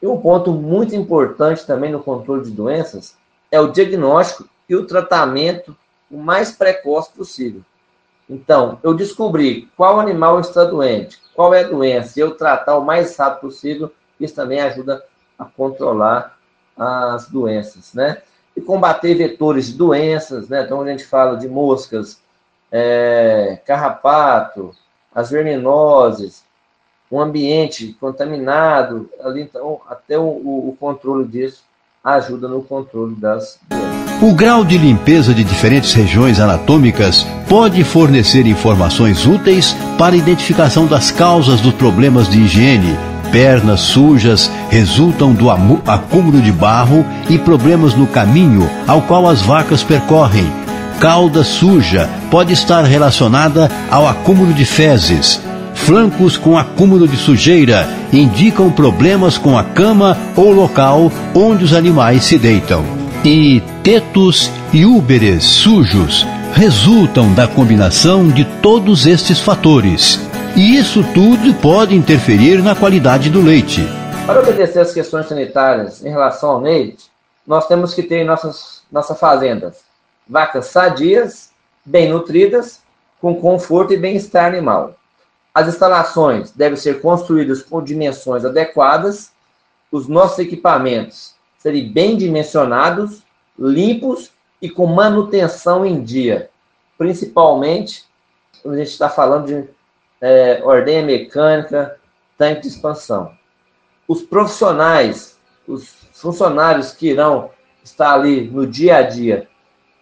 E 0.00 0.06
um 0.06 0.20
ponto 0.20 0.52
muito 0.52 0.94
importante 0.94 1.66
também 1.66 1.92
no 1.92 2.02
controle 2.02 2.44
de 2.44 2.50
doenças 2.50 3.16
é 3.50 3.60
o 3.60 3.68
diagnóstico 3.68 4.48
e 4.68 4.74
o 4.74 4.86
tratamento 4.86 5.76
o 6.10 6.18
mais 6.18 6.52
precoce 6.52 7.10
possível. 7.12 7.62
Então, 8.28 8.78
eu 8.82 8.92
descobri 8.94 9.68
qual 9.76 10.00
animal 10.00 10.40
está 10.40 10.64
doente, 10.64 11.18
qual 11.34 11.54
é 11.54 11.62
a 11.62 11.68
doença, 11.68 12.18
e 12.18 12.22
eu 12.22 12.34
tratar 12.34 12.76
o 12.76 12.84
mais 12.84 13.16
rápido 13.16 13.40
possível, 13.42 13.92
isso 14.18 14.34
também 14.34 14.60
ajuda 14.60 15.04
a 15.38 15.44
controlar 15.44 16.36
as 16.76 17.28
doenças, 17.28 17.94
né? 17.94 18.22
E 18.56 18.60
combater 18.60 19.14
vetores 19.14 19.66
de 19.66 19.74
doenças, 19.74 20.48
né? 20.48 20.62
Então, 20.64 20.80
a 20.80 20.86
gente 20.86 21.04
fala 21.04 21.36
de 21.36 21.48
moscas, 21.48 22.20
é, 22.72 23.60
carrapato, 23.64 24.72
as 25.14 25.30
verminoses, 25.30 26.44
um 27.10 27.20
ambiente 27.20 27.96
contaminado, 28.00 29.08
ali, 29.20 29.42
então, 29.42 29.80
até 29.88 30.18
o, 30.18 30.24
o 30.24 30.76
controle 30.80 31.26
disso 31.26 31.64
ajuda 32.02 32.48
no 32.48 32.62
controle 32.62 33.14
das 33.14 33.60
doenças. 33.68 34.05
O 34.18 34.32
grau 34.32 34.64
de 34.64 34.78
limpeza 34.78 35.34
de 35.34 35.44
diferentes 35.44 35.92
regiões 35.92 36.40
anatômicas 36.40 37.26
pode 37.46 37.84
fornecer 37.84 38.46
informações 38.46 39.26
úteis 39.26 39.76
para 39.98 40.14
a 40.14 40.18
identificação 40.18 40.86
das 40.86 41.10
causas 41.10 41.60
dos 41.60 41.74
problemas 41.74 42.26
de 42.26 42.40
higiene. 42.40 42.96
Pernas 43.30 43.80
sujas 43.80 44.50
resultam 44.70 45.34
do 45.34 45.50
acúmulo 45.50 46.40
de 46.40 46.50
barro 46.50 47.04
e 47.28 47.36
problemas 47.36 47.94
no 47.94 48.06
caminho 48.06 48.66
ao 48.86 49.02
qual 49.02 49.28
as 49.28 49.42
vacas 49.42 49.82
percorrem. 49.82 50.50
Cauda 50.98 51.44
suja 51.44 52.08
pode 52.30 52.54
estar 52.54 52.84
relacionada 52.84 53.70
ao 53.90 54.08
acúmulo 54.08 54.54
de 54.54 54.64
fezes. 54.64 55.42
Flancos 55.74 56.38
com 56.38 56.56
acúmulo 56.56 57.06
de 57.06 57.18
sujeira 57.18 57.86
indicam 58.10 58.70
problemas 58.70 59.36
com 59.36 59.58
a 59.58 59.62
cama 59.62 60.16
ou 60.34 60.50
local 60.52 61.12
onde 61.34 61.64
os 61.64 61.74
animais 61.74 62.24
se 62.24 62.38
deitam 62.38 63.05
e 63.28 63.60
tetos 63.82 64.48
e 64.72 64.86
úberes 64.86 65.42
sujos 65.42 66.24
resultam 66.52 67.34
da 67.34 67.48
combinação 67.48 68.28
de 68.28 68.44
todos 68.62 69.04
estes 69.04 69.40
fatores. 69.40 70.20
E 70.56 70.76
isso 70.76 71.02
tudo 71.12 71.52
pode 71.60 71.96
interferir 71.96 72.62
na 72.62 72.76
qualidade 72.76 73.28
do 73.28 73.42
leite. 73.42 73.80
Para 74.24 74.38
obedecer 74.40 74.78
às 74.78 74.94
questões 74.94 75.26
sanitárias 75.26 76.04
em 76.04 76.08
relação 76.08 76.50
ao 76.50 76.60
leite, 76.60 77.10
nós 77.44 77.66
temos 77.66 77.94
que 77.94 78.02
ter 78.04 78.18
em 78.18 78.24
nossas, 78.24 78.84
nossas 78.92 79.18
fazendas 79.18 79.78
vacas 80.28 80.66
sadias, 80.66 81.50
bem 81.84 82.08
nutridas, 82.08 82.80
com 83.20 83.34
conforto 83.34 83.92
e 83.92 83.96
bem-estar 83.96 84.46
animal. 84.46 84.94
As 85.52 85.66
instalações 85.66 86.52
devem 86.52 86.76
ser 86.76 87.00
construídas 87.00 87.60
com 87.60 87.82
dimensões 87.82 88.44
adequadas, 88.44 89.32
os 89.90 90.06
nossos 90.06 90.38
equipamentos 90.38 91.35
serem 91.66 91.92
bem 91.92 92.16
dimensionados, 92.16 93.24
limpos 93.58 94.30
e 94.62 94.70
com 94.70 94.86
manutenção 94.86 95.84
em 95.84 96.00
dia. 96.00 96.48
Principalmente 96.96 98.04
quando 98.62 98.76
a 98.76 98.78
gente 98.78 98.90
está 98.90 99.08
falando 99.08 99.46
de 99.46 99.68
é, 100.20 100.62
mecânica, 101.02 101.98
tanque 102.38 102.60
de 102.60 102.68
expansão. 102.68 103.32
Os 104.06 104.22
profissionais, 104.22 105.40
os 105.66 105.92
funcionários 106.12 106.92
que 106.92 107.08
irão 107.08 107.50
estar 107.82 108.14
ali 108.14 108.48
no 108.48 108.64
dia 108.64 108.98
a 108.98 109.02
dia, 109.02 109.48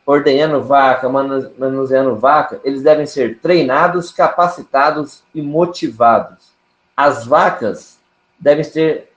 ordenhando 0.04 0.62
vaca, 0.62 1.08
manuseando 1.08 2.14
vaca, 2.14 2.60
eles 2.62 2.82
devem 2.82 3.06
ser 3.06 3.38
treinados, 3.38 4.12
capacitados 4.12 5.22
e 5.34 5.40
motivados. 5.40 6.52
As 6.94 7.24
vacas 7.24 7.98
devem 8.38 8.70
ter 8.70 9.10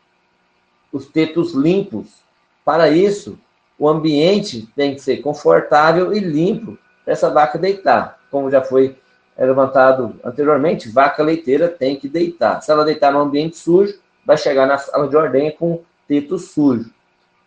os 0.94 1.08
tetos 1.08 1.54
limpos 1.54 2.26
para 2.68 2.90
isso, 2.90 3.40
o 3.80 3.88
ambiente 3.88 4.68
tem 4.76 4.94
que 4.94 5.00
ser 5.00 5.22
confortável 5.22 6.14
e 6.14 6.20
limpo 6.20 6.78
para 7.06 7.14
essa 7.14 7.30
vaca 7.30 7.58
deitar. 7.58 8.20
Como 8.30 8.52
já 8.52 8.62
foi 8.62 8.98
levantado 9.38 10.20
anteriormente, 10.22 10.90
vaca 10.90 11.24
leiteira 11.24 11.70
tem 11.70 11.96
que 11.96 12.10
deitar. 12.10 12.62
Se 12.62 12.70
ela 12.70 12.84
deitar 12.84 13.14
no 13.14 13.20
ambiente 13.20 13.56
sujo, 13.56 13.98
vai 14.26 14.36
chegar 14.36 14.68
na 14.68 14.78
sala 14.78 15.08
de 15.08 15.16
ordenha 15.16 15.50
com 15.54 15.82
teto 16.10 16.38
sujo. 16.38 16.92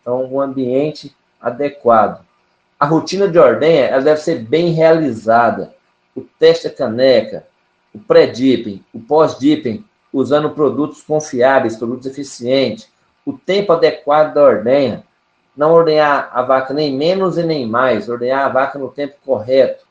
Então, 0.01 0.25
um 0.25 0.41
ambiente 0.41 1.15
adequado. 1.39 2.25
A 2.79 2.87
rotina 2.87 3.27
de 3.27 3.37
ordenha 3.37 3.85
ela 3.85 4.01
deve 4.01 4.21
ser 4.21 4.39
bem 4.39 4.71
realizada. 4.71 5.71
O 6.15 6.21
teste 6.21 6.67
da 6.67 6.73
caneca, 6.73 7.45
o 7.93 7.99
pré-dipping, 7.99 8.83
o 8.91 8.99
pós-dipping, 8.99 9.85
usando 10.11 10.49
produtos 10.49 11.03
confiáveis, 11.03 11.75
produtos 11.75 12.07
eficientes, 12.07 12.89
o 13.23 13.33
tempo 13.33 13.71
adequado 13.71 14.33
da 14.33 14.43
ordenha, 14.43 15.03
não 15.55 15.71
ordenhar 15.71 16.29
a 16.33 16.41
vaca 16.41 16.73
nem 16.73 16.95
menos 16.95 17.37
e 17.37 17.43
nem 17.43 17.67
mais, 17.67 18.07
ordenhar 18.07 18.45
a 18.45 18.49
vaca 18.49 18.79
no 18.79 18.89
tempo 18.89 19.15
correto, 19.25 19.85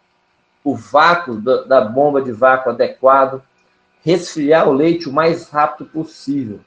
o 0.65 0.75
vácuo 0.75 1.35
da 1.37 1.81
bomba 1.81 2.21
de 2.21 2.33
vácuo 2.33 2.71
adequado, 2.71 3.43
resfriar 4.03 4.69
o 4.69 4.73
leite 4.73 5.09
o 5.09 5.13
mais 5.13 5.49
rápido 5.49 5.89
possível. 5.91 6.61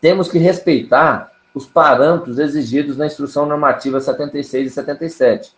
Temos 0.00 0.28
que 0.28 0.38
respeitar 0.38 1.30
os 1.54 1.66
parâmetros 1.66 2.38
exigidos 2.38 2.96
na 2.96 3.06
Instrução 3.06 3.46
Normativa 3.46 4.00
76 4.00 4.70
e 4.70 4.74
77. 4.74 5.54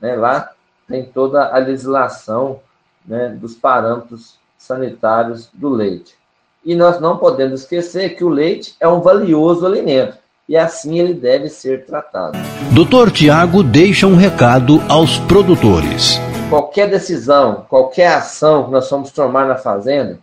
Né? 0.00 0.16
Lá 0.16 0.52
tem 0.88 1.04
toda 1.04 1.54
a 1.54 1.58
legislação 1.58 2.60
né, 3.06 3.28
dos 3.28 3.54
parâmetros 3.54 4.38
sanitários 4.56 5.48
do 5.52 5.68
leite. 5.68 6.18
E 6.64 6.74
nós 6.74 7.00
não 7.00 7.16
podemos 7.16 7.60
esquecer 7.60 8.16
que 8.16 8.24
o 8.24 8.28
leite 8.28 8.74
é 8.80 8.88
um 8.88 9.00
valioso 9.00 9.64
alimento 9.64 10.18
e 10.50 10.56
assim 10.56 10.98
ele 10.98 11.14
deve 11.14 11.48
ser 11.48 11.86
tratado. 11.86 12.36
Dr. 12.72 13.12
Tiago 13.12 13.62
deixa 13.62 14.08
um 14.08 14.16
recado 14.16 14.80
aos 14.88 15.16
produtores. 15.16 16.18
Qualquer 16.48 16.90
decisão, 16.90 17.64
qualquer 17.68 18.08
ação 18.08 18.64
que 18.64 18.72
nós 18.72 18.90
vamos 18.90 19.12
tomar 19.12 19.46
na 19.46 19.54
fazenda, 19.54 20.18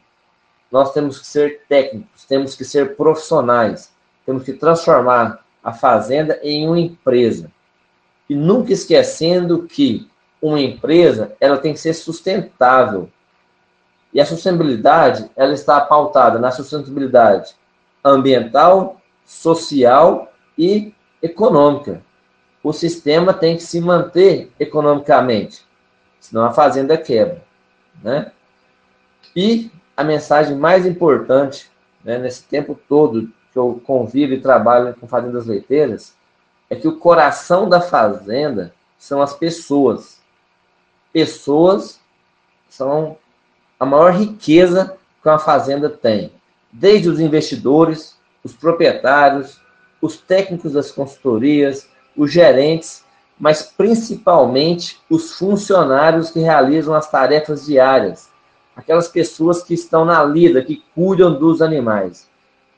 nós 0.70 0.92
temos 0.92 1.18
que 1.18 1.26
ser 1.26 1.62
técnicos, 1.70 2.26
temos 2.26 2.56
que 2.56 2.66
ser 2.66 2.98
profissionais, 2.98 3.90
temos 4.26 4.44
que 4.44 4.52
transformar 4.52 5.46
a 5.64 5.72
fazenda 5.72 6.38
em 6.44 6.68
uma 6.68 6.78
empresa. 6.78 7.50
E 8.30 8.36
nunca 8.36 8.74
esquecendo 8.74 9.64
que 9.64 10.10
uma 10.42 10.60
empresa 10.60 11.38
ela 11.40 11.58
tem 11.58 11.72
que 11.72 11.80
ser 11.80 11.94
sustentável. 11.94 13.10
E 14.14 14.20
a 14.20 14.26
sustentabilidade 14.26 15.32
ela 15.38 15.54
está 15.54 15.80
pautada 15.80 16.38
na 16.38 16.52
sustentabilidade 16.52 17.56
ambiental, 18.04 18.97
social 19.28 20.34
e 20.58 20.96
econômica. 21.22 22.02
o 22.64 22.74
sistema 22.74 23.34
tem 23.34 23.56
que 23.56 23.64
se 23.64 23.80
manter 23.80 24.52
economicamente, 24.60 25.66
senão 26.20 26.44
a 26.44 26.52
fazenda 26.52 26.98
quebra, 26.98 27.42
né? 28.04 28.32
E 29.34 29.72
a 29.96 30.04
mensagem 30.04 30.58
mais 30.58 30.86
importante, 30.86 31.70
né, 32.04 32.18
nesse 32.18 32.44
tempo 32.44 32.78
todo 32.90 33.32
que 33.54 33.60
eu 33.60 33.82
convivo 33.86 34.34
e 34.34 34.42
trabalho 34.42 34.96
com 35.00 35.08
fazendas 35.08 35.46
leiteiras, 35.46 36.14
é 36.70 36.76
que 36.76 36.88
o 36.88 36.98
coração 36.98 37.70
da 37.70 37.80
fazenda 37.80 38.74
são 38.98 39.22
as 39.22 39.34
pessoas. 39.34 40.20
Pessoas 41.14 42.02
são 42.68 43.18
a 43.80 43.86
maior 43.86 44.12
riqueza 44.12 44.98
que 45.22 45.30
uma 45.30 45.40
fazenda 45.40 45.90
tem. 45.90 46.34
Desde 46.72 47.08
os 47.08 47.20
investidores, 47.20 48.17
os 48.48 48.54
proprietários, 48.54 49.60
os 50.02 50.16
técnicos 50.16 50.72
das 50.72 50.90
consultorias, 50.90 51.90
os 52.16 52.32
gerentes, 52.32 53.04
mas 53.38 53.62
principalmente 53.62 55.00
os 55.10 55.34
funcionários 55.34 56.32
que 56.32 56.40
realizam 56.40 56.96
as 56.96 57.12
tarefas 57.12 57.66
diárias, 57.66 58.30
aquelas 58.74 59.10
pessoas 59.10 59.62
que 59.62 59.74
estão 59.74 60.06
na 60.06 60.24
lida, 60.24 60.64
que 60.64 60.82
cuidam 60.96 61.38
dos 61.38 61.62
animais. 61.62 62.28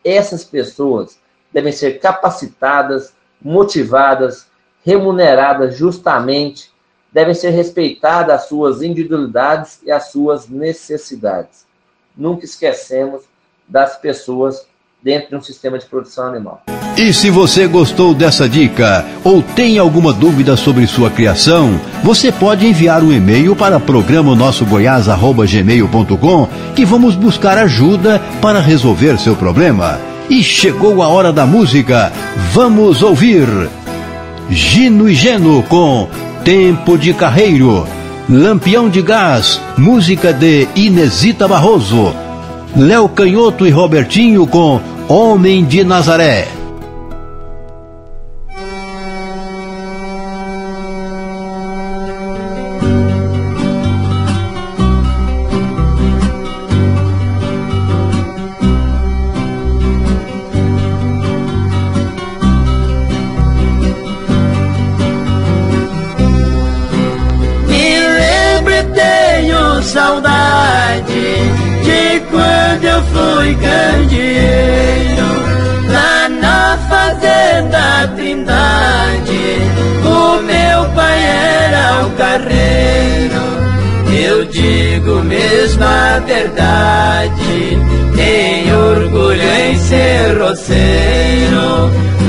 Essas 0.04 0.44
pessoas 0.44 1.20
devem 1.54 1.72
ser 1.72 2.00
capacitadas, 2.00 3.14
motivadas, 3.40 4.48
remuneradas 4.84 5.78
justamente, 5.78 6.72
devem 7.12 7.36
ser 7.36 7.52
respeitadas 7.52 8.41
as 8.41 8.48
suas 8.48 8.82
individualidades 8.82 9.82
e 9.84 9.91
as 9.91 10.10
suas 10.12 10.50
necessidades. 10.50 11.68
Nunca 12.18 12.44
esquecemos 12.44 13.24
das 13.68 13.98
pessoas 13.98 14.68
dentro 15.03 15.30
de 15.30 15.35
um 15.35 15.41
sistema 15.41 15.80
de 15.80 15.85
produção 15.85 16.27
animal. 16.27 16.61
E 16.97 17.13
se 17.13 17.30
você 17.30 17.65
gostou 17.65 18.13
dessa 18.13 18.49
dica 18.49 19.05
ou 19.23 19.41
tem 19.41 19.80
alguma 19.80 20.11
dúvida 20.11 20.57
sobre 20.57 20.85
sua 20.85 21.09
criação, 21.09 21.80
você 22.03 22.30
pode 22.31 22.67
enviar 22.67 23.01
um 23.01 23.11
e-mail 23.11 23.55
para 23.55 23.80
programa 23.80 24.35
nossogoiás@gmail.com 24.35 26.47
que 26.76 26.84
vamos 26.84 27.15
buscar 27.15 27.57
ajuda 27.57 28.21
para 28.41 28.59
resolver 28.59 29.17
seu 29.17 29.35
problema. 29.35 29.97
E 30.30 30.43
chegou 30.43 31.01
a 31.01 31.07
hora 31.07 31.31
da 31.31 31.45
música. 31.45 32.11
Vamos 32.51 33.01
ouvir 33.01 33.47
Gino 34.49 35.09
e 35.09 35.15
Geno 35.15 35.63
com 35.63 36.09
Tempo 36.43 36.97
de 36.97 37.13
Carreiro. 37.13 37.88
Lampião 38.27 38.89
de 38.89 39.01
Gás, 39.01 39.61
música 39.77 40.34
de 40.34 40.67
Inesita 40.76 41.47
Barroso. 41.47 42.13
Léo 42.76 43.10
Canhoto 43.10 43.66
e 43.66 43.72
Robertinho 43.72 44.46
com 44.46 44.80
Homem 45.08 45.66
de 45.66 45.84
Nazaré. 45.84 46.59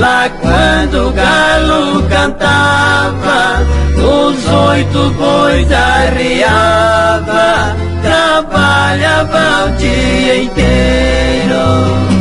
Lá 0.00 0.30
quando 0.40 1.08
o 1.08 1.12
galo 1.12 2.02
cantava, 2.08 3.66
os 3.96 4.48
oito 4.48 5.10
bois 5.10 5.70
arriava, 5.70 7.76
trabalhava 8.02 9.66
o 9.66 9.76
dia 9.76 10.42
inteiro. 10.42 12.19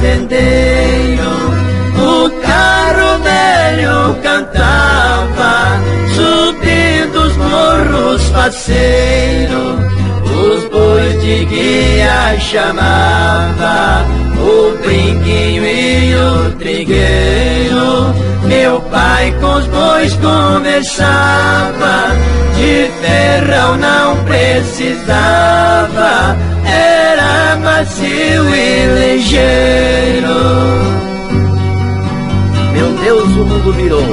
Fazendeiro. 0.00 1.30
O 1.98 2.30
carro 2.40 3.18
velho 3.22 4.14
cantava, 4.22 5.78
subindo 6.14 7.22
os 7.22 7.36
morros 7.36 8.22
faceiros. 8.30 9.80
Os 10.24 10.64
bois 10.70 11.20
de 11.22 11.44
guia 11.44 12.38
chamava, 12.40 14.04
o 14.60 14.76
brinquinho 14.78 15.64
e 15.64 16.14
o 16.14 16.52
trigueiro. 16.58 18.14
Meu 18.44 18.80
pai 18.82 19.32
com 19.40 19.54
os 19.54 19.66
bois 19.66 20.14
conversava 20.16 22.10
de 22.56 22.90
ferrão 23.00 23.76
não 23.76 24.16
precisava, 24.24 25.16
era 26.64 27.56
macio 27.56 28.54
e 28.54 29.14
ligeiro. 29.14 30.28
Meu 32.72 32.88
Deus, 33.02 33.28
o 33.30 33.46
mundo 33.46 33.72
virou, 33.72 34.04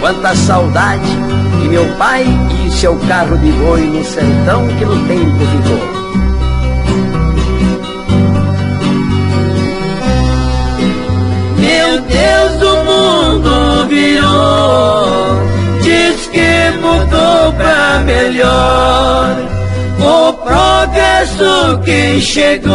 quanta 0.00 0.34
saudade 0.34 1.08
de 1.60 1.68
meu 1.68 1.86
pai 1.96 2.24
e 2.64 2.70
seu 2.70 2.96
carro 3.08 3.36
de 3.38 3.50
boi 3.52 3.80
no 3.80 4.04
sertão 4.04 4.66
que 4.78 4.84
no 4.84 5.06
tempo 5.06 5.38
ficou. 5.38 6.03
Mudou 16.84 17.52
pra 17.54 18.00
melhor. 18.00 19.36
O 19.98 20.32
progresso 20.34 21.78
que 21.84 22.20
chegou 22.20 22.74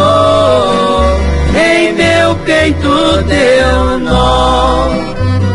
em 1.54 1.92
meu 1.92 2.34
peito 2.44 3.22
deu 3.28 3.98
nó. 4.00 4.88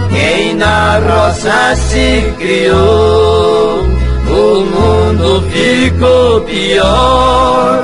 Quem 0.10 0.56
na 0.56 1.00
roça 1.00 1.76
se 1.76 2.34
criou, 2.38 3.84
o 4.28 4.66
mundo 4.66 5.44
ficou 5.52 6.42
pior. 6.42 7.84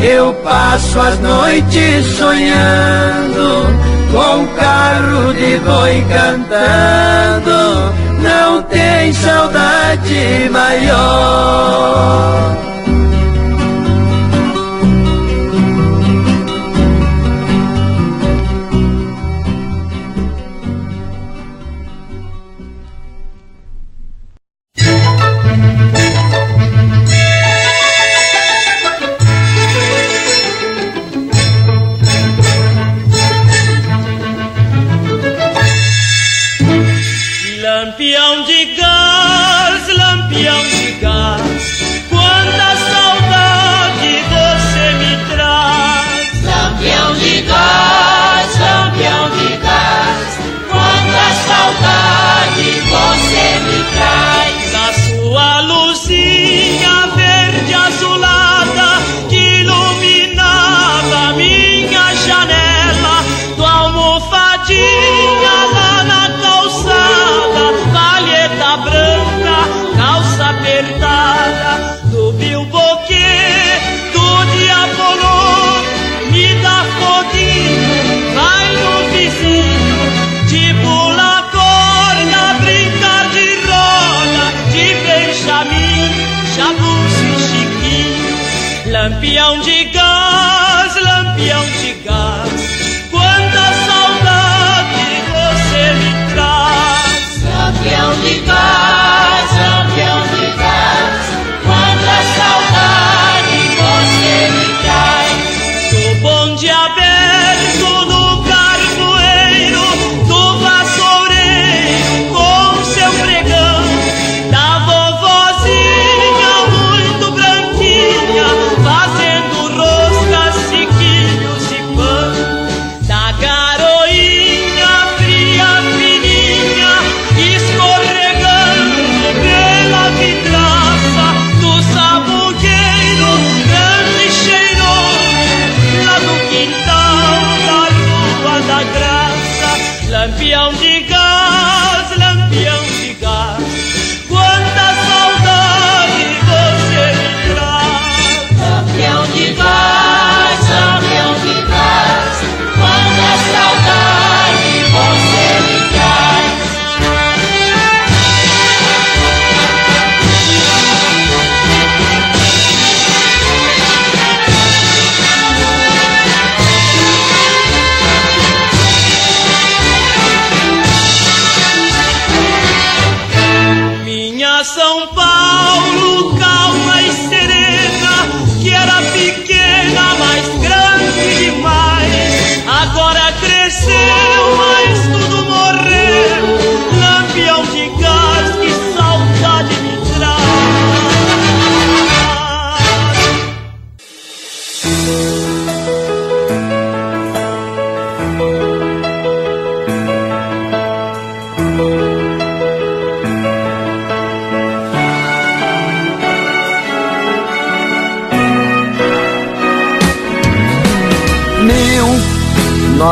Eu 0.00 0.32
passo 0.44 1.00
as 1.00 1.18
noites 1.20 2.06
sonhando, 2.16 3.66
com 4.10 4.46
carro 4.56 5.32
de 5.34 5.58
boi 5.58 6.04
cantando 6.08 7.92
não 8.22 8.62
tem 8.62 9.12
saudade 9.12 10.48
maior. 10.50 11.88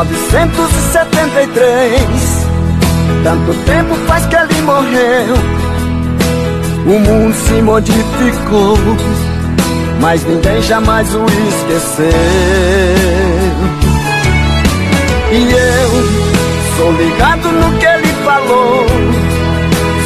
1973 0.05 2.47
tanto 3.23 3.53
tempo 3.65 3.95
faz 4.07 4.25
que 4.27 4.35
ele 4.35 4.61
morreu. 4.61 5.35
O 6.85 6.99
mundo 6.99 7.33
se 7.35 7.61
modificou, 7.61 8.77
mas 9.99 10.23
ninguém 10.23 10.61
jamais 10.61 11.13
o 11.13 11.25
esqueceu. 11.25 12.07
E 15.29 15.51
eu 15.51 15.89
sou 16.77 16.89
ligado 16.93 17.51
no 17.51 17.77
que 17.77 17.85
ele 17.85 18.07
falou, 18.23 18.85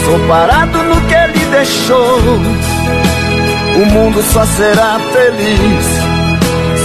sou 0.05 0.19
parado 0.27 0.79
no 0.79 0.99
que 1.01 1.13
ele 1.13 1.45
deixou. 1.51 2.17
O 3.75 3.85
mundo 3.85 4.23
só 4.33 4.43
será 4.45 4.99
feliz 5.11 6.10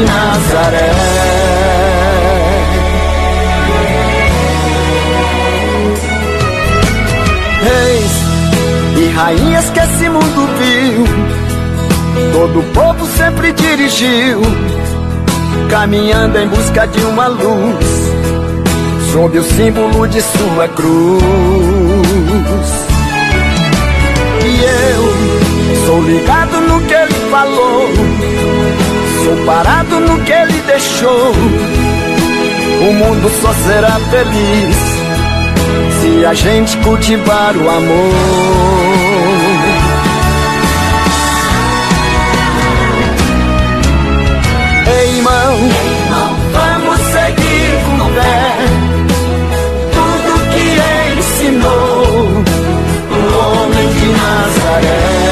Nazaré. 0.00 0.90
Reis 7.62 8.12
e 8.98 9.08
rainhas 9.14 9.70
que 9.70 9.80
esse 9.80 10.08
mundo 10.08 10.48
viu. 10.58 11.04
Todo 12.32 12.62
povo 12.72 13.06
sempre 13.16 13.52
dirigiu, 13.52 14.40
caminhando 15.70 16.38
em 16.38 16.48
busca 16.48 16.86
de 16.86 17.00
uma 17.06 17.26
luz, 17.26 17.86
sob 19.12 19.38
o 19.38 19.42
símbolo 19.42 20.06
de 20.08 20.20
sua 20.20 20.68
cruz. 20.68 21.22
E 24.44 24.62
eu 24.62 25.86
sou 25.86 26.02
ligado 26.02 26.60
no 26.60 26.80
que 26.82 26.94
ele 26.94 27.14
falou, 27.30 27.88
sou 29.24 29.36
parado 29.46 30.00
no 30.00 30.20
que 30.22 30.32
ele 30.32 30.60
deixou. 30.66 31.32
O 32.86 32.92
mundo 32.92 33.30
só 33.40 33.52
será 33.66 33.98
feliz 34.10 34.76
se 36.00 36.26
a 36.26 36.34
gente 36.34 36.76
cultivar 36.78 37.56
o 37.56 37.70
amor. 37.70 38.14
Ei, 44.86 45.16
irmão, 45.16 45.70
vamos 46.52 47.00
seguir 47.00 47.72
com 47.98 48.08
fé 48.12 48.56
tudo 49.94 50.32
que 50.52 50.66
ensinou 51.18 52.44
o 53.10 53.18
homem 53.38 53.88
de 53.88 54.06
Nazaré. 54.06 55.23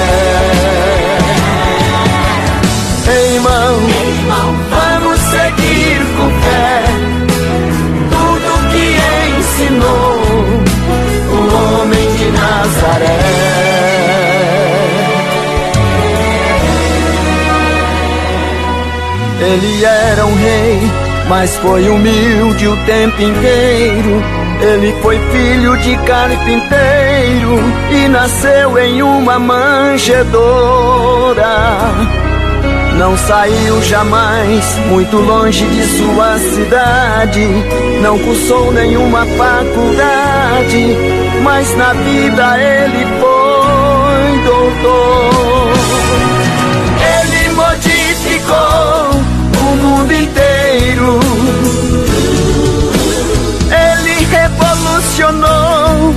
Homem 11.73 12.17
de 12.17 12.31
Nazaré. 12.31 13.19
Ele 19.41 19.85
era 19.85 20.25
um 20.25 20.35
rei, 20.35 20.81
mas 21.29 21.57
foi 21.57 21.89
humilde 21.89 22.69
o 22.69 22.77
tempo 22.85 23.21
inteiro. 23.21 24.23
Ele 24.61 24.95
foi 25.03 25.19
filho 25.33 25.77
de 25.79 25.97
carpinteiro 26.07 27.59
e 27.91 28.09
nasceu 28.09 28.79
em 28.79 29.03
uma 29.03 29.39
manjedoura. 29.41 30.33
Não 33.03 33.17
saiu 33.17 33.83
jamais 33.83 34.79
muito 34.89 35.17
longe 35.17 35.67
de 35.67 35.83
sua 35.99 36.39
cidade, 36.39 37.45
não 38.01 38.17
cursou 38.17 38.71
nenhuma 38.71 39.27
faculdade, 39.27 40.97
mas 41.43 41.77
na 41.77 41.93
vida 41.95 42.57
ele 42.61 43.05
foi 43.19 44.39
doutor. 44.45 45.73
Ele 47.19 47.49
modificou 47.57 49.21
o 49.59 49.77
mundo 49.79 50.13
inteiro. 50.13 51.19
Ele 53.67 54.27
revolucionou 54.31 56.15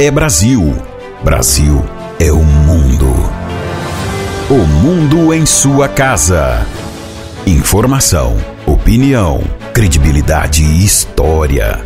é 0.00 0.10
Brasil. 0.10 0.74
Brasil 1.22 1.84
é 2.18 2.32
o 2.32 2.42
mundo. 2.42 3.06
O 4.48 4.66
mundo 4.66 5.34
em 5.34 5.44
sua 5.44 5.88
casa. 5.88 6.66
Informação, 7.46 8.38
opinião, 8.64 9.42
credibilidade 9.74 10.64
e 10.64 10.86
história. 10.86 11.84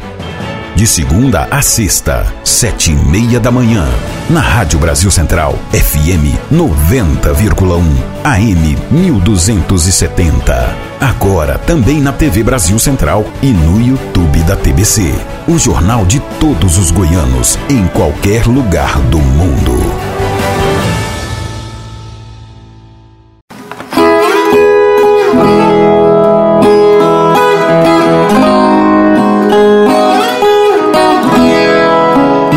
De 0.77 0.86
segunda 0.86 1.49
a 1.51 1.61
sexta, 1.61 2.24
sete 2.45 2.93
e 2.93 2.95
meia 2.95 3.41
da 3.41 3.51
manhã. 3.51 3.85
Na 4.31 4.41
Rádio 4.41 4.78
Brasil 4.78 5.11
Central, 5.11 5.59
FM 5.73 6.39
90,1, 6.53 7.82
AM 8.23 8.78
1270. 8.93 10.94
Agora 11.05 11.59
também 11.59 12.01
na 12.01 12.14
TV 12.14 12.43
Brasil 12.43 12.78
Central 12.78 13.26
e 13.43 13.48
no 13.48 13.78
YouTube 13.78 14.43
da 14.44 14.56
TBC. 14.56 15.14
O 15.47 15.59
jornal 15.59 16.06
de 16.06 16.18
todos 16.40 16.78
os 16.78 16.90
goianos, 16.90 17.59
em 17.68 17.86
qualquer 17.89 18.47
lugar 18.47 18.98
do 19.01 19.18
mundo. 19.18 19.78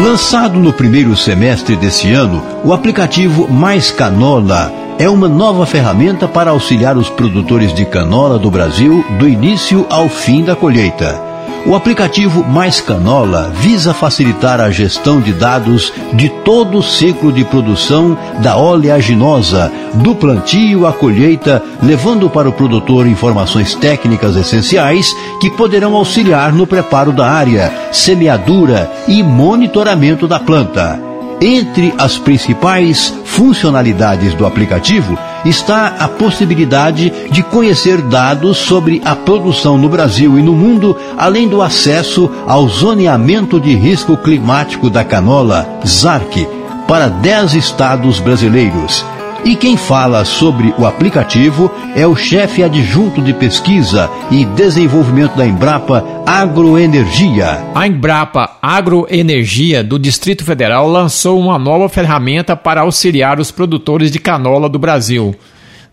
Lançado 0.02 0.58
no 0.58 0.72
primeiro 0.72 1.18
semestre 1.18 1.76
desse 1.76 2.14
ano, 2.14 2.42
o 2.64 2.72
aplicativo 2.72 3.52
Mais 3.52 3.92
Canola 3.92 4.87
é 5.00 5.10
uma 5.10 5.28
nova 5.28 5.66
ferramenta 5.66 6.28
para 6.28 6.52
auxiliar 6.52 6.98
os 6.98 7.10
produtores 7.10 7.74
de 7.74 7.86
canola 7.86 8.40
do 8.40 8.50
Brasil 8.50 9.06
do 9.20 9.28
início 9.28 9.86
ao 9.90 10.10
fim 10.10 10.44
da 10.44 10.56
colheita. 10.56 11.28
O 11.66 11.76
aplicativo 11.76 12.46
Mais 12.46 12.80
Canola 12.80 13.52
visa 13.54 13.94
facilitar 13.94 14.62
a 14.62 14.72
gestão 14.72 15.20
de 15.20 15.34
dados 15.34 15.92
de 16.14 16.30
todo 16.30 16.78
o 16.78 16.84
ciclo 16.84 17.30
de 17.30 17.44
produção 17.44 18.18
da 18.42 18.56
oleaginosa, 18.58 19.70
do 19.96 20.16
plantio 20.16 20.88
à 20.88 20.94
colheita, 20.94 21.62
levando 21.84 22.30
para 22.30 22.48
o 22.48 22.54
produtor 22.54 23.06
informações 23.06 23.76
técnicas 23.76 24.38
essenciais 24.38 25.14
que 25.42 25.50
poderão 25.52 25.94
auxiliar 25.96 26.54
no 26.54 26.66
preparo 26.66 27.12
da 27.12 27.30
área, 27.30 27.70
semeadura 27.92 28.90
e 29.06 29.22
monitoramento 29.22 30.26
da 30.26 30.40
planta. 30.40 31.07
Entre 31.40 31.94
as 32.00 32.18
principais 32.18 33.14
funcionalidades 33.26 34.34
do 34.34 34.46
aplicativo 34.46 35.18
está 35.46 35.88
a 36.00 36.08
possibilidade 36.08 37.14
de 37.30 37.44
conhecer 37.44 38.02
dados 38.02 38.58
sobre 38.58 39.02
a 39.06 39.16
produção 39.16 39.78
no 39.78 39.88
Brasil 39.88 40.40
e 40.40 40.42
no 40.42 40.54
mundo, 40.54 40.98
além 41.16 41.48
do 41.48 41.62
acesso 41.62 42.30
ao 42.48 42.68
zoneamento 42.68 43.60
de 43.60 43.76
risco 43.76 44.18
climático 44.18 44.90
da 44.90 45.04
canola, 45.04 45.80
ZARC, 45.86 46.48
para 46.88 47.08
10 47.08 47.54
estados 47.54 48.20
brasileiros. 48.20 49.06
E 49.46 49.56
quem 49.56 49.78
fala 49.78 50.26
sobre 50.26 50.74
o 50.78 50.86
aplicativo 50.86 51.72
é 51.96 52.06
o 52.06 52.16
chefe 52.16 52.64
adjunto 52.64 53.22
de 53.22 53.34
pesquisa 53.34 54.10
e 54.30 54.44
desenvolvimento 54.44 55.38
da 55.38 55.46
Embrapa 55.46 56.04
Agroenergia. 56.26 57.64
A 57.74 57.88
Embrapa 57.88 58.58
Agroenergia 58.62 59.84
do 59.84 59.98
Distrito 59.98 60.44
Federal 60.44 60.88
lançou 60.90 61.40
uma 61.40 61.58
nova 61.58 61.88
ferramenta 61.88 62.56
para 62.56 62.82
auxiliar 62.82 63.40
os 63.40 63.52
produtores 63.52 64.12
de 64.12 64.20
canola 64.20 64.68
do 64.68 64.80
Brasil, 64.80 65.34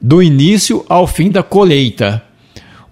do 0.01 0.23
início 0.23 0.85
ao 0.89 1.07
fim 1.07 1.31
da 1.31 1.43
colheita. 1.43 2.23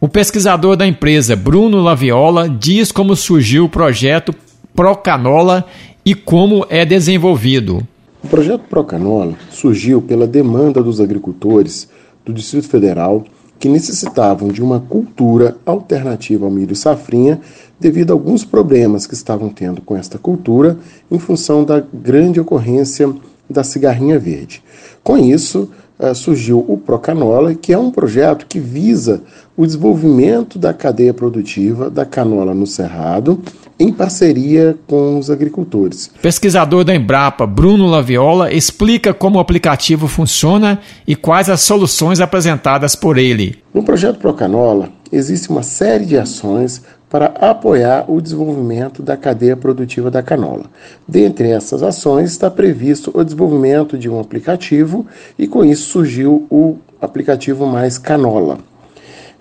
O 0.01 0.09
pesquisador 0.09 0.77
da 0.77 0.87
empresa, 0.87 1.35
Bruno 1.35 1.81
Laviola, 1.81 2.49
diz 2.49 2.93
como 2.93 3.17
surgiu 3.17 3.65
o 3.65 3.69
projeto 3.69 4.35
Procanola 4.75 5.65
e 6.05 6.15
como 6.15 6.67
é 6.69 6.85
desenvolvido. 6.85 7.87
O 8.25 8.29
projeto 8.29 8.63
Procanola 8.69 9.35
surgiu 9.51 10.01
pela 10.01 10.27
demanda 10.27 10.81
dos 10.81 11.01
agricultores 11.01 11.89
do 12.25 12.33
Distrito 12.33 12.69
Federal 12.69 13.25
que 13.59 13.69
necessitavam 13.69 14.49
de 14.49 14.63
uma 14.63 14.81
cultura 14.81 15.57
alternativa 15.67 16.45
ao 16.45 16.51
milho 16.51 16.75
safrinha 16.75 17.41
devido 17.81 18.11
a 18.11 18.15
alguns 18.15 18.45
problemas 18.45 19.07
que 19.07 19.15
estavam 19.15 19.49
tendo 19.49 19.83
com 19.83 19.97
esta 19.97 20.19
cultura 20.19 20.79
em 21.11 21.19
função 21.19 21.65
da 21.65 21.83
grande 21.93 22.41
ocorrência 22.41 23.13
da 23.51 23.65
cigarrinha 23.65 24.19
verde. 24.19 24.63
Com 25.03 25.19
isso, 25.19 25.69
eh, 25.99 26.15
surgiu 26.15 26.65
o 26.67 26.79
Procanola, 26.79 27.55
que 27.55 27.73
é 27.73 27.79
um 27.79 27.91
projeto 27.91 28.47
que 28.47 28.61
visa 28.61 29.23
o 29.57 29.67
desenvolvimento 29.67 30.59
da 30.59 30.73
cadeia 30.73 31.13
produtiva 31.13 31.91
da 31.91 32.05
canola 32.05 32.55
no 32.55 32.67
Cerrado 32.67 33.41
em 33.83 33.93
parceria 33.93 34.77
com 34.87 35.19
os 35.19 35.29
agricultores. 35.29 36.11
Pesquisador 36.23 36.85
da 36.85 36.95
Embrapa, 36.95 37.47
Bruno 37.47 37.89
Laviola, 37.89 38.53
explica 38.53 39.13
como 39.13 39.39
o 39.39 39.41
aplicativo 39.41 40.07
funciona 40.07 40.79
e 41.07 41.17
quais 41.17 41.51
as 41.51 41.63
soluções 41.63 42.21
apresentadas 42.21 42.95
por 42.95 43.19
ele. 43.19 43.59
No 43.75 43.83
projeto 43.83 44.19
Procanola, 44.19 44.89
existe 45.11 45.51
uma 45.51 45.65
série 45.65 46.07
de 46.07 46.17
ações 46.17 46.83
para 47.11 47.27
apoiar 47.27 48.05
o 48.09 48.21
desenvolvimento 48.21 49.03
da 49.03 49.17
cadeia 49.17 49.57
produtiva 49.57 50.11
da 50.11 50.23
canola. 50.23 50.65
Dentre 51.07 51.51
essas 51.51 51.83
ações 51.83 52.31
está 52.31 52.51
previsto 52.51 53.11
o 53.13 53.23
desenvolvimento 53.23 53.99
de 53.99 54.09
um 54.09 54.19
aplicativo 54.19 55.05
e 55.39 55.47
com 55.47 55.65
isso 55.65 55.91
surgiu 55.91 56.47
o 56.49 56.79
aplicativo 57.01 57.67
Mais 57.67 57.99
Canola. 57.99 58.59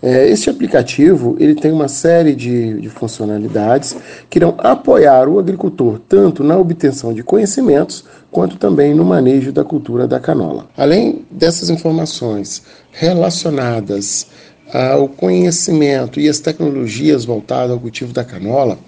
É, 0.04 0.28
este 0.28 0.50
aplicativo 0.50 1.36
ele 1.40 1.54
tem 1.54 1.72
uma 1.72 1.88
série 1.88 2.34
de, 2.34 2.82
de, 2.82 2.90
funcionalidades 2.90 3.96
que 4.30 4.40
irão 4.40 4.56
apoiar 4.58 5.30
o 5.30 5.38
agricultor 5.38 6.00
tanto 6.10 6.44
na 6.44 6.58
obtenção 6.58 7.14
de 7.14 7.22
conhecimentos 7.22 8.04
quanto 8.32 8.58
também 8.58 8.96
no 8.96 9.06
manejo 9.06 9.52
da 9.52 9.64
cultura 9.64 10.08
da 10.08 10.20
canola. 10.20 10.66
Além 10.76 11.24
dessas 11.30 11.70
informações 11.70 12.64
relacionadas 12.92 14.26
ao 14.74 15.08
conhecimento 15.08 16.20
e 16.20 16.28
as 16.28 16.40
tecnologias 16.40 17.24
voltadas 17.24 17.72
ao 17.72 17.80
cultivo 17.80 18.12
da 18.12 18.24
canola, 18.24 18.80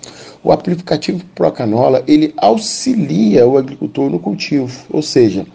o 0.43 0.51
aplicativo 0.51 1.23
Procanola 1.35 2.03
ele 2.07 2.33
auxilia 2.37 3.47
o 3.47 3.57
agricultor 3.57 4.09
no 4.09 4.19
cultivo, 4.19 4.71
ou 4.89 5.01
seja, 5.01 5.45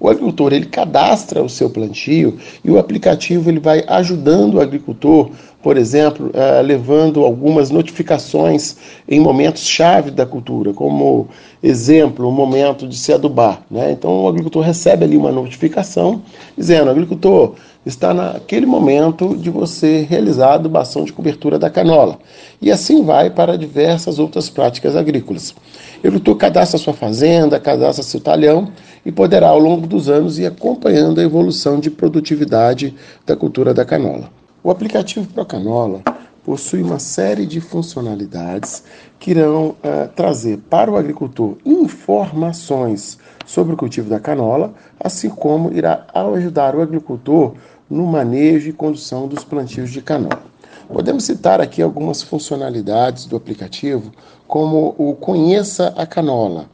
o 0.00 0.08
agricultor 0.08 0.52
ele 0.52 0.66
cadastra 0.66 1.42
o 1.42 1.48
seu 1.48 1.68
plantio 1.68 2.38
e 2.64 2.70
o 2.70 2.78
aplicativo 2.78 3.50
ele 3.50 3.58
vai 3.58 3.82
ajudando 3.86 4.54
o 4.54 4.60
agricultor, 4.60 5.30
por 5.60 5.76
exemplo, 5.76 6.28
uh, 6.28 6.62
levando 6.62 7.24
algumas 7.24 7.70
notificações 7.70 8.76
em 9.08 9.18
momentos 9.18 9.66
chave 9.66 10.10
da 10.10 10.24
cultura, 10.24 10.72
como 10.72 11.28
exemplo, 11.60 12.28
o 12.28 12.32
momento 12.32 12.86
de 12.86 12.96
se 12.96 13.12
adubar. 13.12 13.62
Né? 13.68 13.90
Então 13.92 14.22
o 14.22 14.28
agricultor 14.28 14.62
recebe 14.62 15.04
ali 15.04 15.16
uma 15.16 15.32
notificação 15.32 16.22
dizendo, 16.56 16.90
agricultor, 16.90 17.54
está 17.84 18.12
naquele 18.12 18.66
momento 18.66 19.36
de 19.36 19.50
você 19.50 20.06
realizar 20.08 20.50
a 20.50 20.54
adubação 20.54 21.04
de 21.04 21.12
cobertura 21.12 21.58
da 21.58 21.70
canola. 21.70 22.18
E 22.60 22.70
assim 22.70 23.02
vai 23.02 23.30
para 23.30 23.56
diversas 23.56 24.18
outras 24.18 24.48
práticas 24.48 24.94
agrícolas. 24.94 25.50
O 25.50 26.06
agricultor 26.06 26.36
cadastra 26.36 26.78
sua 26.78 26.92
fazenda, 26.92 27.58
cadastra 27.58 28.04
seu 28.04 28.20
talhão 28.20 28.70
e 29.04 29.12
poderá, 29.12 29.48
ao 29.48 29.58
longo 29.58 29.86
dos 29.86 30.08
anos, 30.08 30.38
ir 30.38 30.46
acompanhando 30.46 31.20
a 31.20 31.24
evolução 31.24 31.78
de 31.78 31.90
produtividade 31.90 32.94
da 33.26 33.36
cultura 33.36 33.72
da 33.72 33.84
canola. 33.84 34.30
O 34.62 34.70
aplicativo 34.70 35.26
Procanola 35.28 36.02
possui 36.44 36.82
uma 36.82 36.98
série 36.98 37.44
de 37.44 37.60
funcionalidades 37.60 38.82
que 39.18 39.32
irão 39.32 39.68
uh, 39.68 40.08
trazer 40.16 40.58
para 40.70 40.90
o 40.90 40.96
agricultor 40.96 41.56
informações 41.64 43.18
sobre 43.44 43.74
o 43.74 43.76
cultivo 43.76 44.08
da 44.08 44.18
canola, 44.18 44.72
assim 44.98 45.28
como 45.28 45.72
irá 45.72 46.06
ajudar 46.14 46.74
o 46.74 46.80
agricultor 46.80 47.54
no 47.88 48.06
manejo 48.06 48.68
e 48.68 48.72
condução 48.72 49.28
dos 49.28 49.44
plantios 49.44 49.90
de 49.90 50.00
canola. 50.00 50.42
Podemos 50.88 51.24
citar 51.24 51.60
aqui 51.60 51.82
algumas 51.82 52.22
funcionalidades 52.22 53.26
do 53.26 53.36
aplicativo, 53.36 54.10
como 54.46 54.94
o 54.96 55.14
Conheça 55.14 55.92
a 55.96 56.06
Canola, 56.06 56.64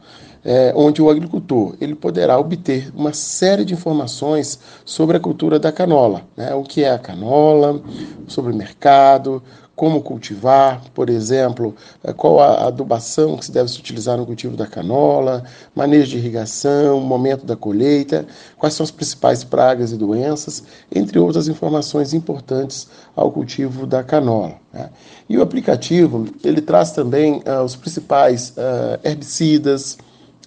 é, 0.45 0.71
onde 0.75 1.01
o 1.01 1.09
agricultor 1.09 1.75
ele 1.81 1.95
poderá 1.95 2.39
obter 2.39 2.91
uma 2.95 3.11
série 3.13 3.65
de 3.65 3.73
informações 3.73 4.59
sobre 4.85 5.17
a 5.17 5.19
cultura 5.19 5.57
da 5.57 5.71
canola, 5.71 6.21
né? 6.37 6.53
o 6.53 6.61
que 6.61 6.83
é 6.83 6.91
a 6.91 6.99
canola, 6.99 7.81
sobre 8.27 8.53
o 8.53 8.55
mercado, 8.55 9.41
como 9.75 10.01
cultivar, 10.01 10.81
por 10.93 11.09
exemplo, 11.09 11.75
é, 12.03 12.13
qual 12.13 12.39
a 12.39 12.67
adubação 12.67 13.35
que 13.35 13.45
se 13.45 13.51
deve 13.51 13.69
se 13.69 13.79
utilizar 13.79 14.17
no 14.17 14.25
cultivo 14.25 14.55
da 14.55 14.65
canola, 14.65 15.43
manejo 15.75 16.11
de 16.11 16.17
irrigação, 16.17 17.01
momento 17.01 17.45
da 17.45 17.55
colheita, 17.55 18.25
quais 18.57 18.73
são 18.73 18.83
as 18.83 18.91
principais 18.91 19.43
pragas 19.43 19.91
e 19.91 19.97
doenças, 19.97 20.63
entre 20.93 21.19
outras 21.19 21.47
informações 21.47 22.13
importantes 22.13 22.87
ao 23.15 23.31
cultivo 23.31 23.85
da 23.85 24.03
canola. 24.03 24.53
Né? 24.71 24.89
E 25.27 25.37
o 25.37 25.41
aplicativo 25.41 26.27
ele 26.43 26.61
traz 26.61 26.91
também 26.91 27.41
uh, 27.45 27.63
os 27.63 27.75
principais 27.75 28.51
uh, 28.51 28.99
herbicidas, 29.03 29.97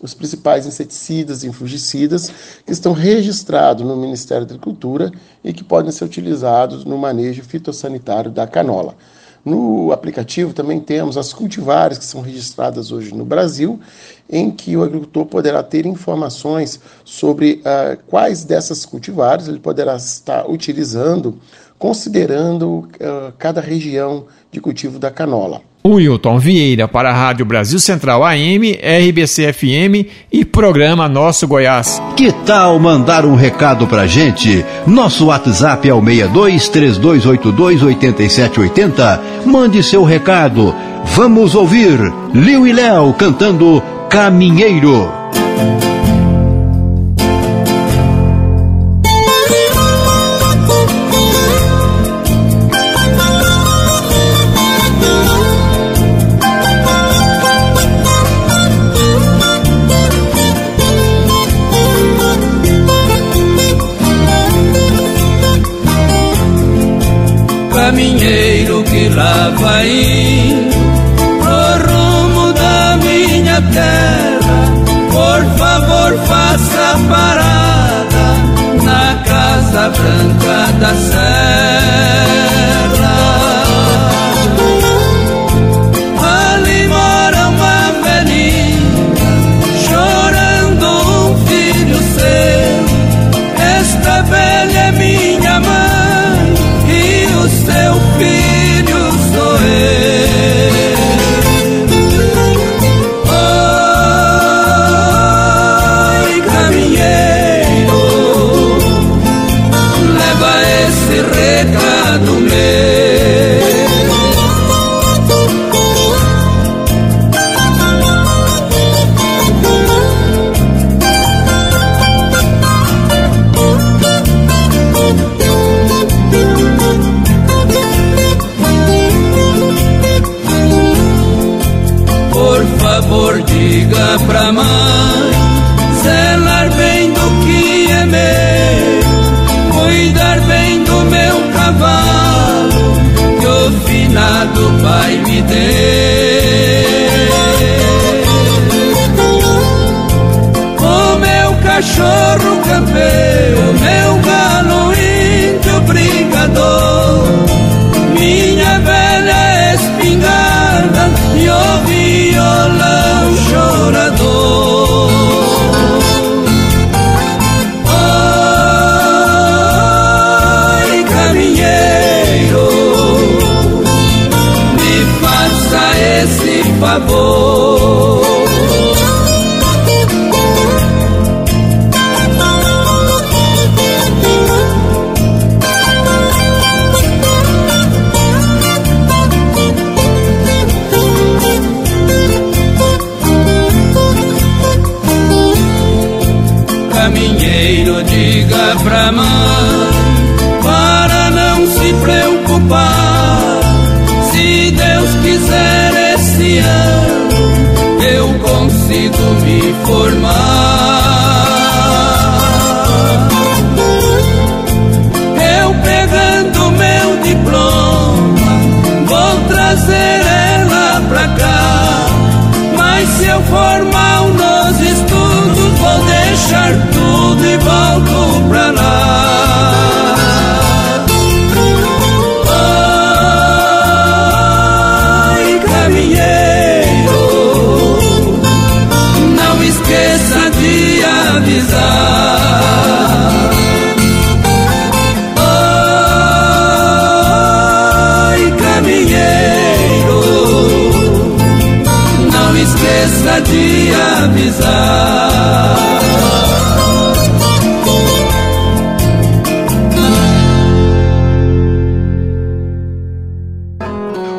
os 0.00 0.14
principais 0.14 0.66
inseticidas 0.66 1.42
e 1.44 1.52
fungicidas 1.52 2.30
que 2.64 2.72
estão 2.72 2.92
registrados 2.92 3.86
no 3.86 3.96
Ministério 3.96 4.46
da 4.46 4.54
Agricultura 4.54 5.10
e 5.42 5.52
que 5.52 5.64
podem 5.64 5.90
ser 5.90 6.04
utilizados 6.04 6.84
no 6.84 6.96
manejo 6.96 7.42
fitossanitário 7.42 8.30
da 8.30 8.46
canola. 8.46 8.94
No 9.44 9.92
aplicativo 9.92 10.52
também 10.52 10.80
temos 10.80 11.16
as 11.16 11.32
cultivares 11.32 11.96
que 11.96 12.04
são 12.04 12.20
registradas 12.20 12.92
hoje 12.92 13.14
no 13.14 13.24
Brasil, 13.24 13.80
em 14.28 14.50
que 14.50 14.76
o 14.76 14.82
agricultor 14.82 15.26
poderá 15.26 15.62
ter 15.62 15.86
informações 15.86 16.78
sobre 17.04 17.62
uh, 17.62 17.98
quais 18.06 18.44
dessas 18.44 18.84
cultivares 18.84 19.48
ele 19.48 19.60
poderá 19.60 19.96
estar 19.96 20.48
utilizando, 20.50 21.38
considerando 21.78 22.80
uh, 22.80 23.32
cada 23.38 23.60
região 23.60 24.26
de 24.50 24.60
cultivo 24.60 24.98
da 24.98 25.10
canola. 25.10 25.62
Wilton 25.86 26.38
Vieira 26.38 26.86
para 26.86 27.10
a 27.10 27.14
Rádio 27.14 27.44
Brasil 27.46 27.78
Central 27.78 28.24
AM, 28.24 28.72
RBC 28.72 29.52
FM 29.52 30.08
e 30.32 30.44
programa 30.44 31.08
Nosso 31.08 31.46
Goiás. 31.46 32.00
Que 32.16 32.32
tal 32.32 32.78
mandar 32.78 33.24
um 33.24 33.34
recado 33.34 33.86
pra 33.86 34.06
gente? 34.06 34.64
Nosso 34.86 35.26
WhatsApp 35.26 35.88
é 35.88 35.94
o 35.94 36.04
62 36.04 36.68
3282 36.68 37.82
8780. 37.82 39.22
Mande 39.46 39.82
seu 39.82 40.04
recado. 40.04 40.74
Vamos 41.04 41.54
ouvir 41.54 41.98
Liu 42.34 42.66
e 42.66 42.72
Léo 42.72 43.12
cantando 43.14 43.82
Caminheiro. 44.10 45.17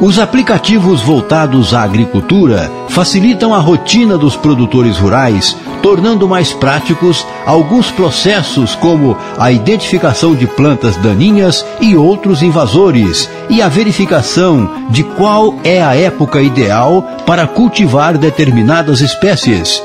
Os 0.10 0.18
aplicativos 0.18 1.03
voltados 1.03 1.72
à 1.72 1.84
agricultura 1.84 2.72
facilitam 2.88 3.53
a 3.53 3.60
rotina 3.60 4.18
dos 4.18 4.36
produtores 4.36 4.98
rurais, 4.98 5.56
tornando 5.84 6.27
mais 6.27 6.52
práticos 6.52 7.23
alguns 7.45 7.91
processos 7.91 8.73
como 8.73 9.15
a 9.38 9.52
identificação 9.52 10.34
de 10.34 10.48
plantas 10.48 10.98
daninhas 10.98 11.64
e 11.80 11.95
outros 11.95 12.41
invasores 12.41 13.30
e 13.52 13.61
a 13.61 13.69
verificação 13.69 14.88
de 14.90 15.03
qual 15.03 15.53
é 15.64 15.80
a 15.80 15.95
época 15.95 16.41
ideal 16.41 17.03
para 17.23 17.45
cultivar 17.45 18.18
determinadas 18.18 19.02
espécies. 19.02 19.80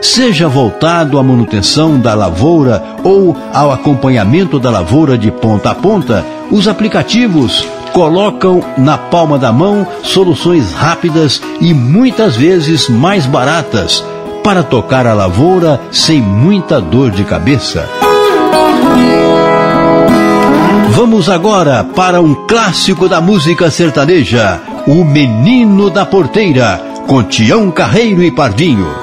Seja 0.00 0.48
voltado 0.48 1.20
à 1.20 1.22
manutenção 1.22 2.00
da 2.00 2.14
lavoura 2.14 2.82
ou 3.04 3.36
ao 3.54 3.70
acompanhamento 3.70 4.58
da 4.58 4.70
lavoura 4.72 5.16
de 5.16 5.30
ponta 5.30 5.70
a 5.70 5.74
ponta, 5.76 6.26
os 6.50 6.66
aplicativos 6.66 7.64
colocam 7.92 8.62
na 8.76 8.96
palma 8.96 9.38
da 9.38 9.52
mão 9.52 9.86
soluções 10.02 10.72
rápidas 10.72 11.40
e 11.60 11.72
muitas 11.72 12.36
vezes 12.36 12.88
mais 12.88 13.26
baratas 13.26 14.04
para 14.42 14.62
tocar 14.62 15.06
a 15.06 15.14
lavoura 15.14 15.80
sem 15.90 16.20
muita 16.20 16.80
dor 16.80 17.10
de 17.10 17.24
cabeça. 17.24 17.88
Vamos 20.90 21.28
agora 21.28 21.84
para 21.84 22.20
um 22.20 22.34
clássico 22.46 23.08
da 23.08 23.20
música 23.20 23.70
sertaneja, 23.70 24.60
O 24.86 25.04
Menino 25.04 25.88
da 25.88 26.04
Porteira, 26.04 26.80
com 27.06 27.22
Tião 27.22 27.70
Carreiro 27.70 28.22
e 28.22 28.30
Pardinho. 28.30 29.01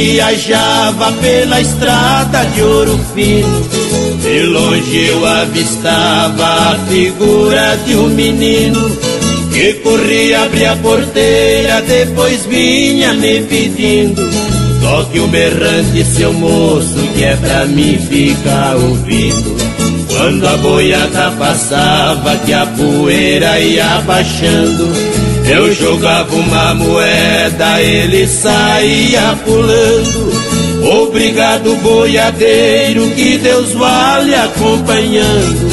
Viajava 0.00 1.12
pela 1.20 1.60
estrada 1.60 2.42
de 2.54 2.62
ouro 2.62 2.98
fino, 3.14 3.68
de 4.22 4.42
longe 4.44 5.08
eu 5.08 5.26
avistava 5.26 6.44
a 6.44 6.78
figura 6.88 7.76
de 7.84 7.96
um 7.96 8.08
menino 8.08 8.80
que 9.52 9.74
corria, 9.74 10.44
abria 10.44 10.72
a 10.72 10.76
porteira, 10.76 11.82
depois 11.82 12.46
vinha 12.46 13.12
me 13.12 13.42
pedindo. 13.42 14.22
Toque 14.80 15.20
o 15.20 15.26
berrante, 15.26 16.02
seu 16.04 16.32
moço, 16.32 16.96
que 17.14 17.22
é 17.22 17.36
pra 17.36 17.66
mim 17.66 17.98
ficar 17.98 18.76
ouvindo. 18.76 19.54
Quando 20.08 20.46
a 20.46 20.56
boiada 20.56 21.30
passava, 21.32 22.36
que 22.46 22.54
a 22.54 22.64
poeira 22.64 23.60
ia 23.60 24.00
baixando, 24.06 24.88
eu 25.50 25.72
jogava 25.74 26.34
uma 26.34 26.74
moeda, 26.74 27.82
ele 27.82 28.26
saía 28.26 29.36
pulando. 29.44 30.30
Obrigado, 31.02 31.74
boiadeiro, 31.82 33.10
que 33.10 33.36
Deus 33.38 33.72
vale 33.72 34.34
acompanhando. 34.34 35.70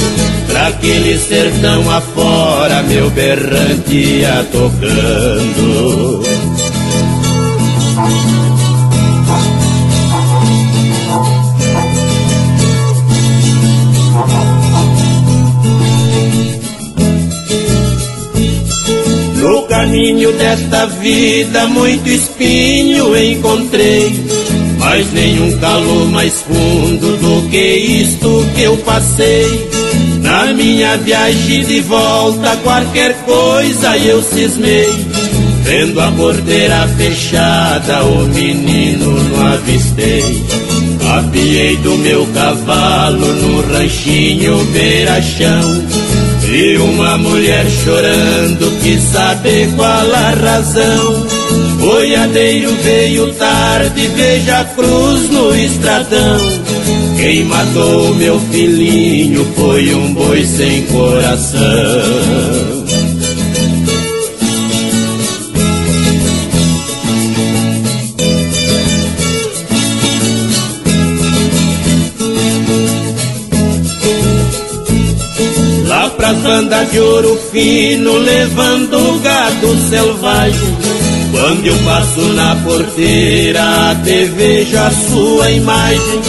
Pra 0.48 0.68
aquele 0.68 1.18
sertão 1.20 1.90
afora, 1.92 2.82
meu 2.84 3.10
berrante 3.12 3.96
ia 3.96 4.46
tocando. 4.52 6.24
Caminho 19.78 20.34
desta 20.34 20.88
vida, 20.88 21.68
muito 21.68 22.10
espinho 22.10 23.16
encontrei, 23.16 24.12
mas 24.80 25.14
nenhum 25.14 25.56
calor 25.60 26.10
mais 26.10 26.42
fundo 26.42 27.16
do 27.18 27.48
que 27.48 27.76
isto 27.76 28.44
que 28.56 28.64
eu 28.64 28.76
passei. 28.78 29.70
Na 30.24 30.52
minha 30.54 30.98
viagem 30.98 31.64
de 31.64 31.82
volta, 31.82 32.58
qualquer 32.64 33.14
coisa 33.24 33.96
eu 33.98 34.24
cismei. 34.24 34.90
Vendo 35.62 36.02
a 36.02 36.12
porteira 36.12 36.88
fechada, 36.98 38.04
o 38.04 38.28
menino 38.30 39.12
não 39.12 39.46
avistei. 39.46 40.44
Apiei 41.20 41.78
do 41.78 41.96
meu 42.00 42.26
cavalo 42.34 43.28
no 43.28 43.62
ranchinho 43.74 44.58
beira-chão. 44.74 46.07
Vi 46.50 46.78
uma 46.78 47.18
mulher 47.18 47.70
chorando, 47.70 48.82
quis 48.82 49.02
saber 49.02 49.68
qual 49.76 50.14
a 50.14 50.30
razão. 50.30 51.28
Boiadeiro 51.78 52.72
veio 52.84 53.34
tarde, 53.34 54.08
veja 54.16 54.60
a 54.60 54.64
cruz 54.64 55.30
no 55.30 55.54
estradão. 55.54 56.40
Quem 57.18 57.44
matou 57.44 58.16
meu 58.16 58.40
filhinho 58.40 59.46
foi 59.58 59.94
um 59.94 60.14
boi 60.14 60.46
sem 60.46 60.84
coração. 60.84 62.77
Pras 76.28 76.40
bandas 76.40 76.92
de 76.92 77.00
ouro 77.00 77.40
fino, 77.54 78.18
levando 78.18 79.18
gado 79.24 79.78
selvagem. 79.90 80.78
Quando 81.32 81.66
eu 81.66 81.78
passo 81.86 82.20
na 82.34 82.54
porteira, 82.66 83.92
até 83.92 84.26
vejo 84.26 84.78
a 84.78 84.92
sua 84.92 85.50
imagem. 85.52 86.22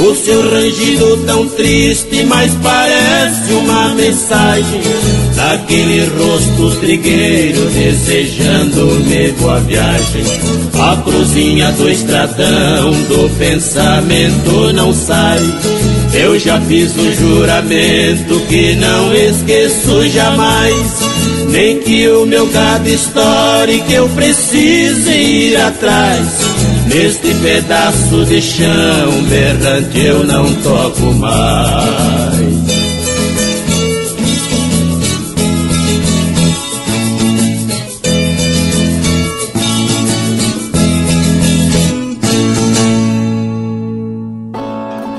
O 0.00 0.16
seu 0.16 0.50
rangido 0.50 1.16
tão 1.18 1.46
triste, 1.50 2.24
mas 2.24 2.50
parece 2.60 3.52
uma 3.52 3.94
mensagem 3.94 4.80
daquele 5.36 6.04
rosto 6.06 6.80
trigueiro 6.80 7.70
desejando-me 7.70 9.30
boa 9.38 9.60
viagem. 9.60 10.24
A 10.74 10.96
cruzinha 10.96 11.70
do 11.70 11.88
estradão 11.88 12.90
do 12.90 13.30
pensamento 13.38 14.72
não 14.72 14.92
sai. 14.92 15.38
Eu 16.18 16.38
já 16.38 16.58
fiz 16.62 16.96
um 16.96 17.12
juramento 17.12 18.40
que 18.48 18.74
não 18.76 19.14
esqueço 19.14 20.08
jamais. 20.08 21.00
Nem 21.50 21.78
que 21.80 22.08
o 22.08 22.24
meu 22.24 22.46
gado 22.46 22.88
estoure, 22.88 23.82
que 23.82 23.92
eu 23.94 24.08
precise 24.08 25.10
ir 25.10 25.56
atrás. 25.56 26.26
Neste 26.86 27.34
pedaço 27.34 28.24
de 28.24 28.40
chão 28.40 29.22
berrante 29.28 30.00
eu 30.00 30.24
não 30.24 30.52
toco 30.62 31.12
mais. 31.14 32.25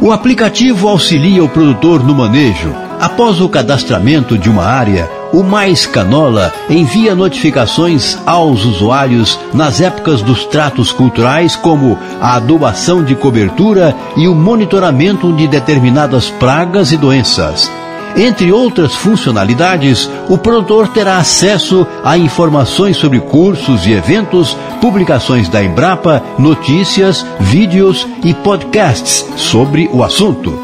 O 0.07 0.11
aplicativo 0.13 0.87
auxilia 0.87 1.43
o 1.43 1.49
produtor 1.49 2.01
no 2.01 2.15
manejo. 2.15 2.73
Após 2.97 3.41
o 3.41 3.49
cadastramento 3.49 4.37
de 4.37 4.49
uma 4.49 4.63
área, 4.63 5.11
o 5.33 5.43
Mais 5.43 5.85
Canola 5.85 6.53
envia 6.69 7.13
notificações 7.13 8.17
aos 8.25 8.63
usuários 8.63 9.37
nas 9.53 9.81
épocas 9.81 10.21
dos 10.21 10.45
tratos 10.45 10.93
culturais, 10.93 11.57
como 11.57 11.99
a 12.21 12.37
adubação 12.37 13.03
de 13.03 13.15
cobertura 13.15 13.93
e 14.15 14.29
o 14.29 14.33
monitoramento 14.33 15.33
de 15.33 15.45
determinadas 15.45 16.29
pragas 16.29 16.93
e 16.93 16.95
doenças. 16.95 17.69
Entre 18.17 18.51
outras 18.51 18.95
funcionalidades, 18.95 20.09
o 20.27 20.39
produtor 20.39 20.87
terá 20.87 21.19
acesso 21.19 21.85
a 22.03 22.17
informações 22.17 22.97
sobre 22.97 23.19
cursos 23.19 23.85
e 23.85 23.91
eventos, 23.91 24.57
publicações 24.81 25.47
da 25.47 25.63
Embrapa, 25.63 26.23
notícias, 26.39 27.23
vídeos 27.39 28.07
e 28.23 28.33
podcasts 28.33 29.23
sobre 29.35 29.87
o 29.93 30.03
assunto. 30.03 30.59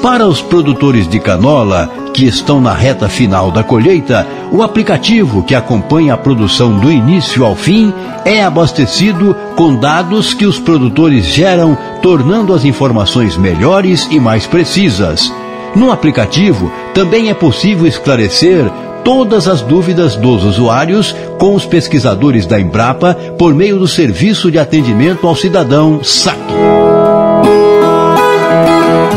Para 0.00 0.28
os 0.28 0.40
produtores 0.40 1.08
de 1.08 1.18
canola 1.18 1.90
que 2.12 2.26
estão 2.26 2.60
na 2.60 2.72
reta 2.72 3.08
final 3.08 3.50
da 3.50 3.64
colheita, 3.64 4.24
o 4.52 4.62
aplicativo 4.62 5.42
que 5.42 5.54
acompanha 5.54 6.14
a 6.14 6.18
produção 6.18 6.78
do 6.78 6.92
início 6.92 7.44
ao 7.44 7.56
fim 7.56 7.92
é 8.24 8.44
abastecido 8.44 9.34
com 9.56 9.74
dados 9.74 10.32
que 10.32 10.46
os 10.46 10.60
produtores 10.60 11.24
geram, 11.24 11.76
tornando 12.00 12.54
as 12.54 12.64
informações 12.64 13.36
melhores 13.36 14.06
e 14.12 14.20
mais 14.20 14.46
precisas. 14.46 15.32
No 15.74 15.90
aplicativo 15.90 16.70
também 16.94 17.30
é 17.30 17.34
possível 17.34 17.86
esclarecer 17.86 18.70
todas 19.04 19.46
as 19.46 19.60
dúvidas 19.60 20.16
dos 20.16 20.44
usuários 20.44 21.14
com 21.38 21.54
os 21.54 21.66
pesquisadores 21.66 22.46
da 22.46 22.58
Embrapa 22.58 23.14
por 23.38 23.54
meio 23.54 23.78
do 23.78 23.86
Serviço 23.86 24.50
de 24.50 24.58
Atendimento 24.58 25.26
ao 25.26 25.36
Cidadão 25.36 26.02
SAC. 26.02 26.38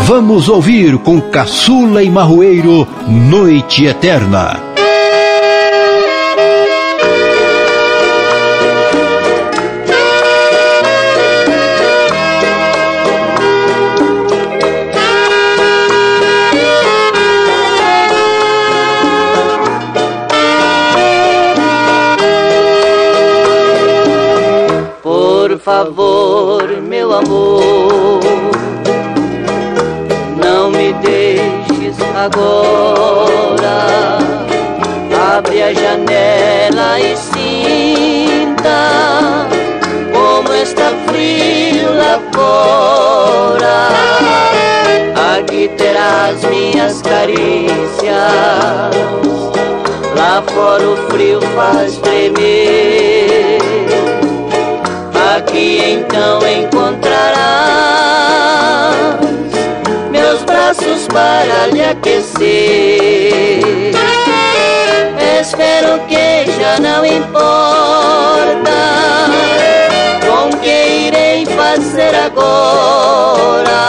Vamos 0.06 0.50
ouvir 0.50 0.98
com 0.98 1.22
Caçula 1.22 2.04
e 2.04 2.10
Marroeiro 2.10 2.88
Noite 3.08 3.86
Eterna. 3.86 4.67
Favor, 25.68 26.64
meu 26.82 27.12
amor, 27.12 28.22
não 30.42 30.72
me 30.72 30.94
deixes 30.94 31.98
agora. 32.16 34.18
Abre 35.38 35.64
a 35.64 35.74
janela 35.74 37.02
e 37.02 37.18
sinta 37.18 38.70
como 40.14 40.54
está 40.54 40.94
frio 41.06 41.94
lá 41.96 42.22
fora. 42.34 43.90
Aqui 45.38 45.70
terás 45.76 46.46
minhas 46.46 47.02
carícias. 47.02 48.16
Lá 50.16 50.42
fora 50.48 50.92
o 50.92 50.96
frio 51.10 51.42
faz 51.58 51.98
tremer. 51.98 52.97
Aqui 55.58 55.82
então 55.82 56.40
encontrarás 56.48 57.18
meus 60.12 60.44
braços 60.44 61.08
para 61.08 61.66
lhe 61.74 61.84
aquecer. 61.84 63.64
Espero 65.42 66.00
que 66.08 66.46
já 66.60 66.80
não 66.80 67.04
importa 67.04 68.70
com 70.28 70.56
que 70.60 71.08
irei 71.08 71.44
fazer 71.48 72.14
agora? 72.14 73.80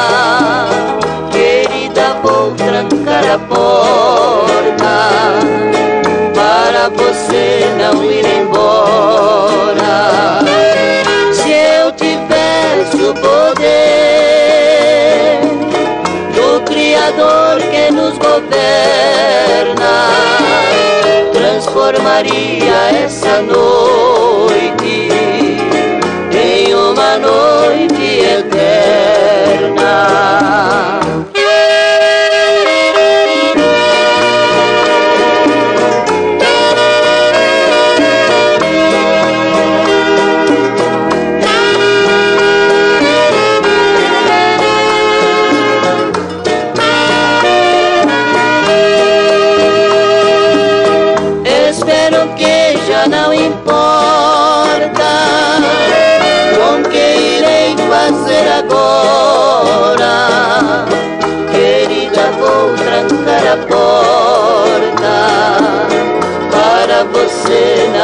Querida, 1.31 2.17
vou 2.23 2.53
trancar 2.53 3.31
a 3.31 3.39
porta 3.41 4.97
para 6.35 6.89
você 6.97 7.67
não 7.77 8.03
ir 8.03 8.25
embora. 8.25 9.59
Se 13.09 13.11
eu 13.11 13.15
tivesse 13.15 13.15
o 13.15 13.15
poder 13.15 13.71
do 16.35 16.61
Criador 16.65 17.59
que 17.71 17.91
nos 17.91 18.19
governa, 18.19 19.95
transformaria 21.33 23.03
essa 23.05 23.41
noite 23.41 25.09
em 26.35 26.75
uma 26.75 27.19
noite 27.19 28.21
eterna. 28.21 29.79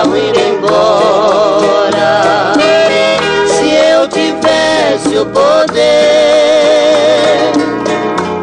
Não 0.05 0.17
ir 0.17 0.37
embora. 0.37 2.53
Se 3.47 3.75
eu 3.75 4.09
tivesse 4.09 5.17
o 5.17 5.25
poder 5.27 5.85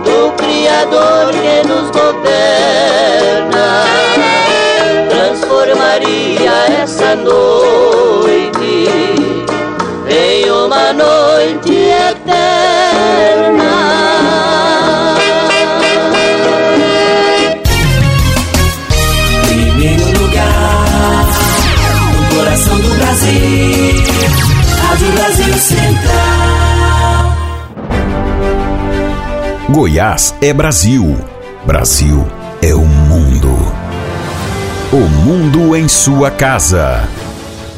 do 0.03 0.31
Criador 0.38 1.31
que 1.31 1.67
nos 1.67 1.89
governa, 1.91 3.83
transformaria 5.09 6.51
essa 6.81 7.15
noite 7.15 8.89
em 10.09 10.49
uma 10.49 10.93
noite 10.93 11.73
eterna. 11.73 12.60
Brasil, 23.31 23.95
Rádio 24.77 25.11
Brasil 25.13 25.53
Central. 25.53 27.37
Goiás 29.69 30.35
é 30.41 30.51
Brasil. 30.51 31.17
Brasil 31.65 32.27
é 32.61 32.73
o 32.73 32.85
mundo. 32.85 33.73
O 34.91 35.07
mundo 35.07 35.77
em 35.77 35.87
sua 35.87 36.29
casa. 36.29 37.07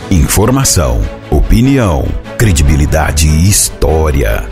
Informação, 0.09 1.01
opinião, 1.30 2.03
credibilidade 2.35 3.27
e 3.27 3.47
história. 3.47 4.47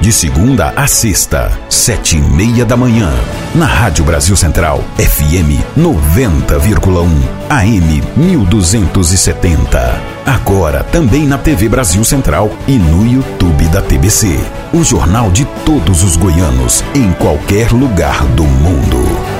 De 0.00 0.12
segunda 0.12 0.72
a 0.76 0.86
sexta, 0.86 1.50
sete 1.68 2.16
e 2.16 2.20
meia 2.20 2.64
da 2.64 2.76
manhã. 2.76 3.10
Na 3.52 3.66
Rádio 3.66 4.04
Brasil 4.04 4.36
Central, 4.36 4.84
FM 4.96 5.60
90,1, 5.76 7.08
AM 7.50 8.02
1270. 8.16 10.00
Agora 10.24 10.84
também 10.84 11.26
na 11.26 11.36
TV 11.36 11.68
Brasil 11.68 12.04
Central 12.04 12.50
e 12.68 12.78
no 12.78 13.04
YouTube 13.04 13.66
da 13.68 13.82
TBC. 13.82 14.38
O 14.72 14.84
jornal 14.84 15.32
de 15.32 15.44
todos 15.64 16.04
os 16.04 16.16
goianos, 16.16 16.84
em 16.94 17.10
qualquer 17.14 17.72
lugar 17.72 18.24
do 18.26 18.44
mundo. 18.44 19.37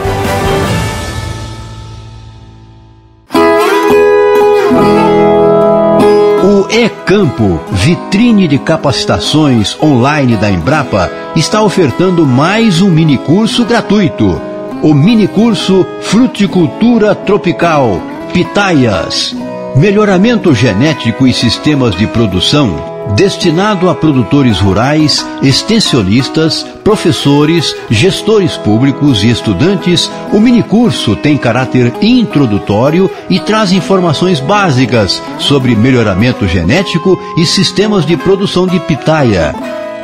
O 6.69 6.70
E-Campo, 6.70 7.59
vitrine 7.73 8.47
de 8.47 8.59
capacitações 8.59 9.74
online 9.82 10.36
da 10.36 10.51
Embrapa, 10.51 11.11
está 11.35 11.62
ofertando 11.62 12.27
mais 12.27 12.82
um 12.82 12.90
minicurso 12.90 13.65
gratuito. 13.65 14.39
O 14.82 14.93
minicurso 14.93 15.86
Fruticultura 16.03 17.15
Tropical, 17.15 18.03
Pitaias. 18.35 19.35
Melhoramento 19.77 20.55
genético 20.55 21.27
e 21.27 21.32
sistemas 21.32 21.95
de 21.95 22.07
produção 22.07 22.98
destinado 23.14 23.89
a 23.89 23.94
produtores 23.94 24.59
rurais, 24.59 25.26
extensionistas, 25.43 26.64
professores, 26.85 27.74
gestores 27.90 28.56
públicos 28.56 29.22
e 29.22 29.30
estudantes, 29.30 30.10
o 30.32 30.40
minicurso 30.40 31.16
tem 31.16 31.36
caráter 31.36 31.93
introdutório 32.01 33.10
e 33.28 33.40
traz 33.40 33.72
informações 33.72 34.40
básicas 34.40 35.22
sobre 35.39 35.74
melhoramento 35.74 36.47
genético 36.47 37.18
e 37.36 37.47
sistemas 37.47 38.05
de 38.05 38.16
produção 38.16 38.66
de 38.66 38.78
pitaia. 38.80 39.55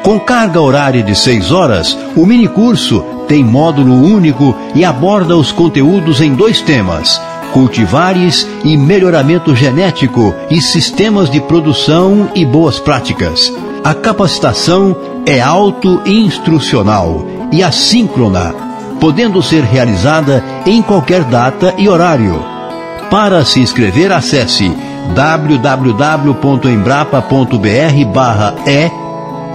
Com 0.03 0.21
carga 0.21 0.61
horária 0.61 1.03
de 1.03 1.17
6 1.17 1.51
horas, 1.51 1.97
o 2.15 2.27
minicurso 2.27 3.03
tem 3.27 3.43
módulo 3.43 3.95
único 3.95 4.55
e 4.75 4.85
aborda 4.85 5.37
os 5.37 5.51
conteúdos 5.51 6.21
em 6.21 6.35
dois 6.35 6.61
temas 6.61 7.19
cultivares 7.55 8.47
e 8.65 8.77
melhoramento 8.77 9.55
genético 9.55 10.35
e 10.51 10.61
sistemas 10.61 11.31
de 11.31 11.41
produção 11.41 12.29
e 12.35 12.45
boas 12.45 12.81
práticas. 12.81 13.53
A 13.85 13.95
capacitação 13.95 14.97
é 15.25 15.41
auto-instrucional 15.41 17.25
e 17.53 17.63
assíncrona, 17.63 18.53
podendo 18.99 19.41
ser 19.41 19.63
realizada 19.63 20.43
em 20.67 20.83
qualquer 20.83 21.23
data 21.23 21.73
e 21.79 21.89
horário. 21.89 22.45
Para 23.09 23.45
se 23.45 23.61
inscrever, 23.61 24.11
acesse 24.11 24.77
www.embrapa.br 25.15 28.05
barra 28.13 28.57
e 28.67 29.04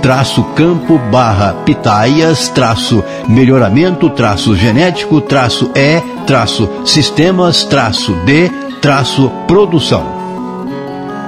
traço 0.01 0.43
campo 0.55 0.97
barra 1.11 1.53
pitaias 1.65 2.49
traço 2.49 3.03
melhoramento 3.27 4.09
traço 4.09 4.55
genético 4.55 5.21
traço 5.21 5.71
e 5.75 6.01
traço 6.25 6.69
sistemas 6.85 7.63
traço 7.63 8.13
de 8.25 8.49
traço 8.81 9.29
produção. 9.47 10.19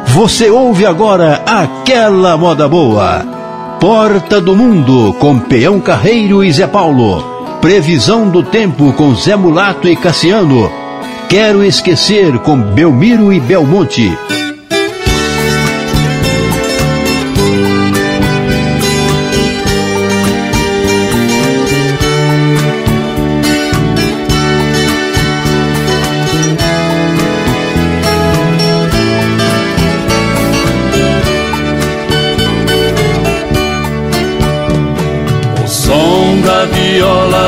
Você 0.07 0.49
ouve 0.49 0.85
agora 0.85 1.41
aquela 1.45 2.35
moda 2.37 2.67
boa. 2.67 3.25
Porta 3.79 4.41
do 4.41 4.55
Mundo 4.55 5.13
com 5.19 5.39
Peão 5.39 5.79
Carreiro 5.79 6.43
e 6.43 6.51
Zé 6.51 6.67
Paulo. 6.67 7.23
Previsão 7.61 8.29
do 8.29 8.43
tempo 8.43 8.91
com 8.93 9.15
Zé 9.15 9.35
Mulato 9.35 9.87
e 9.87 9.95
Cassiano. 9.95 10.69
Quero 11.29 11.63
esquecer 11.63 12.37
com 12.39 12.59
Belmiro 12.59 13.31
e 13.31 13.39
Belmonte. 13.39 14.11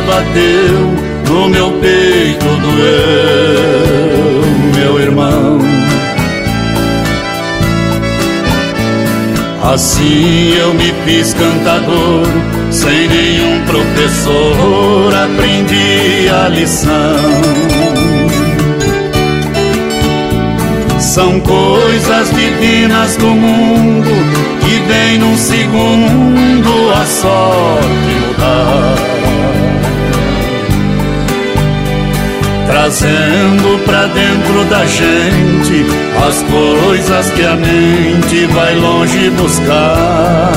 Bateu 0.02 0.94
no 1.30 1.50
meu 1.50 1.72
peito, 1.74 2.46
doeu, 2.62 4.42
meu 4.76 5.00
irmão. 5.00 5.60
Assim 9.64 10.54
eu 10.58 10.74
me 10.74 10.94
fiz 11.06 11.34
cantador, 11.34 12.28
sem 12.70 13.08
nenhum 13.08 13.64
professor, 13.66 15.14
aprendi 15.16 16.30
a 16.30 16.50
lição. 16.50 17.16
São 21.00 21.40
coisas 21.42 22.30
divinas 22.34 23.16
do 23.18 23.28
mundo 23.28 24.10
que 24.62 24.80
vem 24.92 25.20
num 25.20 25.38
segundo 25.38 26.92
a 26.92 27.06
sorte 27.06 28.14
mudar. 28.34 29.63
Trazendo 32.84 33.80
pra 33.86 34.08
dentro 34.08 34.66
da 34.66 34.86
gente 34.86 35.86
as 36.28 36.44
coisas 36.44 37.32
que 37.32 37.42
a 37.42 37.56
mente 37.56 38.46
vai 38.48 38.76
longe 38.76 39.30
buscar. 39.30 40.52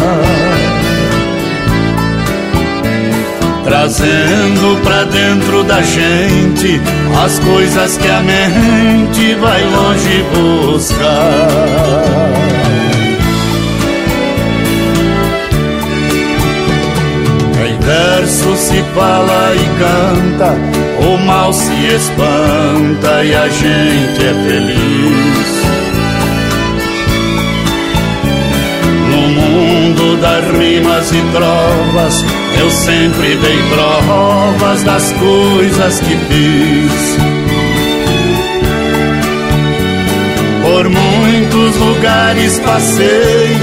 trazendo 3.63 4.83
pra 4.83 5.05
dentro 5.05 5.63
da 5.63 5.81
gente 5.83 6.81
as 7.25 7.39
coisas 7.39 7.97
que 7.97 8.09
a 8.09 8.21
mente 8.21 9.35
vai 9.37 9.63
longe 9.65 10.25
buscar. 10.35 11.87
Verso 17.87 18.57
se 18.57 18.83
fala 18.97 19.55
e 19.55 19.69
canta, 19.79 20.86
o 21.07 21.19
mal 21.19 21.53
se 21.53 21.73
espanta 21.95 23.25
e 23.25 23.35
a 23.35 23.49
gente 23.49 24.25
é 24.25 24.35
feliz. 24.49 25.47
No 29.11 29.29
mundo 29.29 30.21
das 30.21 30.45
rimas 30.59 31.13
e 31.13 31.23
trovas, 31.33 32.25
eu 32.59 32.71
sempre 32.71 33.37
dei 33.37 33.59
provas 33.71 34.83
das 34.83 35.13
coisas 35.13 36.01
que 36.01 36.17
fiz. 36.17 37.17
Por 40.63 40.89
muitos 40.89 41.77
lugares 41.77 42.59
passei, 42.61 43.57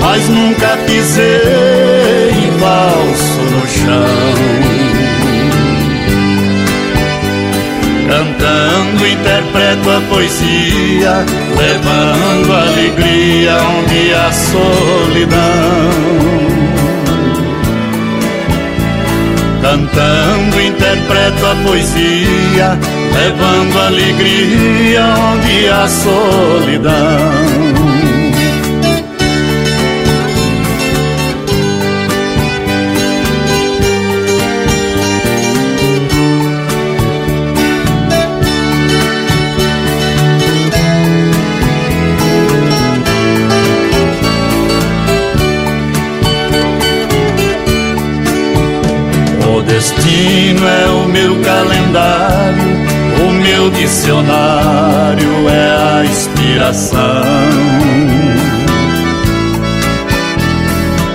mas 0.00 0.28
nunca 0.28 0.78
pisei 0.86 2.16
falso 2.58 3.40
no 3.54 3.66
chão. 3.68 4.15
Cantando 8.16 9.06
interpreto 9.06 9.90
a 9.90 10.00
poesia, 10.08 11.26
levando 11.54 12.50
alegria 12.50 13.58
onde 13.62 14.14
há 14.14 14.32
solidão. 14.32 15.36
Cantando 19.60 20.62
interpreto 20.62 21.44
a 21.44 21.56
poesia, 21.56 22.78
levando 23.12 23.78
alegria 23.80 25.04
onde 25.34 25.68
há 25.68 25.86
solidão. 25.86 27.45
Calendário, 51.56 53.26
o 53.26 53.32
meu 53.32 53.70
dicionário 53.70 55.48
é 55.48 56.00
a 56.00 56.04
inspiração. 56.04 57.00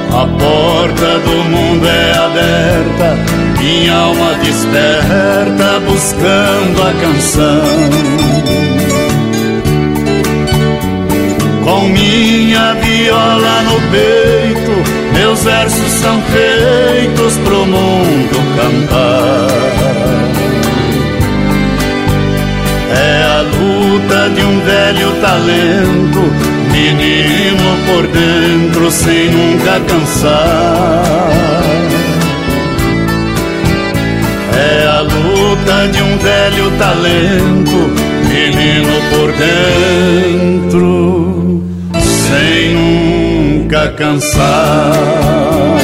A 0.10 0.26
porta 0.26 1.20
do 1.20 1.44
mundo 1.50 1.88
é 1.88 2.18
aberta, 2.18 3.18
minha 3.60 3.94
alma 3.94 4.34
desperta 4.44 5.80
buscando 5.88 6.82
a 6.82 6.94
canção. 7.02 7.62
Com 11.64 11.88
minha 11.88 12.74
viola 12.74 13.62
no 13.62 13.80
peito, 13.92 14.92
meus 15.14 15.44
versos 15.44 15.92
são 16.02 16.22
feitos 16.24 17.38
pro 17.38 17.66
mundo 17.66 18.42
cantar. 18.58 19.81
Luta 23.92 24.30
de 24.30 24.42
um 24.42 24.60
velho 24.62 25.12
talento, 25.20 26.22
menino 26.72 27.78
por 27.88 28.08
dentro 28.08 28.90
sem 28.90 29.30
nunca 29.30 29.82
cansar. 29.82 31.04
É 34.56 34.88
a 34.88 35.02
luta 35.02 35.90
de 35.90 36.02
um 36.02 36.18
velho 36.18 36.72
talento, 36.78 37.92
menino 38.30 38.94
por 39.12 39.34
dentro 40.32 40.82
sem 42.00 42.74
nunca 42.74 43.90
cansar. 43.90 45.81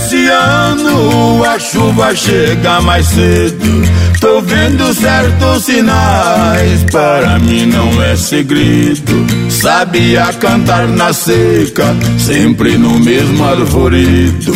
Esse 0.00 0.26
ano 0.28 1.44
a 1.44 1.58
chuva 1.58 2.14
chega 2.14 2.80
mais 2.80 3.06
cedo. 3.06 3.82
Tô 4.18 4.40
vendo 4.40 4.92
certos 4.94 5.64
sinais, 5.64 6.84
para 6.90 7.38
mim 7.38 7.66
não 7.66 8.02
é 8.02 8.16
segredo. 8.16 9.26
Sabia 9.50 10.32
cantar 10.32 10.88
na 10.88 11.12
seca, 11.12 11.94
sempre 12.18 12.78
no 12.78 12.98
mesmo 12.98 13.44
arvoredo. 13.44 14.52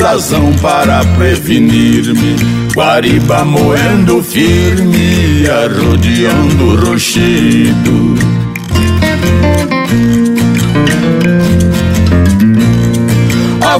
Razão 0.00 0.52
para 0.62 1.04
prevenir-me, 1.16 2.36
Guariba 2.74 3.44
moendo 3.44 4.22
firme, 4.22 5.44
arrodeando 5.48 6.64
o 6.64 6.90
rochedo. 6.90 8.33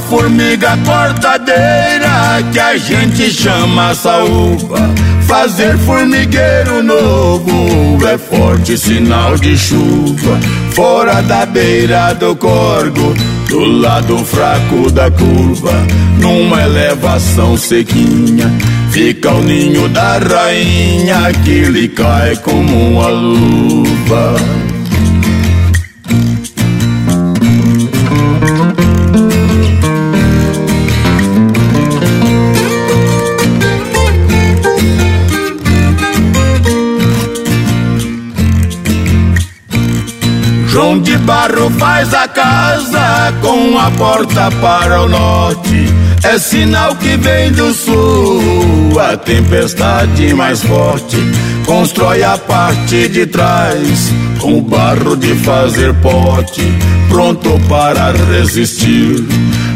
Formiga 0.00 0.76
cortadeira 0.84 2.42
que 2.52 2.58
a 2.58 2.76
gente 2.76 3.30
chama 3.30 3.94
saúva. 3.94 4.78
Fazer 5.26 5.76
formigueiro 5.78 6.82
novo 6.82 7.98
é 8.06 8.18
forte 8.18 8.76
sinal 8.76 9.36
de 9.36 9.56
chuva. 9.56 10.38
Fora 10.72 11.22
da 11.22 11.46
beira 11.46 12.12
do 12.14 12.36
corgo, 12.36 13.14
do 13.48 13.64
lado 13.64 14.18
fraco 14.24 14.90
da 14.90 15.10
curva, 15.10 15.72
numa 16.18 16.62
elevação 16.62 17.56
sequinha, 17.56 18.50
fica 18.90 19.32
o 19.32 19.42
ninho 19.42 19.88
da 19.88 20.18
rainha 20.18 21.32
que 21.44 21.64
lhe 21.64 21.88
cai 21.88 22.36
como 22.36 22.90
uma 22.90 23.08
luva. 23.08 24.63
João 40.74 40.98
de 40.98 41.16
Barro 41.18 41.70
faz 41.78 42.12
a 42.12 42.26
casa 42.26 43.32
com 43.40 43.78
a 43.78 43.92
porta 43.92 44.50
para 44.60 45.02
o 45.02 45.08
norte. 45.08 45.86
É 46.24 46.36
sinal 46.36 46.96
que 46.96 47.16
vem 47.16 47.52
do 47.52 47.72
sul, 47.72 49.00
a 49.00 49.16
tempestade 49.16 50.34
mais 50.34 50.64
forte. 50.64 51.16
Constrói 51.64 52.24
a 52.24 52.36
parte 52.36 53.08
de 53.08 53.24
trás 53.24 54.12
com 54.40 54.60
barro 54.62 55.14
de 55.16 55.32
fazer 55.36 55.94
pote, 56.02 56.64
pronto 57.08 57.50
para 57.68 58.10
resistir. 58.32 59.24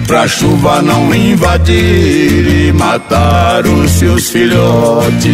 Pra 0.04 0.26
chuva 0.26 0.82
não 0.82 1.14
invadir 1.14 2.66
e 2.66 2.72
matar 2.72 3.64
os 3.64 3.88
seus 3.92 4.30
filhotes. 4.30 5.28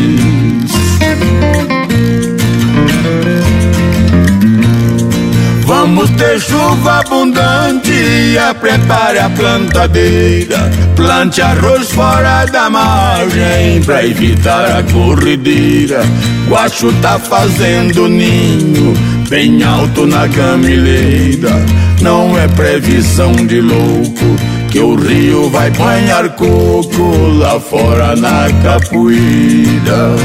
Vamos 5.94 6.10
ter 6.16 6.40
chuva 6.40 6.98
abundante, 6.98 8.36
prepare 8.60 9.20
a 9.20 9.30
plantadeira. 9.30 10.68
Plante 10.96 11.40
arroz 11.40 11.88
fora 11.92 12.44
da 12.46 12.68
margem 12.68 13.80
pra 13.84 14.04
evitar 14.04 14.78
a 14.78 14.82
corrideira. 14.82 16.02
Guacho 16.48 16.92
tá 16.94 17.16
fazendo 17.20 18.08
ninho 18.08 18.92
bem 19.28 19.62
alto 19.62 20.04
na 20.04 20.28
camileira. 20.28 21.64
Não 22.00 22.36
é 22.36 22.48
previsão 22.48 23.30
de 23.46 23.60
louco 23.60 24.36
que 24.72 24.80
o 24.80 24.96
rio 24.96 25.48
vai 25.48 25.70
banhar 25.70 26.28
coco 26.30 27.28
lá 27.38 27.60
fora 27.60 28.16
na 28.16 28.48
capoeira. 28.64 30.16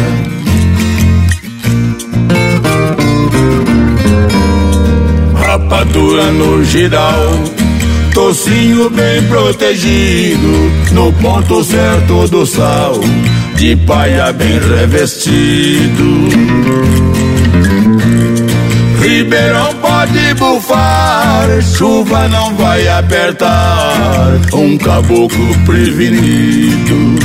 Rapadura 5.70 6.32
no 6.32 6.64
giral, 6.66 7.44
tocinho 8.12 8.90
bem 8.90 9.22
protegido, 9.28 10.72
no 10.94 11.14
ponto 11.14 11.64
certo 11.64 12.28
do 12.28 12.44
sal, 12.44 13.00
de 13.56 13.76
paia 13.76 14.34
bem 14.34 14.60
revestido. 14.60 16.28
Ribeirão 19.00 19.76
pode 19.76 20.34
bufar, 20.40 21.62
chuva 21.62 22.28
não 22.30 22.56
vai 22.56 22.88
apertar 22.88 24.40
um 24.52 24.76
caboclo 24.76 25.56
prevenido. 25.68 27.20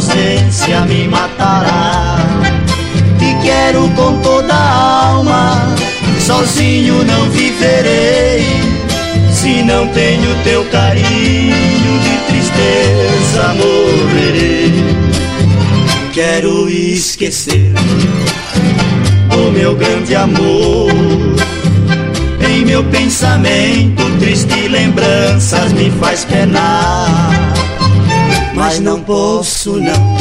Ausência 0.00 0.80
me 0.86 1.06
matará. 1.06 2.16
Te 3.18 3.36
quero 3.46 3.86
com 3.90 4.18
toda 4.22 4.54
a 4.54 5.08
alma, 5.10 5.74
sozinho 6.18 7.04
não 7.04 7.28
viverei. 7.28 8.46
Se 9.30 9.62
não 9.62 9.86
tenho 9.88 10.34
teu 10.42 10.64
carinho, 10.66 12.00
de 12.00 12.16
tristeza 12.28 13.54
morrerei. 13.54 14.72
Quero 16.14 16.68
esquecer 16.70 17.70
o 19.36 19.50
meu 19.50 19.76
grande 19.76 20.14
amor 20.14 20.90
em 22.48 22.64
meu 22.64 22.82
pensamento, 22.84 24.02
triste 24.18 24.68
lembranças 24.68 25.72
me 25.72 25.90
faz 25.90 26.24
penar. 26.24 27.29
Mas 28.70 28.78
não 28.78 29.02
posso 29.02 29.80
não 29.80 30.16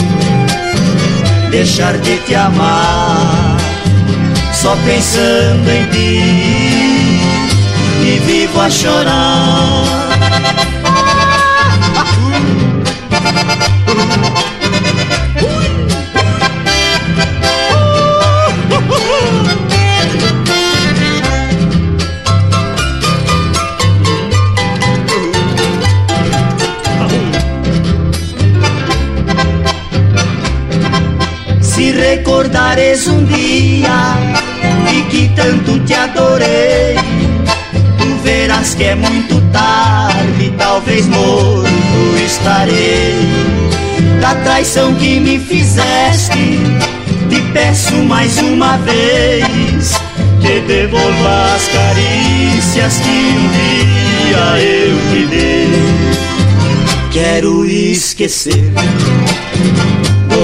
deixar 1.51 1.95
de 1.99 2.17
te 2.17 2.33
amar. 2.33 3.57
Só 4.51 4.75
pensando 4.77 5.69
em 5.69 5.85
ti 5.91 6.19
e 8.01 8.19
vivo 8.25 8.59
a 8.59 8.67
chorar. 8.71 10.09
Recordares 32.39 33.05
um 33.07 33.25
dia 33.25 34.17
e 34.93 35.01
que 35.09 35.29
tanto 35.35 35.77
te 35.79 35.93
adorei. 35.93 36.95
Tu 37.97 38.15
verás 38.23 38.73
que 38.75 38.85
é 38.85 38.95
muito 38.95 39.41
tarde, 39.51 40.53
talvez 40.57 41.05
morto 41.07 41.69
estarei. 42.25 43.13
Da 44.21 44.35
traição 44.35 44.95
que 44.95 45.19
me 45.19 45.37
fizeste, 45.37 46.59
te 47.29 47.41
peço 47.51 47.95
mais 47.95 48.37
uma 48.37 48.77
vez 48.77 49.99
que 50.41 50.61
devolva 50.61 51.55
as 51.55 51.67
carícias 51.67 52.99
que 52.99 53.09
um 53.09 53.49
dia 53.49 54.63
eu 54.63 54.97
te 55.11 55.25
dei. 55.27 55.69
Quero 57.11 57.65
esquecer 57.65 58.71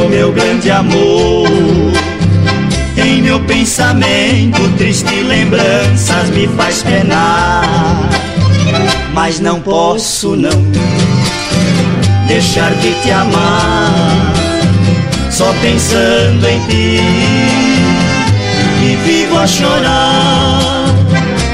meu 0.10 0.32
grande 0.32 0.70
amor. 0.70 1.48
Em 2.98 3.22
meu 3.22 3.40
pensamento, 3.42 4.62
triste 4.78 5.22
lembranças 5.22 6.30
me 6.30 6.48
faz 6.50 6.84
penar. 6.84 8.10
Mas 9.14 9.40
não 9.40 9.60
posso 9.62 10.36
não 10.36 10.66
deixar 12.28 12.74
de 12.76 12.94
te 13.02 13.12
amar. 13.12 14.34
Só 15.32 15.54
pensando 15.62 16.48
em 16.48 16.60
ti 16.68 17.00
e 18.84 18.96
vivo 19.04 19.38
a 19.38 19.48
chorar. 19.48 20.86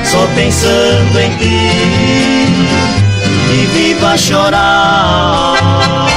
Só 0.03 0.27
pensando 0.35 1.19
em 1.19 1.29
ti 1.37 1.71
e 3.53 3.65
vivo 3.73 4.05
a 4.05 4.17
chorar. 4.17 6.10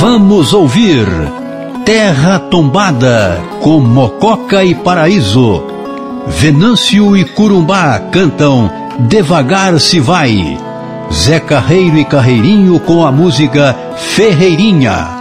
Vamos 0.00 0.52
ouvir 0.52 1.06
Terra 1.84 2.38
Tombada 2.38 3.40
com 3.60 3.80
Mococa 3.80 4.64
e 4.64 4.74
Paraíso. 4.74 5.62
Venâncio 6.26 7.16
e 7.16 7.24
Curumbá 7.24 7.98
cantam 8.10 8.70
Devagar 8.98 9.78
se 9.78 10.00
vai. 10.00 10.58
Zé 11.12 11.38
Carreiro 11.38 11.98
e 11.98 12.04
Carreirinho 12.04 12.80
com 12.80 13.04
a 13.04 13.12
música 13.12 13.76
Ferreirinha. 13.96 15.15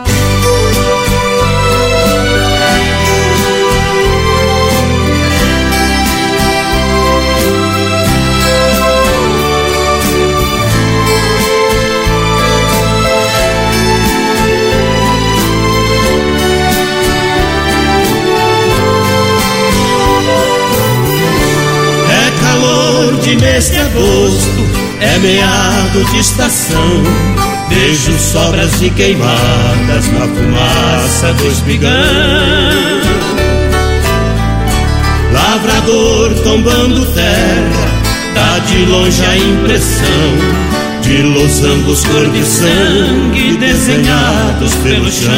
Onde 23.26 23.36
neste 23.38 23.76
agosto 23.78 24.70
é 25.02 25.18
meado 25.18 26.12
de 26.12 26.20
estação. 26.20 27.04
Vejo 27.70 28.18
sobras 28.20 28.80
de 28.80 28.92
queimadas 28.92 30.08
na 30.14 30.28
fumaça 30.28 31.34
do 31.34 31.48
espigão. 31.48 31.92
Lavrador 35.34 36.34
tombando 36.44 37.06
terra, 37.08 37.88
dá 38.36 38.60
de 38.60 38.86
longe 38.86 39.26
a 39.26 39.38
impressão 39.38 40.66
de 41.02 41.22
losangos 41.24 42.04
cor 42.06 42.30
de 42.30 42.46
sangue 42.46 43.58
desenhados 43.58 44.74
pelo 44.84 45.12
chão. 45.12 45.34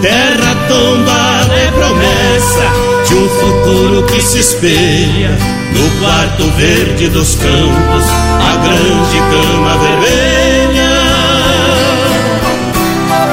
Terra 0.00 0.56
tombada 0.68 1.54
é 1.54 1.70
promessa 1.70 2.83
de 3.06 3.14
um 3.14 3.28
futuro 3.28 4.02
que 4.06 4.22
se 4.22 4.38
espelha 4.38 5.30
no 5.74 5.90
quarto 6.00 6.44
verde 6.56 7.08
dos 7.08 7.34
campos, 7.34 8.04
a 8.40 8.56
grande 8.56 9.18
cama 9.30 9.78
vermelha, 9.78 10.90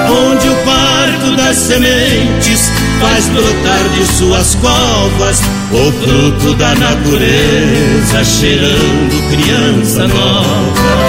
onde 0.10 0.50
o 0.50 0.56
parto 0.66 1.36
das 1.38 1.56
sementes 1.56 2.72
faz 3.00 3.28
brotar 3.30 3.90
de 3.96 4.06
suas 4.06 4.56
covas 4.56 5.42
o 5.72 5.92
fruto 6.04 6.54
da 6.56 6.76
natureza, 6.76 8.24
cheirando 8.24 9.30
criança 9.30 10.08
nova. 10.08 11.01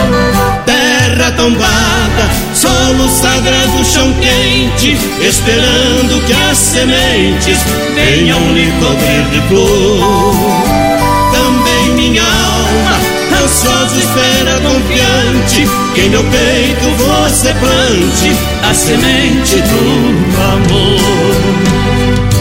Tombada, 1.43 2.31
solo 2.55 3.09
sagrado, 3.09 3.85
chão 3.85 4.15
quente, 4.21 4.97
esperando 5.21 6.25
que 6.25 6.33
as 6.33 6.57
sementes 6.57 7.59
venham 7.97 8.39
lhe 8.55 8.71
cobrir 8.79 9.25
de 9.33 9.41
flor. 9.49 10.37
Também 11.33 11.97
minha 11.97 12.23
alma, 12.23 13.43
ansiosa 13.43 13.99
espera 13.99 14.61
confiante, 14.61 15.69
que 15.97 16.03
em 16.03 16.11
meu 16.11 16.23
peito 16.23 16.89
você 16.97 17.53
plante 17.55 18.37
a 18.63 18.73
semente 18.73 19.57
do 19.63 20.23
amor. 20.53 22.32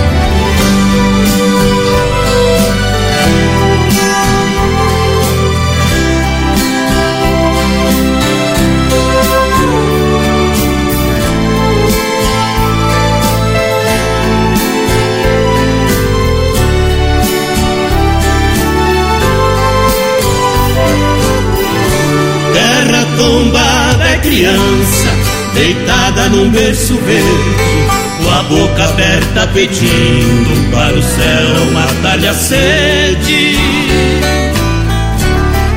Num 26.31 26.49
berço 26.49 26.95
verde, 26.95 27.87
com 28.23 28.29
a 28.29 28.43
boca 28.43 28.83
aberta 28.85 29.47
pedindo 29.53 30.71
para 30.71 30.93
o 30.93 31.01
céu 31.01 31.71
matar-lhe 31.73 32.27
a 32.27 32.33
sede. 32.33 33.57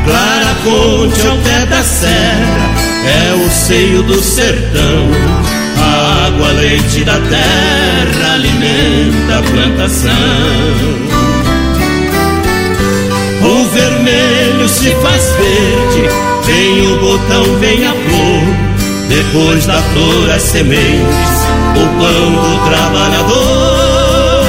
Clara 0.05 0.55
Ponte 0.63 1.27
ao 1.27 1.37
pé 1.39 1.67
da 1.67 1.83
serra, 1.83 2.71
é 3.07 3.35
o 3.35 3.51
seio 3.51 4.03
do 4.03 4.21
sertão. 4.21 5.09
A 5.77 6.27
água, 6.27 6.53
leite 6.53 7.05
da 7.05 7.19
terra 7.19 8.35
alimenta 8.35 9.39
a 9.39 9.43
plantação. 9.43 10.13
O 13.43 13.65
vermelho 13.69 14.69
se 14.69 14.91
faz 15.03 15.35
verde 15.37 16.35
Vem 16.45 16.93
o 16.93 16.99
botão, 16.99 17.59
vem 17.59 17.87
a 17.87 17.93
flor, 17.93 18.74
depois 19.09 19.67
da 19.67 19.81
flor 19.93 20.31
as 20.31 20.43
sementes, 20.43 21.47
o 21.75 21.87
pão 21.99 22.33
do 22.33 22.59
trabalhador. 22.69 24.45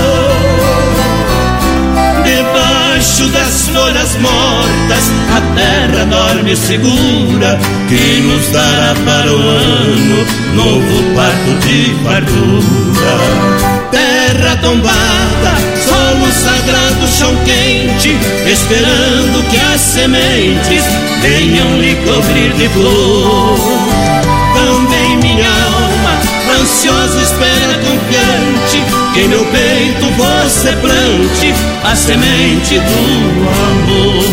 Debaixo 2.23 3.27
das 3.29 3.69
folhas 3.69 4.15
mortas, 4.17 5.11
a 5.35 5.41
terra 5.55 6.05
dorme 6.05 6.55
segura, 6.55 7.59
que 7.87 8.21
nos 8.21 8.47
dará 8.49 8.95
para 9.05 9.31
o 9.31 9.39
ano 9.39 10.25
novo 10.55 11.15
parto 11.15 11.67
de 11.67 11.95
fartura 12.03 13.65
terra 14.35 14.57
tombada, 14.57 15.53
solo 15.87 16.31
sagrado, 16.31 17.07
chão 17.07 17.33
quente, 17.45 18.15
esperando 18.45 19.49
que 19.49 19.57
as 19.57 19.79
sementes 19.79 20.83
venham 21.21 21.79
lhe 21.79 21.95
cobrir 22.05 22.53
de 22.53 22.69
flor. 22.69 23.94
Minha 25.21 25.47
alma, 25.47 26.13
ansiosa, 26.61 27.21
espera 27.21 27.79
confiante, 27.79 28.83
que 29.13 29.21
em 29.21 29.27
meu 29.27 29.45
peito 29.45 30.05
você 30.17 30.71
plante 30.73 31.53
a 31.83 31.95
semente 31.95 32.79
do 32.79 33.49
amor. 33.69 34.23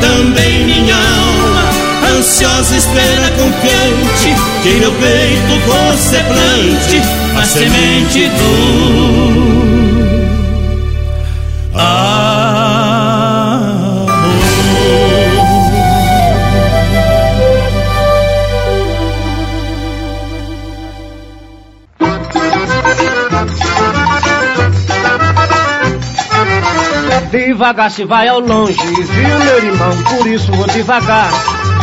Também 0.00 0.64
minha 0.64 0.96
alma, 0.96 2.16
ansiosa, 2.18 2.76
espera 2.76 3.30
confiante, 3.30 4.34
que 4.62 4.68
em 4.68 4.80
meu 4.80 4.92
peito 4.92 5.58
você 5.66 6.18
plante 6.24 7.02
a 7.36 7.44
semente 7.44 8.28
do 8.28 9.56
Devagar 27.56 27.90
se 27.90 28.04
vai 28.04 28.28
ao 28.28 28.38
longe, 28.38 28.74
viu 28.74 29.38
meu 29.38 29.64
irmão? 29.64 29.90
Por 30.10 30.26
isso 30.26 30.52
vou 30.52 30.66
devagar. 30.66 31.30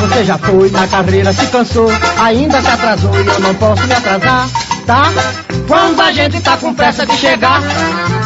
Você 0.01 0.23
já 0.23 0.37
foi 0.37 0.69
na 0.69 0.87
carreira, 0.87 1.33
se 1.33 1.47
cansou, 1.47 1.89
ainda 2.15 2.61
se 2.61 2.67
atrasou 2.67 3.11
e 3.15 3.25
eu 3.25 3.39
não 3.39 3.55
posso 3.55 3.81
me 3.87 3.93
atrasar, 3.93 4.47
tá? 4.85 5.01
Quando 5.67 5.99
a 5.99 6.11
gente 6.11 6.39
tá 6.41 6.57
com 6.57 6.75
pressa 6.75 7.07
de 7.07 7.17
chegar, 7.17 7.59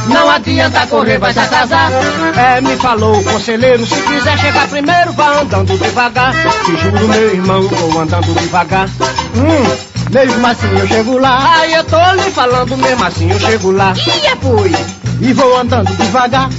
não 0.10 0.30
adianta 0.30 0.88
correr, 0.88 1.20
vai 1.20 1.32
se 1.32 1.40
atrasar. 1.40 1.90
É, 2.36 2.60
me 2.60 2.76
falou 2.76 3.18
o 3.18 3.24
conselheiro, 3.24 3.86
se 3.86 3.96
quiser 3.96 4.38
chegar 4.40 4.68
primeiro, 4.68 5.14
vá 5.14 5.40
andando 5.40 5.78
devagar. 5.78 6.34
Te 6.66 6.76
juro, 6.76 7.08
meu 7.08 7.34
irmão, 7.34 7.62
vou 7.62 8.02
andando 8.02 8.34
devagar. 8.42 8.90
Hum, 8.90 10.12
mesmo 10.12 10.46
assim 10.46 10.78
eu 10.78 10.88
chego 10.88 11.18
lá. 11.18 11.60
Ai, 11.60 11.78
eu 11.78 11.84
tô 11.86 12.12
lhe 12.12 12.30
falando, 12.30 12.76
mesmo 12.76 13.06
assim 13.06 13.32
eu 13.32 13.40
chego 13.40 13.72
lá. 13.72 13.94
E 13.94 14.36
fui 14.42 14.76
e 15.22 15.34
vou 15.34 15.58
andando 15.58 15.96
devagar. 15.96 16.50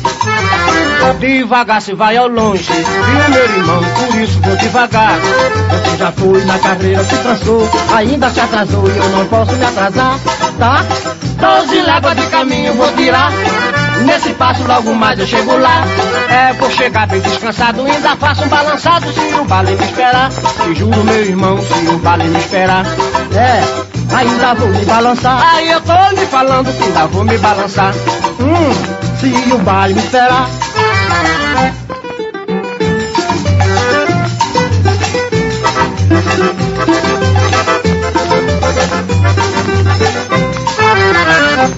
Devagar 1.20 1.82
se 1.82 1.94
vai 1.94 2.16
ao 2.16 2.28
longe, 2.28 2.62
viu 2.62 3.30
meu 3.30 3.44
irmão, 3.44 3.82
por 3.82 4.20
isso 4.20 4.40
vou 4.40 4.56
devagar. 4.56 5.18
Você 5.18 5.96
já 5.96 6.12
foi 6.12 6.44
na 6.44 6.58
carreira, 6.58 7.02
se 7.04 7.16
cansou, 7.16 7.68
ainda 7.94 8.30
se 8.30 8.40
atrasou 8.40 8.88
e 8.88 8.96
eu 8.96 9.08
não 9.10 9.26
posso 9.26 9.52
me 9.52 9.64
atrasar, 9.64 10.18
tá? 10.58 10.84
Doze 11.38 11.80
léguas 11.80 12.16
de 12.16 12.26
caminho 12.26 12.74
vou 12.74 12.92
tirar. 12.92 13.32
Nesse 14.04 14.32
passo 14.34 14.62
logo 14.64 14.94
mais 14.94 15.18
eu 15.18 15.26
chego 15.26 15.56
lá. 15.56 15.84
É, 16.28 16.52
vou 16.52 16.70
chegar 16.70 17.06
bem 17.08 17.20
descansado, 17.20 17.84
ainda 17.84 18.16
faço 18.16 18.44
um 18.44 18.48
balançado 18.48 19.12
se 19.12 19.34
o 19.34 19.44
vale 19.44 19.72
me 19.76 19.84
esperar. 19.84 20.30
Te 20.30 20.74
juro, 20.74 21.04
meu 21.04 21.24
irmão, 21.24 21.58
se 21.58 21.88
o 21.88 21.98
vale 21.98 22.24
me 22.24 22.38
esperar. 22.38 22.84
É, 23.34 23.97
ainda 24.14 24.54
vou 24.54 24.68
me 24.68 24.84
balançar. 24.84 25.54
Aí 25.54 25.70
eu 25.70 25.80
tô 25.80 26.10
lhe 26.14 26.26
falando 26.26 26.72
que 26.72 26.82
ainda 26.82 27.06
vou 27.06 27.24
me 27.24 27.38
balançar. 27.38 27.94
Hum, 28.40 29.16
se 29.18 29.52
o 29.52 29.58
vale 29.58 29.94
me 29.94 30.00
esperar. 30.00 30.48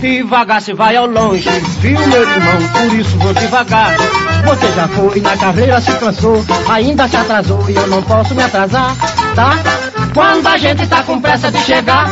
Devagar 0.01 0.63
se 0.63 0.73
vai 0.73 0.97
ao 0.97 1.07
longe, 1.07 1.49
viu 1.81 1.99
meu 2.07 2.23
irmão, 2.23 2.69
por 2.73 2.99
isso 2.99 3.19
vou 3.19 3.35
devagar. 3.35 3.97
Você 4.45 4.73
já 4.75 4.89
foi 4.89 5.21
na 5.21 5.37
carreira, 5.37 5.81
se 5.81 5.93
cansou, 5.93 6.45
ainda 6.69 7.09
se 7.09 7.17
atrasou 7.17 7.69
e 7.69 7.75
eu 7.75 7.87
não 7.89 8.03
posso 8.03 8.35
me 8.35 8.43
atrasar, 8.43 8.95
tá? 9.35 9.90
Quando 10.15 10.47
a 10.47 10.57
gente 10.57 10.87
tá 10.87 11.03
com 11.03 11.21
pressa 11.21 11.51
de 11.51 11.59
chegar, 11.61 12.07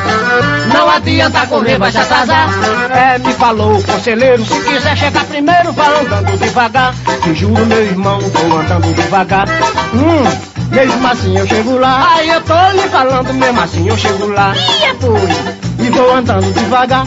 não 0.73 0.89
adianta 0.89 1.47
correr, 1.47 1.79
vai 1.79 1.91
se 1.91 1.99
atrasar. 1.99 2.49
É, 2.91 3.19
me 3.19 3.33
falou 3.33 3.79
o 3.79 3.83
conselheiro, 3.83 4.45
se 4.45 4.61
quiser 4.61 4.97
chegar 4.97 5.25
primeiro, 5.25 5.73
vá 5.73 5.87
andando 6.01 6.39
devagar. 6.39 6.95
Te 7.23 7.35
juro, 7.35 7.67
meu 7.67 7.85
irmão, 7.85 8.21
vou 8.21 8.59
andando 8.59 8.95
devagar. 8.95 9.49
Hum, 9.95 10.49
mesmo 10.71 11.07
assim 11.09 11.37
eu 11.37 11.47
chego 11.47 11.79
lá. 11.79 12.15
Aí 12.15 12.29
eu 12.29 12.41
tô 12.43 12.71
lhe 12.73 12.89
falando, 12.89 13.35
mesmo 13.35 13.61
assim 13.61 13.89
eu 13.89 13.97
chego 13.97 14.29
lá. 14.29 14.55
E 14.55 14.85
é 14.85 14.95
fui 14.95 15.87
e 15.87 15.91
vou 15.91 16.15
andando 16.15 16.53
devagar. 16.53 17.05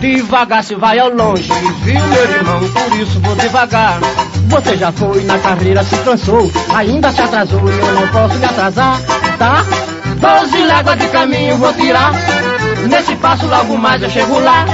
Devagar 0.00 0.64
se 0.64 0.74
vai 0.74 0.98
ao 0.98 1.10
longe, 1.10 1.50
viu 1.82 2.00
meu 2.00 2.24
irmão? 2.24 2.60
Por 2.60 2.98
isso 2.98 3.20
vou 3.20 3.34
devagar. 3.36 3.98
Você 4.48 4.76
já 4.76 4.92
foi 4.92 5.22
na 5.24 5.38
carreira, 5.38 5.82
se 5.82 5.96
cansou, 5.98 6.50
ainda 6.74 7.10
se 7.10 7.20
atrasou 7.20 7.60
e 7.70 7.78
eu 7.78 7.92
não 7.92 8.06
posso 8.08 8.34
me 8.34 8.44
atrasar, 8.44 9.00
tá? 9.34 9.64
Doze 10.16 10.64
léguas 10.64 10.98
de 10.98 11.08
caminho 11.08 11.56
vou 11.58 11.72
tirar. 11.74 12.12
Nesse 12.88 13.14
passo 13.16 13.46
logo 13.46 13.76
mais 13.76 14.02
eu 14.02 14.10
chego 14.10 14.38
lá. 14.40 14.64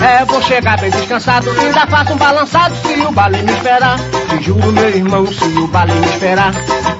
É, 0.00 0.24
vou 0.24 0.40
chegar 0.42 0.78
bem 0.80 0.90
descansado, 0.90 1.50
ainda 1.50 1.86
faço 1.86 2.12
um 2.12 2.16
balançado 2.16 2.74
se 2.76 3.00
o 3.00 3.10
baile 3.10 3.42
me 3.42 3.52
esperar. 3.52 3.98
Te 4.28 4.42
juro, 4.42 4.72
meu 4.72 4.88
irmão, 4.88 5.26
se 5.26 5.44
o 5.44 5.66
baile 5.66 5.92
me 5.94 6.06
esperar. 6.06 6.52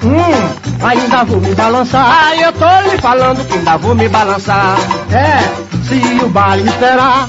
Hum, 0.03 0.85
ainda 0.85 1.23
vou 1.23 1.39
me 1.39 1.55
balançar. 1.55 2.33
Eu 2.39 2.53
tô 2.53 2.89
lhe 2.89 2.97
falando 2.97 3.47
que 3.47 3.57
ainda 3.57 3.77
vou 3.77 3.95
me 3.95 4.07
balançar. 4.09 4.75
É, 5.11 5.39
se 5.87 6.23
o 6.23 6.29
baile 6.29 6.63
me 6.63 6.69
esperar. 6.69 7.27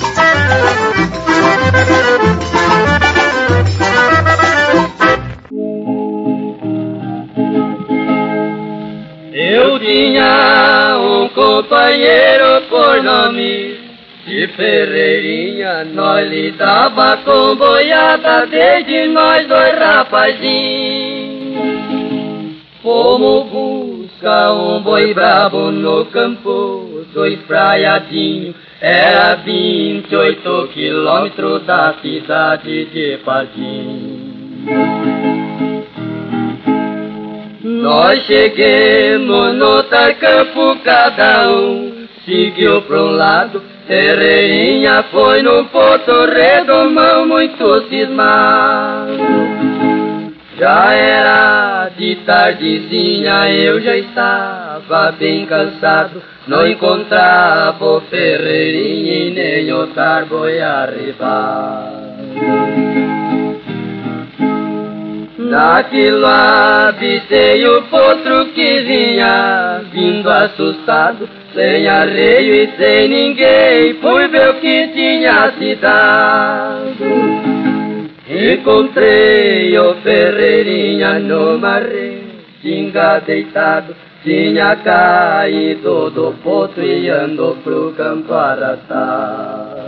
Tinha 9.91 10.97
um 11.01 11.29
companheiro 11.31 12.63
por 12.69 13.03
nome 13.03 13.77
de 14.25 14.47
Ferreirinha, 14.49 15.85
nós 15.85 16.31
lidava 16.31 17.17
com 17.25 17.57
boiada 17.57 18.47
desde 18.47 19.09
nós 19.09 19.49
dois 19.49 19.77
rapazinhos. 19.77 21.11
Fomos 22.81 23.49
buscar 23.51 24.53
um 24.53 24.81
boi 24.81 25.13
brabo 25.13 25.73
no 25.73 26.05
campo, 26.07 27.05
dois 27.13 27.41
praiadinhos, 27.41 28.55
era 28.81 29.35
28 29.35 30.69
quilômetros 30.73 31.65
da 31.65 31.95
cidade 32.01 32.85
de 32.85 33.19
Patim. 33.25 34.31
Nós 37.81 38.23
chegamos 38.27 39.55
no 39.55 39.83
campo, 39.85 40.77
cada 40.85 41.51
um 41.51 42.07
seguiu 42.27 42.83
para 42.83 43.03
um 43.03 43.13
lado. 43.13 43.63
Ferreirinha 43.87 45.03
foi 45.11 45.41
no 45.43 45.65
Porto 45.65 46.27
Redomão 46.27 47.27
muito 47.27 47.89
cismado. 47.89 49.17
Já 50.59 50.93
era 50.93 51.89
de 51.97 52.17
tardezinha, 52.17 53.51
eu 53.51 53.81
já 53.81 53.97
estava 53.97 55.13
bem 55.13 55.47
cansado. 55.47 56.23
Não 56.47 56.67
encontrava 56.67 57.83
o 57.83 58.03
e 58.13 59.33
nem 59.35 59.73
o 59.73 59.87
boi 60.29 60.61
arribado. 60.61 62.11
Naquilo 65.51 66.27
avistei 66.27 67.67
o 67.67 67.83
potro 67.91 68.47
que 68.55 68.83
vinha 68.83 69.81
vindo 69.93 70.31
assustado, 70.31 71.29
sem 71.53 71.89
arreio 71.89 72.55
e 72.55 72.71
sem 72.77 73.09
ninguém, 73.09 73.95
fui 73.95 74.29
ver 74.29 74.51
o 74.51 74.55
que 74.61 74.87
tinha 74.95 75.53
se 75.59 75.75
dado. 75.75 76.95
Encontrei 78.29 79.77
o 79.77 79.97
Ferreirinha 80.05 81.19
numa 81.19 81.81
retinga 81.81 83.21
deitado, 83.27 83.97
tinha 84.23 84.77
caído 84.77 86.11
do 86.11 86.33
potro 86.45 86.85
e 86.85 87.11
andou 87.11 87.57
pro 87.57 87.93
campo 87.97 88.33
arrastado. 88.33 89.81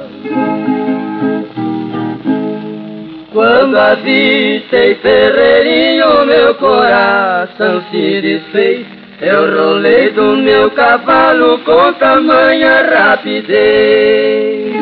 Quando 3.33 3.77
avistei 3.77 4.95
Ferreirinho, 4.97 6.27
meu 6.27 6.55
coração 6.57 7.83
se 7.91 8.21
desfez. 8.21 8.87
Eu 9.23 9.57
rolei 9.57 10.11
do 10.11 10.37
meu 10.37 10.71
cavalo 10.73 11.59
com 11.61 11.93
tamanha 11.95 12.83
rapidez. 12.95 14.75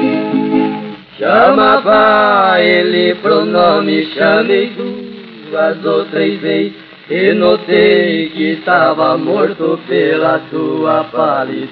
Chamava 1.16 2.60
ele 2.60 3.14
pro 3.16 3.44
nome, 3.44 4.06
chamei 4.14 4.72
duas 4.77 5.85
ou 5.85 6.05
três 6.06 6.40
vezes. 6.40 6.72
E 7.09 7.32
notei 7.32 8.31
que 8.31 8.52
estava 8.52 9.16
morto 9.16 9.78
pela 9.86 10.40
sua 10.51 11.05
palidez. 11.05 11.70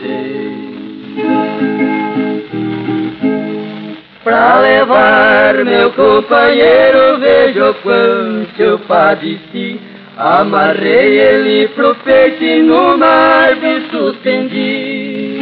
Pra 4.29 4.61
levar 4.61 5.65
meu 5.65 5.91
companheiro, 5.93 7.19
vejo 7.19 7.75
quanto 7.83 8.61
eu 8.61 8.79
padeci. 8.81 9.81
Amarrei 10.19 11.19
ele 11.19 11.69
pro 11.69 11.95
peito 11.95 12.45
e 12.45 12.61
numa 12.61 13.07
árvore 13.07 13.89
suspendi. 13.91 15.41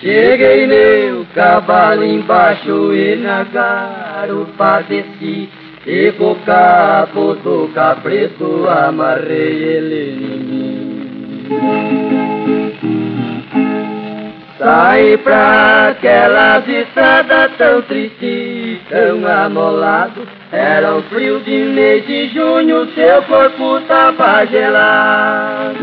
Cheguei 0.00 0.66
meu 0.66 1.26
cavalo 1.34 2.02
embaixo 2.02 2.94
e 2.94 3.16
na 3.16 3.44
garupa 3.44 4.82
desci. 4.88 5.50
E 5.86 6.12
com 6.12 6.32
o 6.32 6.36
cabo 6.36 7.34
do 7.34 7.70
cabrito 7.74 8.66
amarrei 8.70 9.64
ele 9.64 10.12
em 10.12 10.38
mim. 10.48 11.89
Sai 14.60 15.16
pra 15.16 15.88
aquelas 15.88 16.68
estradas 16.68 17.50
tão 17.56 17.80
tristes, 17.80 18.78
tão 18.90 19.26
amolado. 19.26 20.28
Era 20.52 20.96
o 20.96 21.02
frio 21.04 21.40
de 21.40 21.64
mês 21.64 22.06
de 22.06 22.28
junho, 22.28 22.86
seu 22.94 23.22
corpo 23.22 23.80
tava 23.88 24.44
gelado. 24.44 25.80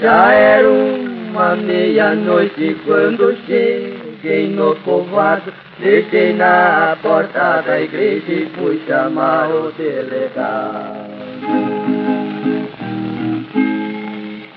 Já 0.00 0.32
era 0.32 0.68
uma 0.68 1.56
meia-noite 1.56 2.76
quando 2.86 3.36
cheguei 3.44 4.50
no 4.50 4.76
povoado. 4.76 5.52
Deixei 5.80 6.34
na 6.34 6.96
porta 7.02 7.60
da 7.66 7.80
igreja 7.80 8.34
e 8.34 8.48
fui 8.56 8.80
chamar 8.86 9.50
o 9.50 9.72
delegado. 9.72 11.17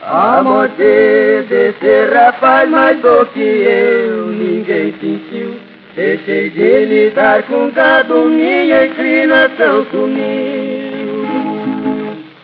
A 0.04 0.42
morte 0.42 1.46
desse 1.48 2.06
rapaz 2.12 2.68
mais 2.68 3.00
do 3.02 3.24
que 3.28 3.40
eu 3.40 4.26
ninguém 4.28 4.94
sentiu. 5.00 5.60
Deixei 5.96 6.50
de 6.50 6.86
lidar 6.86 7.44
com 7.44 7.70
gado, 7.70 8.26
minha 8.26 8.88
inclinação 8.88 9.86
sumiu. 9.92 11.28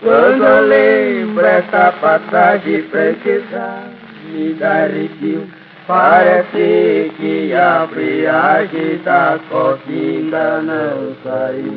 Quando 0.02 0.44
eu 0.44 0.68
lembro 0.68 1.44
essa 1.44 1.94
passagem 2.00 2.84
franqueza, 2.84 3.86
me 4.32 4.54
dá 4.54 4.84
arrepio. 4.84 5.48
Parece 5.88 7.12
que 7.18 7.54
a 7.56 7.88
friagem 7.92 9.00
da 9.04 9.40
costa 9.50 9.90
ainda 9.90 10.62
não 10.62 11.16
saiu. 11.24 11.74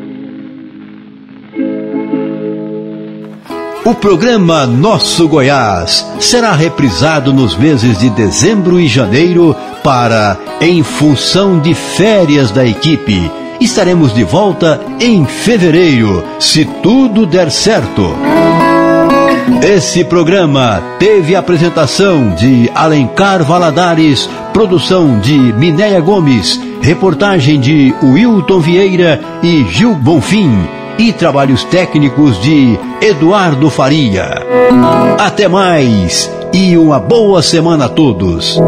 O 3.82 3.94
programa 3.94 4.66
Nosso 4.66 5.26
Goiás 5.26 6.06
será 6.20 6.52
reprisado 6.52 7.32
nos 7.32 7.56
meses 7.56 7.98
de 7.98 8.10
dezembro 8.10 8.78
e 8.78 8.86
janeiro 8.86 9.56
para 9.82 10.36
Em 10.60 10.82
Função 10.82 11.58
de 11.58 11.72
Férias 11.72 12.50
da 12.50 12.64
Equipe. 12.66 13.30
Estaremos 13.58 14.12
de 14.12 14.22
volta 14.22 14.78
em 15.00 15.24
fevereiro, 15.24 16.22
se 16.38 16.66
tudo 16.82 17.24
der 17.24 17.50
certo. 17.50 18.14
Esse 19.62 20.04
programa 20.04 20.82
teve 20.98 21.34
apresentação 21.34 22.34
de 22.34 22.70
Alencar 22.74 23.42
Valadares, 23.42 24.28
produção 24.52 25.18
de 25.20 25.38
Minéia 25.54 26.02
Gomes, 26.02 26.60
reportagem 26.82 27.58
de 27.58 27.94
Wilton 28.02 28.60
Vieira 28.60 29.18
e 29.42 29.64
Gil 29.70 29.94
Bonfim 29.94 30.79
e 31.00 31.14
trabalhos 31.14 31.64
técnicos 31.64 32.38
de 32.42 32.78
Eduardo 33.00 33.70
Faria. 33.70 34.34
Até 35.18 35.48
mais 35.48 36.30
e 36.52 36.76
uma 36.76 37.00
boa 37.00 37.40
semana 37.40 37.86
a 37.86 37.88
todos. 37.88 38.60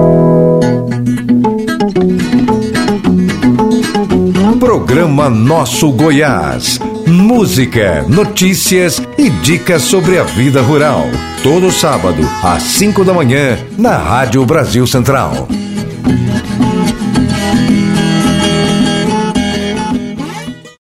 Programa 4.58 5.28
Nosso 5.28 5.92
Goiás. 5.92 6.80
Música, 7.06 8.06
notícias 8.08 9.02
e 9.18 9.28
dicas 9.28 9.82
sobre 9.82 10.18
a 10.18 10.22
vida 10.22 10.62
rural. 10.62 11.04
Todo 11.42 11.70
sábado, 11.70 12.26
às 12.42 12.62
5 12.62 13.04
da 13.04 13.12
manhã, 13.12 13.58
na 13.76 13.98
Rádio 13.98 14.42
Brasil 14.46 14.86
Central. 14.86 15.46